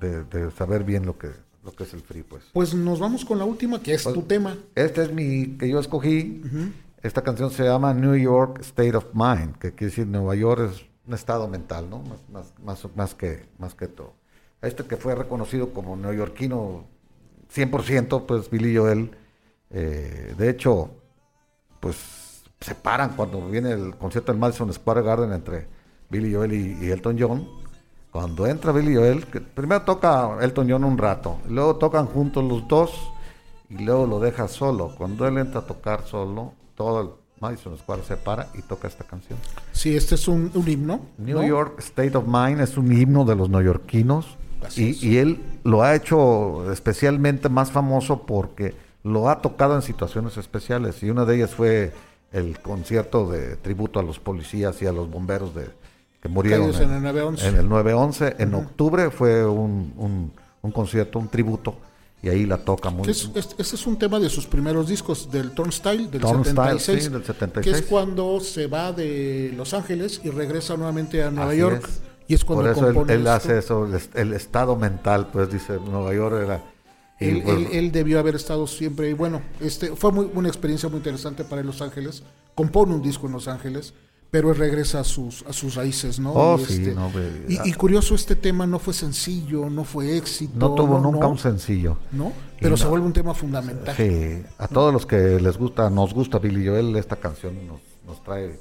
de- 0.00 0.24
de 0.24 0.50
saber 0.52 0.84
bien 0.84 1.04
lo 1.06 1.16
que, 1.18 1.28
lo 1.64 1.72
que 1.72 1.84
es 1.84 1.94
el 1.94 2.00
frío, 2.00 2.24
pues. 2.28 2.44
Pues 2.52 2.74
nos 2.74 2.98
vamos 3.00 3.24
con 3.24 3.38
la 3.38 3.44
última, 3.44 3.82
que 3.82 3.94
es 3.94 4.02
Pues- 4.04 4.14
tu 4.14 4.22
tema. 4.22 4.56
Este 4.74 5.02
es 5.02 5.12
mi 5.12 5.56
que 5.58 5.68
yo 5.68 5.78
escogí. 5.80 6.42
Esta 7.02 7.22
canción 7.22 7.50
se 7.50 7.62
llama 7.64 7.94
New 7.94 8.16
York 8.16 8.58
State 8.62 8.96
of 8.96 9.06
Mind, 9.14 9.56
que 9.58 9.70
quiere 9.72 9.90
decir 9.90 10.06
Nueva 10.06 10.34
York 10.34 10.70
es 10.72 10.84
un 11.06 11.14
estado 11.14 11.46
mental, 11.46 11.88
¿no? 11.88 11.98
Más, 12.00 12.18
más, 12.32 12.52
más, 12.64 12.96
más 12.96 13.14
que, 13.14 13.44
más 13.58 13.74
que 13.74 13.86
todo. 13.86 14.12
Este 14.60 14.82
que 14.84 14.96
fue 14.96 15.14
reconocido 15.14 15.70
como 15.72 15.94
neoyorquino 15.96 16.84
100%, 17.54 18.26
pues 18.26 18.50
Billy 18.50 18.76
Joel. 18.76 19.10
eh, 19.70 20.34
de 20.36 20.50
hecho, 20.50 20.90
pues 21.80 22.42
se 22.60 22.74
paran 22.74 23.10
cuando 23.16 23.46
viene 23.48 23.72
el 23.72 23.96
concierto 23.96 24.32
del 24.32 24.40
Madison 24.40 24.72
Square 24.72 25.02
Garden 25.02 25.32
entre 25.32 25.66
Billy 26.10 26.34
Joel 26.34 26.52
y, 26.52 26.84
y 26.84 26.90
Elton 26.90 27.16
John. 27.18 27.48
Cuando 28.10 28.46
entra 28.46 28.72
Billy 28.72 28.94
Joel, 28.94 29.26
que 29.26 29.40
primero 29.40 29.82
toca 29.82 30.38
Elton 30.40 30.70
John 30.70 30.84
un 30.84 30.96
rato, 30.96 31.38
luego 31.48 31.76
tocan 31.76 32.06
juntos 32.06 32.42
los 32.44 32.66
dos 32.66 33.10
y 33.68 33.84
luego 33.84 34.06
lo 34.06 34.20
deja 34.20 34.48
solo. 34.48 34.94
Cuando 34.96 35.26
él 35.28 35.36
entra 35.38 35.60
a 35.60 35.66
tocar 35.66 36.06
solo, 36.06 36.54
todo 36.74 37.00
el 37.02 37.10
Madison 37.40 37.76
Square 37.76 38.02
se 38.04 38.16
para 38.16 38.48
y 38.54 38.62
toca 38.62 38.88
esta 38.88 39.04
canción. 39.04 39.38
Sí, 39.72 39.94
este 39.94 40.14
es 40.14 40.26
un, 40.28 40.50
un 40.54 40.68
himno. 40.68 41.00
New 41.18 41.42
¿no? 41.42 41.46
York 41.46 41.78
State 41.80 42.16
of 42.16 42.24
Mind 42.26 42.60
es 42.60 42.78
un 42.78 42.90
himno 42.90 43.24
de 43.24 43.36
los 43.36 43.50
neoyorquinos. 43.50 44.38
Y, 44.76 45.06
y 45.06 45.18
él 45.18 45.40
lo 45.64 45.82
ha 45.82 45.94
hecho 45.94 46.70
especialmente 46.72 47.48
más 47.48 47.70
famoso 47.70 48.22
porque 48.26 48.74
lo 49.04 49.28
ha 49.28 49.40
tocado 49.40 49.76
en 49.76 49.82
situaciones 49.82 50.36
especiales. 50.36 51.02
Y 51.02 51.10
una 51.10 51.24
de 51.24 51.36
ellas 51.36 51.54
fue 51.54 51.92
el 52.32 52.58
concierto 52.60 53.30
de 53.30 53.56
tributo 53.56 54.00
a 54.00 54.02
los 54.02 54.18
policías 54.18 54.80
y 54.82 54.86
a 54.86 54.92
los 54.92 55.08
bomberos 55.10 55.54
de, 55.54 55.66
que 56.20 56.28
murieron 56.28 56.72
Caídos 56.72 56.80
en 56.82 56.92
el 56.94 57.02
9/11. 57.14 57.44
en 57.48 57.56
el 57.56 57.68
9-11. 57.68 58.34
En 58.38 58.54
octubre 58.54 59.10
fue 59.10 59.46
un, 59.46 59.92
un- 59.96 60.32
un 60.62 60.72
concierto, 60.72 61.18
un 61.18 61.28
tributo. 61.28 61.76
Y 62.22 62.28
ahí 62.28 62.44
la 62.46 62.56
toca 62.58 62.90
muy 62.90 63.08
es- 63.08 63.30
es- 63.34 63.54
ese 63.58 63.76
es 63.76 63.86
un 63.86 63.96
tema 63.98 64.18
de 64.18 64.28
sus 64.28 64.46
primeros 64.46 64.88
discos, 64.88 65.30
del 65.30 65.52
Turnstile, 65.52 66.08
del 66.08 66.20
Turnstile, 66.22 66.78
76, 66.80 67.04
sí, 67.04 67.10
del 67.10 67.24
76. 67.24 67.76
que 67.76 67.82
es 67.82 67.86
cuando 67.88 68.40
se 68.40 68.66
va 68.66 68.90
de 68.92 69.52
Los 69.56 69.72
Ángeles 69.74 70.20
y 70.24 70.30
regresa 70.30 70.76
nuevamente 70.76 71.22
a 71.22 71.30
Nueva 71.30 71.50
Así 71.50 71.60
York. 71.60 71.84
es. 71.86 72.00
Y 72.28 72.34
es 72.34 72.44
cuando 72.44 72.64
Por 72.64 72.72
eso 72.72 73.06
él, 73.08 73.26
hace 73.28 73.58
eso, 73.58 73.86
el, 73.86 73.94
est- 73.94 74.16
el 74.16 74.32
estado 74.32 74.76
mental, 74.76 75.28
pues 75.32 75.50
dice, 75.50 75.78
Nueva 75.84 76.12
York 76.14 76.36
era... 76.44 76.62
Él, 77.18 77.42
pues, 77.42 77.56
él- 77.56 77.68
él 77.72 77.92
debió 77.92 78.18
haber 78.18 78.34
estado 78.34 78.66
siempre, 78.66 79.08
y 79.08 79.12
bueno, 79.14 79.40
este 79.60 79.94
fue 79.96 80.12
muy, 80.12 80.30
una 80.34 80.48
experiencia 80.48 80.88
muy 80.88 80.98
interesante 80.98 81.44
para 81.44 81.62
Los 81.62 81.80
Ángeles. 81.80 82.22
Compone 82.54 82.94
un 82.94 83.00
disco 83.02 83.26
en 83.26 83.32
Los 83.32 83.48
Ángeles, 83.48 83.94
pero 84.30 84.50
él 84.50 84.58
regresa 84.58 85.00
a 85.00 85.04
sus, 85.04 85.42
a 85.48 85.52
sus 85.52 85.76
raíces, 85.76 86.18
¿no? 86.18 86.32
Oh, 86.32 86.58
y, 86.60 86.64
sí, 86.64 86.72
este, 86.82 86.94
no, 86.94 87.10
güey. 87.10 87.24
y, 87.48 87.70
y 87.70 87.72
curioso, 87.74 88.14
este 88.14 88.34
tema 88.36 88.66
no 88.66 88.78
fue 88.78 88.92
sencillo, 88.92 89.70
no 89.70 89.84
fue 89.84 90.16
éxito. 90.16 90.52
no 90.58 90.74
tuvo 90.74 90.98
nunca 90.98 91.20
no, 91.20 91.28
un 91.30 91.38
sencillo. 91.38 91.96
¿no? 92.12 92.32
Pero 92.60 92.76
se 92.76 92.86
vuelve 92.86 93.06
un 93.06 93.12
tema 93.12 93.32
fundamental. 93.34 93.94
Sí, 93.96 94.42
a 94.58 94.66
todos 94.68 94.92
los 94.92 95.06
que 95.06 95.40
les 95.40 95.56
gusta, 95.56 95.88
nos 95.88 96.12
gusta 96.12 96.38
Billy 96.38 96.66
Joel, 96.66 96.96
esta 96.96 97.16
canción 97.16 97.54
nos, 97.66 97.80
nos 98.06 98.22
trae 98.24 98.58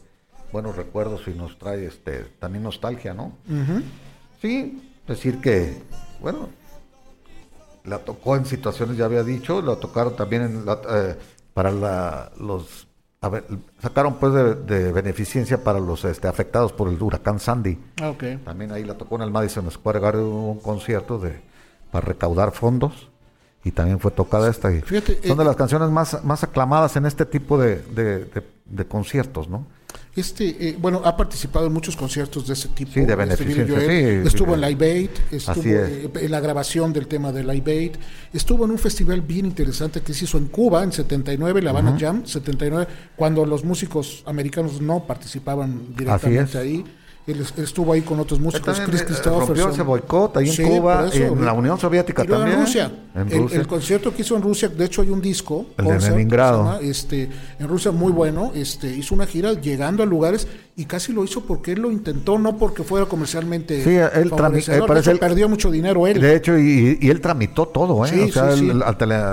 buenos 0.56 0.78
recuerdos 0.78 1.28
y 1.28 1.32
nos 1.32 1.60
trae 1.60 1.86
este 1.86 2.20
también 2.40 2.64
nostalgia, 2.64 3.14
¿no? 3.14 3.34
Sí, 4.42 4.90
decir 5.06 5.42
que, 5.42 5.84
bueno, 6.22 6.48
la 7.84 7.98
tocó 8.00 8.38
en 8.38 8.46
situaciones, 8.46 8.96
ya 8.96 9.04
había 9.04 9.22
dicho, 9.24 9.62
la 9.62 9.76
tocaron 9.76 10.16
también 10.16 10.44
en 10.44 10.66
la- 10.66 10.80
eh, 10.90 11.16
para 11.54 11.72
la, 11.72 12.32
los, 12.40 12.88
a 13.20 13.28
ver, 13.28 13.44
sacaron 13.82 14.16
pues 14.16 14.32
de, 14.34 14.56
de 14.56 14.92
beneficencia 14.94 15.62
para 15.62 15.78
los 15.80 16.06
este, 16.06 16.30
afectados 16.30 16.72
por 16.72 16.88
el 16.88 17.02
huracán 17.02 17.38
Sandy. 17.42 17.78
Ah, 18.02 18.12
ok. 18.12 18.24
También 18.46 18.72
ahí 18.72 18.86
la 18.86 18.94
tocó 18.94 19.18
en 19.18 19.24
el 19.24 19.32
Madison 19.32 19.70
Square 19.70 20.00
Garden, 20.00 20.24
un 20.24 20.60
concierto 20.62 21.20
de, 21.20 21.42
para 21.92 22.06
recaudar 22.08 22.54
fondos 22.54 23.10
y 23.66 23.72
también 23.72 24.00
fue 24.00 24.12
tocada 24.12 24.50
esta. 24.50 24.70
Fíjate, 24.72 25.16
son 25.22 25.36
eh, 25.36 25.40
de 25.40 25.44
las 25.44 25.58
canciones 25.58 25.90
más, 25.90 26.24
más 26.24 26.44
aclamadas 26.46 26.96
en 26.96 27.06
este 27.06 27.26
tipo 27.26 27.58
de, 27.58 27.78
de- 27.82 28.24
de- 28.24 28.48
de 28.66 28.86
conciertos, 28.86 29.50
¿no? 29.50 29.68
Este, 30.16 30.70
eh, 30.70 30.78
bueno, 30.80 31.02
ha 31.04 31.18
participado 31.18 31.68
en 31.68 31.74
muchos 31.74 31.98
conciertos 31.98 32.48
de 32.48 32.54
ese 32.54 32.70
tipo. 32.70 32.92
Sí, 32.94 33.02
de 33.02 33.06
este 33.06 33.16
beneficencia, 33.16 33.80
sí, 33.80 34.28
Estuvo 34.28 34.56
sí, 34.56 34.62
en 34.64 34.70
Live 34.70 34.92
Aid, 34.92 35.10
estuvo 35.32 35.64
eh, 35.66 36.10
en 36.22 36.32
la 36.32 36.40
grabación 36.40 36.94
del 36.94 37.08
tema 37.08 37.34
de 37.34 37.44
Live 37.44 37.70
Aid, 37.70 37.92
estuvo 38.32 38.64
en 38.64 38.72
un 38.72 38.80
festival 38.80 39.20
bien 39.20 39.46
interesante 39.46 40.00
que 40.00 40.14
se 40.14 40.24
hizo 40.24 40.38
en 40.38 40.48
Cuba 40.48 40.84
en 40.84 40.94
79, 40.94 41.62
La 41.62 41.72
Habana 41.72 41.98
Jam, 42.00 42.26
79, 42.26 42.88
cuando 43.18 43.46
los 43.46 43.66
músicos 43.66 44.24
americanos 44.26 44.80
no 44.80 45.06
participaban 45.06 45.94
directamente 45.96 46.58
ahí. 46.58 46.86
Él, 47.28 47.44
él 47.58 47.64
estuvo 47.64 47.92
ahí 47.92 48.02
con 48.02 48.20
otros 48.20 48.40
músicos, 48.40 48.80
Chris 48.82 49.02
eh, 49.02 49.06
Christopherson. 49.06 49.72
ese 49.72 49.82
boicot 49.82 50.38
ahí 50.38 50.48
en 50.48 50.54
Sí, 50.54 50.64
Cuba, 50.64 51.08
eso. 51.12 51.18
en 51.24 51.44
la 51.44 51.54
Unión 51.54 51.80
Soviética 51.80 52.24
Y 52.24 52.28
también. 52.28 52.54
En 52.60 52.66
Rusia. 52.66 52.92
En 53.16 53.32
El- 53.32 53.40
Rusia. 53.40 53.60
El, 53.62 53.68
concierto 53.68 54.14
que 54.14 54.22
hizo 54.22 54.36
en 54.36 54.44
Rusia, 54.44 54.70
de 54.70 54.86
hecho 54.86 55.02
hay 55.02 55.10
un 55.10 55.22
disco. 55.22 55.66
El 55.78 55.86
de 55.86 55.92
concert, 55.92 56.14
Leningrado. 56.14 56.58
se 56.58 56.64
llama, 56.66 56.80
este, 56.82 57.30
en 57.60 57.68
Rusia 57.68 57.92
muy 57.92 58.12
bueno, 58.12 58.52
este, 58.54 58.88
hizo 58.96 59.16
una 59.16 59.26
gira 59.26 59.54
llegando 59.54 60.04
a 60.04 60.06
lugares 60.06 60.48
y 60.78 60.86
casi 60.86 61.14
lo 61.14 61.24
hizo 61.24 61.42
porque 61.46 61.72
él 61.72 61.82
lo 61.82 61.90
intentó, 61.92 62.38
no 62.38 62.58
porque 62.58 62.84
fuera 62.84 63.06
comercialmente 63.06 63.82
Sí, 63.82 63.92
él 63.96 64.30
favorecedor. 64.30 64.84
eh, 64.84 64.88
parece 64.88 65.10
hecho, 65.10 65.12
él- 65.12 65.20
perdió 65.20 65.48
mucho 65.50 65.72
dinero 65.72 66.06
él. 66.06 66.20
De 66.20 66.36
hecho, 66.36 66.58
y, 66.58 66.98
y 67.02 67.10
él 67.10 67.22
tramitó 67.22 67.68
todo, 67.70 68.06
¿eh? 68.06 68.10
Sí, 68.10 68.20
o 68.20 68.28
sea, 68.32 68.52
sí, 68.52 68.68
él- 68.70 68.72
sí. 68.74 68.84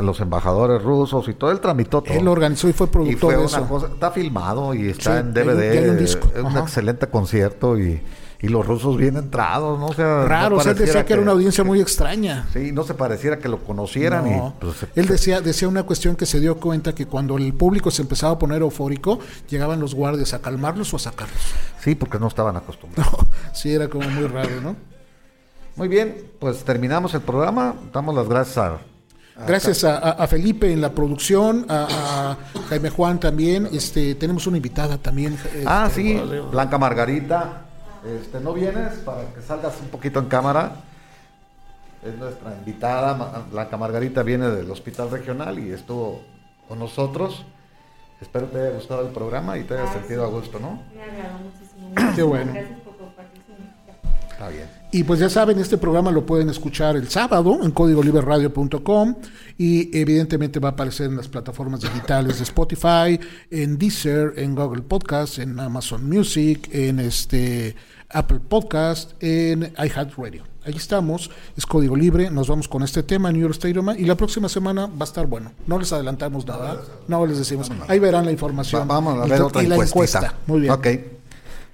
los 0.02 0.20
embajadores 0.20 0.80
rusos 0.82 1.26
y 1.28 1.34
todo, 1.34 1.50
él 1.50 1.58
tramitó 1.60 2.00
todo. 2.02 2.14
Él 2.16 2.24
lo 2.24 2.30
organizó 2.32 2.68
y 2.68 2.72
fue 2.72 2.86
Y 2.86 2.90
productor 2.90 3.20
fue 3.20 3.32
de 3.34 3.38
una 3.40 3.46
eso. 3.58 3.66
cosa, 3.68 3.86
está 3.88 4.12
filmado 4.12 4.72
y 4.74 4.88
está 4.90 5.18
en 5.18 5.18
hay 5.18 5.22
un- 5.24 5.34
DVD. 5.34 5.74
y 5.74 5.78
hay 5.78 5.88
un 5.88 5.98
disco, 5.98 6.28
Es 6.34 6.42
un 6.44 6.56
excelente 6.58 7.06
concierto 7.08 7.76
y, 7.76 8.00
y 8.42 8.48
los 8.48 8.66
rusos 8.66 8.96
bien 8.96 9.16
entrados, 9.16 9.78
¿no? 9.78 9.86
O 9.86 9.94
sea, 9.94 10.24
Raro, 10.24 10.56
no 10.56 10.60
o 10.60 10.60
sea, 10.60 10.72
él 10.72 10.78
decía 10.78 11.06
que, 11.06 11.12
era 11.12 11.22
una 11.22 11.30
audiencia 11.30 11.62
muy 11.62 11.80
extraña. 11.80 12.48
Sí, 12.52 12.72
no 12.72 12.82
se 12.82 12.94
pareciera 12.94 13.38
que 13.38 13.48
lo 13.48 13.62
conocieran 13.62 14.24
No. 14.24 14.54
y 14.58 14.64
pues, 14.64 14.86
Él 14.96 15.06
decía, 15.06 15.40
decía 15.40 15.68
una 15.68 15.84
cuestión 15.84 16.16
que 16.16 16.26
se 16.26 16.40
dio 16.40 16.58
cuenta 16.58 16.92
que 16.92 17.06
cuando 17.06 17.38
el 17.38 17.54
público 17.54 17.92
se 17.92 18.02
empezaba 18.02 18.32
a 18.32 18.38
poner 18.40 18.62
eufórico, 18.62 19.20
llegaban 19.48 19.78
los 19.78 19.94
guardias 19.94 20.34
a 20.34 20.40
calmarlos 20.40 20.92
o 20.92 20.96
a 20.96 20.98
sacarlos. 20.98 21.38
sí, 21.80 21.94
porque 21.94 22.18
no 22.18 22.26
estaban 22.26 22.56
acostumbrados. 22.56 23.12
No, 23.12 23.28
sí, 23.54 23.72
era 23.72 23.88
como 23.88 24.08
muy 24.08 24.26
raro, 24.26 24.60
¿no? 24.60 24.74
Muy 25.76 25.86
bien, 25.86 26.32
pues 26.40 26.64
terminamos 26.64 27.14
el 27.14 27.20
programa. 27.20 27.76
Damos 27.92 28.14
las 28.14 28.28
gracias 28.28 28.58
a 28.58 28.78
Gracias 29.46 29.82
a, 29.84 30.26
Felipe 30.26 30.70
en 30.70 30.80
la 30.80 30.92
producción, 30.92 31.64
a, 31.68 32.36
a 32.54 32.60
Jaime 32.68 32.90
Juan 32.90 33.18
también. 33.18 33.66
Este, 33.72 34.14
tenemos 34.14 34.46
una 34.46 34.58
invitada 34.58 34.98
también. 34.98 35.38
Ah, 35.64 35.86
este, 35.88 36.02
sí, 36.02 36.20
Blanca 36.50 36.76
Margarita. 36.76 37.71
Este, 38.04 38.40
¿No 38.40 38.52
vienes 38.52 38.94
para 39.04 39.32
que 39.32 39.42
salgas 39.42 39.80
un 39.80 39.88
poquito 39.88 40.18
en 40.18 40.26
cámara? 40.26 40.72
Es 42.04 42.16
nuestra 42.18 42.52
invitada. 42.56 43.44
Blanca 43.50 43.76
Margarita 43.76 44.22
viene 44.24 44.50
del 44.50 44.68
Hospital 44.70 45.10
Regional 45.10 45.58
y 45.60 45.70
estuvo 45.70 46.20
con 46.66 46.80
nosotros. 46.80 47.44
Espero 48.20 48.46
te 48.46 48.60
haya 48.60 48.70
gustado 48.70 49.06
el 49.06 49.12
programa 49.12 49.56
y 49.58 49.64
te 49.64 49.74
hayas 49.74 49.92
sentido 49.92 50.24
a 50.24 50.28
gusto, 50.28 50.58
¿no? 50.58 50.82
Me 50.94 51.02
agradó 51.02 51.38
muchísimo. 51.38 52.14
Qué 52.16 52.22
bueno. 52.22 52.52
Gracias 52.52 52.80
por 52.80 52.96
compartir 52.96 53.42
su. 53.46 54.32
Está 54.32 54.48
bien. 54.48 54.66
Y 54.90 55.04
pues 55.04 55.20
ya 55.20 55.30
saben, 55.30 55.58
este 55.58 55.78
programa 55.78 56.10
lo 56.10 56.26
pueden 56.26 56.50
escuchar 56.50 56.96
el 56.96 57.08
sábado 57.08 57.60
en 57.62 57.70
códigoliberradio.com 57.70 59.16
y 59.58 59.96
evidentemente 59.96 60.60
va 60.60 60.70
a 60.70 60.72
aparecer 60.72 61.06
en 61.06 61.16
las 61.16 61.28
plataformas 61.28 61.80
digitales 61.80 62.38
de 62.38 62.44
Spotify, 62.44 63.18
en 63.50 63.78
Deezer, 63.78 64.34
en 64.36 64.54
Google 64.54 64.82
Podcast, 64.82 65.38
en 65.38 65.58
Amazon 65.58 66.08
Music, 66.08 66.68
en 66.72 67.00
este 67.00 67.74
Apple 68.12 68.40
Podcast, 68.40 69.12
en 69.20 69.72
iHeartRadio. 69.78 70.44
Ahí 70.64 70.74
estamos, 70.76 71.30
es 71.56 71.66
código 71.66 71.96
libre, 71.96 72.30
nos 72.30 72.46
vamos 72.48 72.68
con 72.68 72.82
este 72.84 73.02
tema, 73.02 73.32
New 73.32 73.40
York 73.42 73.54
State 73.54 73.76
of 73.78 73.84
Mind, 73.84 73.98
y 73.98 74.04
la 74.04 74.14
próxima 74.16 74.48
semana 74.48 74.86
va 74.86 75.00
a 75.00 75.04
estar 75.04 75.26
bueno. 75.26 75.50
No 75.66 75.78
les 75.78 75.92
adelantamos 75.92 76.46
nada, 76.46 76.80
no 77.08 77.26
les 77.26 77.38
decimos. 77.38 77.68
Ahí 77.88 77.98
verán 77.98 78.22
la 78.22 78.28
Va- 78.28 78.32
información. 78.32 78.86
vamos 78.86 79.20
a 79.22 79.26
y, 79.26 79.30
ver 79.30 79.42
otra 79.42 79.62
y 79.62 79.66
la 79.66 79.76
encuesta. 79.76 80.34
Muy 80.46 80.60
bien. 80.60 80.72
Ok. 80.72 80.86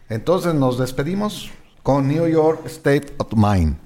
Entonces 0.08 0.54
nos 0.54 0.78
despedimos 0.78 1.50
con 1.82 2.08
New 2.08 2.26
York 2.28 2.62
State 2.66 3.12
of 3.18 3.28
Mind. 3.34 3.76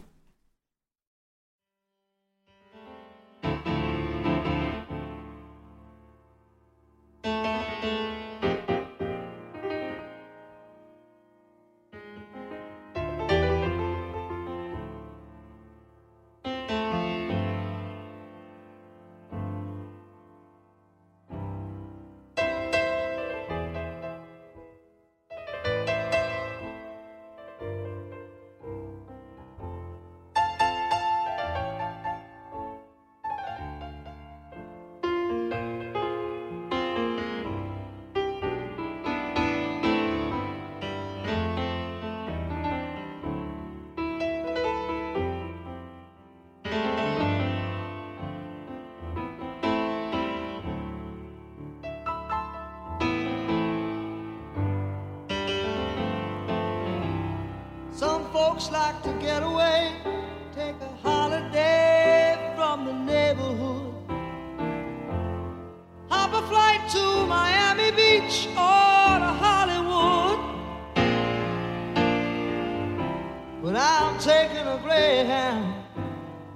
But 73.62 73.76
I'm 73.76 74.18
taking 74.18 74.66
a 74.66 74.80
greyhound 74.82 75.84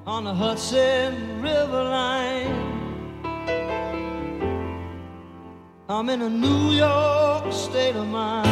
on 0.08 0.24
the 0.24 0.34
Hudson 0.34 1.40
River 1.40 1.84
line. 1.84 2.52
I'm 5.88 6.08
in 6.08 6.22
a 6.22 6.28
New 6.28 6.72
York 6.72 7.52
state 7.52 7.94
of 7.94 8.08
mind. 8.08 8.48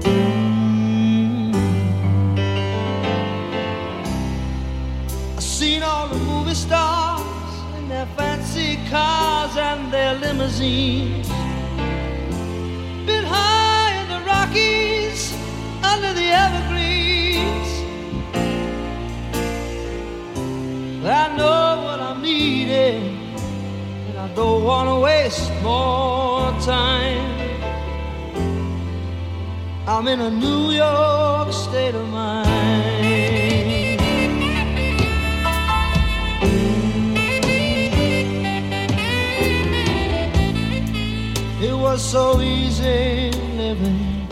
Mm. 0.00 1.54
I've 5.36 5.42
seen 5.42 5.82
all 5.82 6.08
the 6.08 6.18
movie 6.20 6.54
stars 6.54 7.22
in 7.76 7.90
their 7.90 8.06
fancy 8.16 8.78
cars 8.88 9.54
and 9.58 9.92
their 9.92 10.14
limousines. 10.14 11.28
Been 13.04 13.26
high 13.26 13.53
don't 24.34 24.64
want 24.64 24.88
to 24.88 24.96
waste 25.00 25.50
more 25.62 26.50
time. 26.60 27.24
I'm 29.86 30.08
in 30.08 30.20
a 30.20 30.30
New 30.30 30.70
York 30.70 31.52
state 31.52 31.94
of 31.94 32.08
mind. 32.08 33.04
It 41.62 41.74
was 41.74 42.02
so 42.02 42.40
easy 42.40 43.30
living 43.56 44.26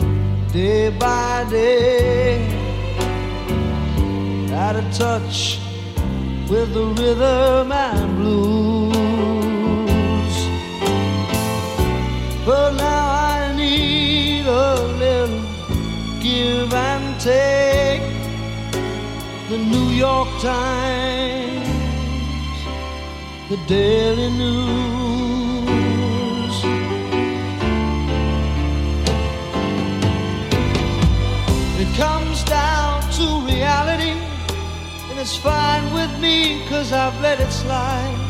day 0.51 0.89
by 0.89 1.45
day. 1.49 2.63
at 4.53 4.75
a 4.75 4.83
touch 4.97 5.59
with 6.49 6.73
the 6.73 6.85
rhythm 6.97 7.71
and 7.71 8.17
blues. 8.17 8.72
take 17.23 18.01
the 19.47 19.57
New 19.57 19.91
York 19.91 20.27
Times, 20.41 21.69
the 23.49 23.55
Daily 23.65 24.29
News. 24.29 24.55
It 31.79 31.95
comes 31.95 32.43
down 32.43 33.01
to 33.11 33.25
reality, 33.47 34.19
and 35.09 35.17
it's 35.17 35.37
fine 35.37 35.93
with 35.93 36.11
me, 36.19 36.67
cause 36.67 36.91
I've 36.91 37.17
let 37.21 37.39
it 37.39 37.51
slide. 37.51 38.22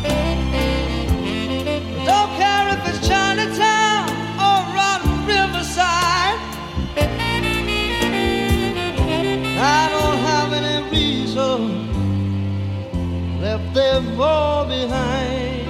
They're 13.74 14.04
far 14.16 14.68
behind. 14.68 15.68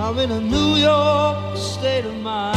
I'm 0.00 0.18
in 0.18 0.30
a 0.30 0.40
New 0.40 0.76
York 0.76 1.58
state 1.58 2.06
of 2.06 2.16
mind. 2.22 2.55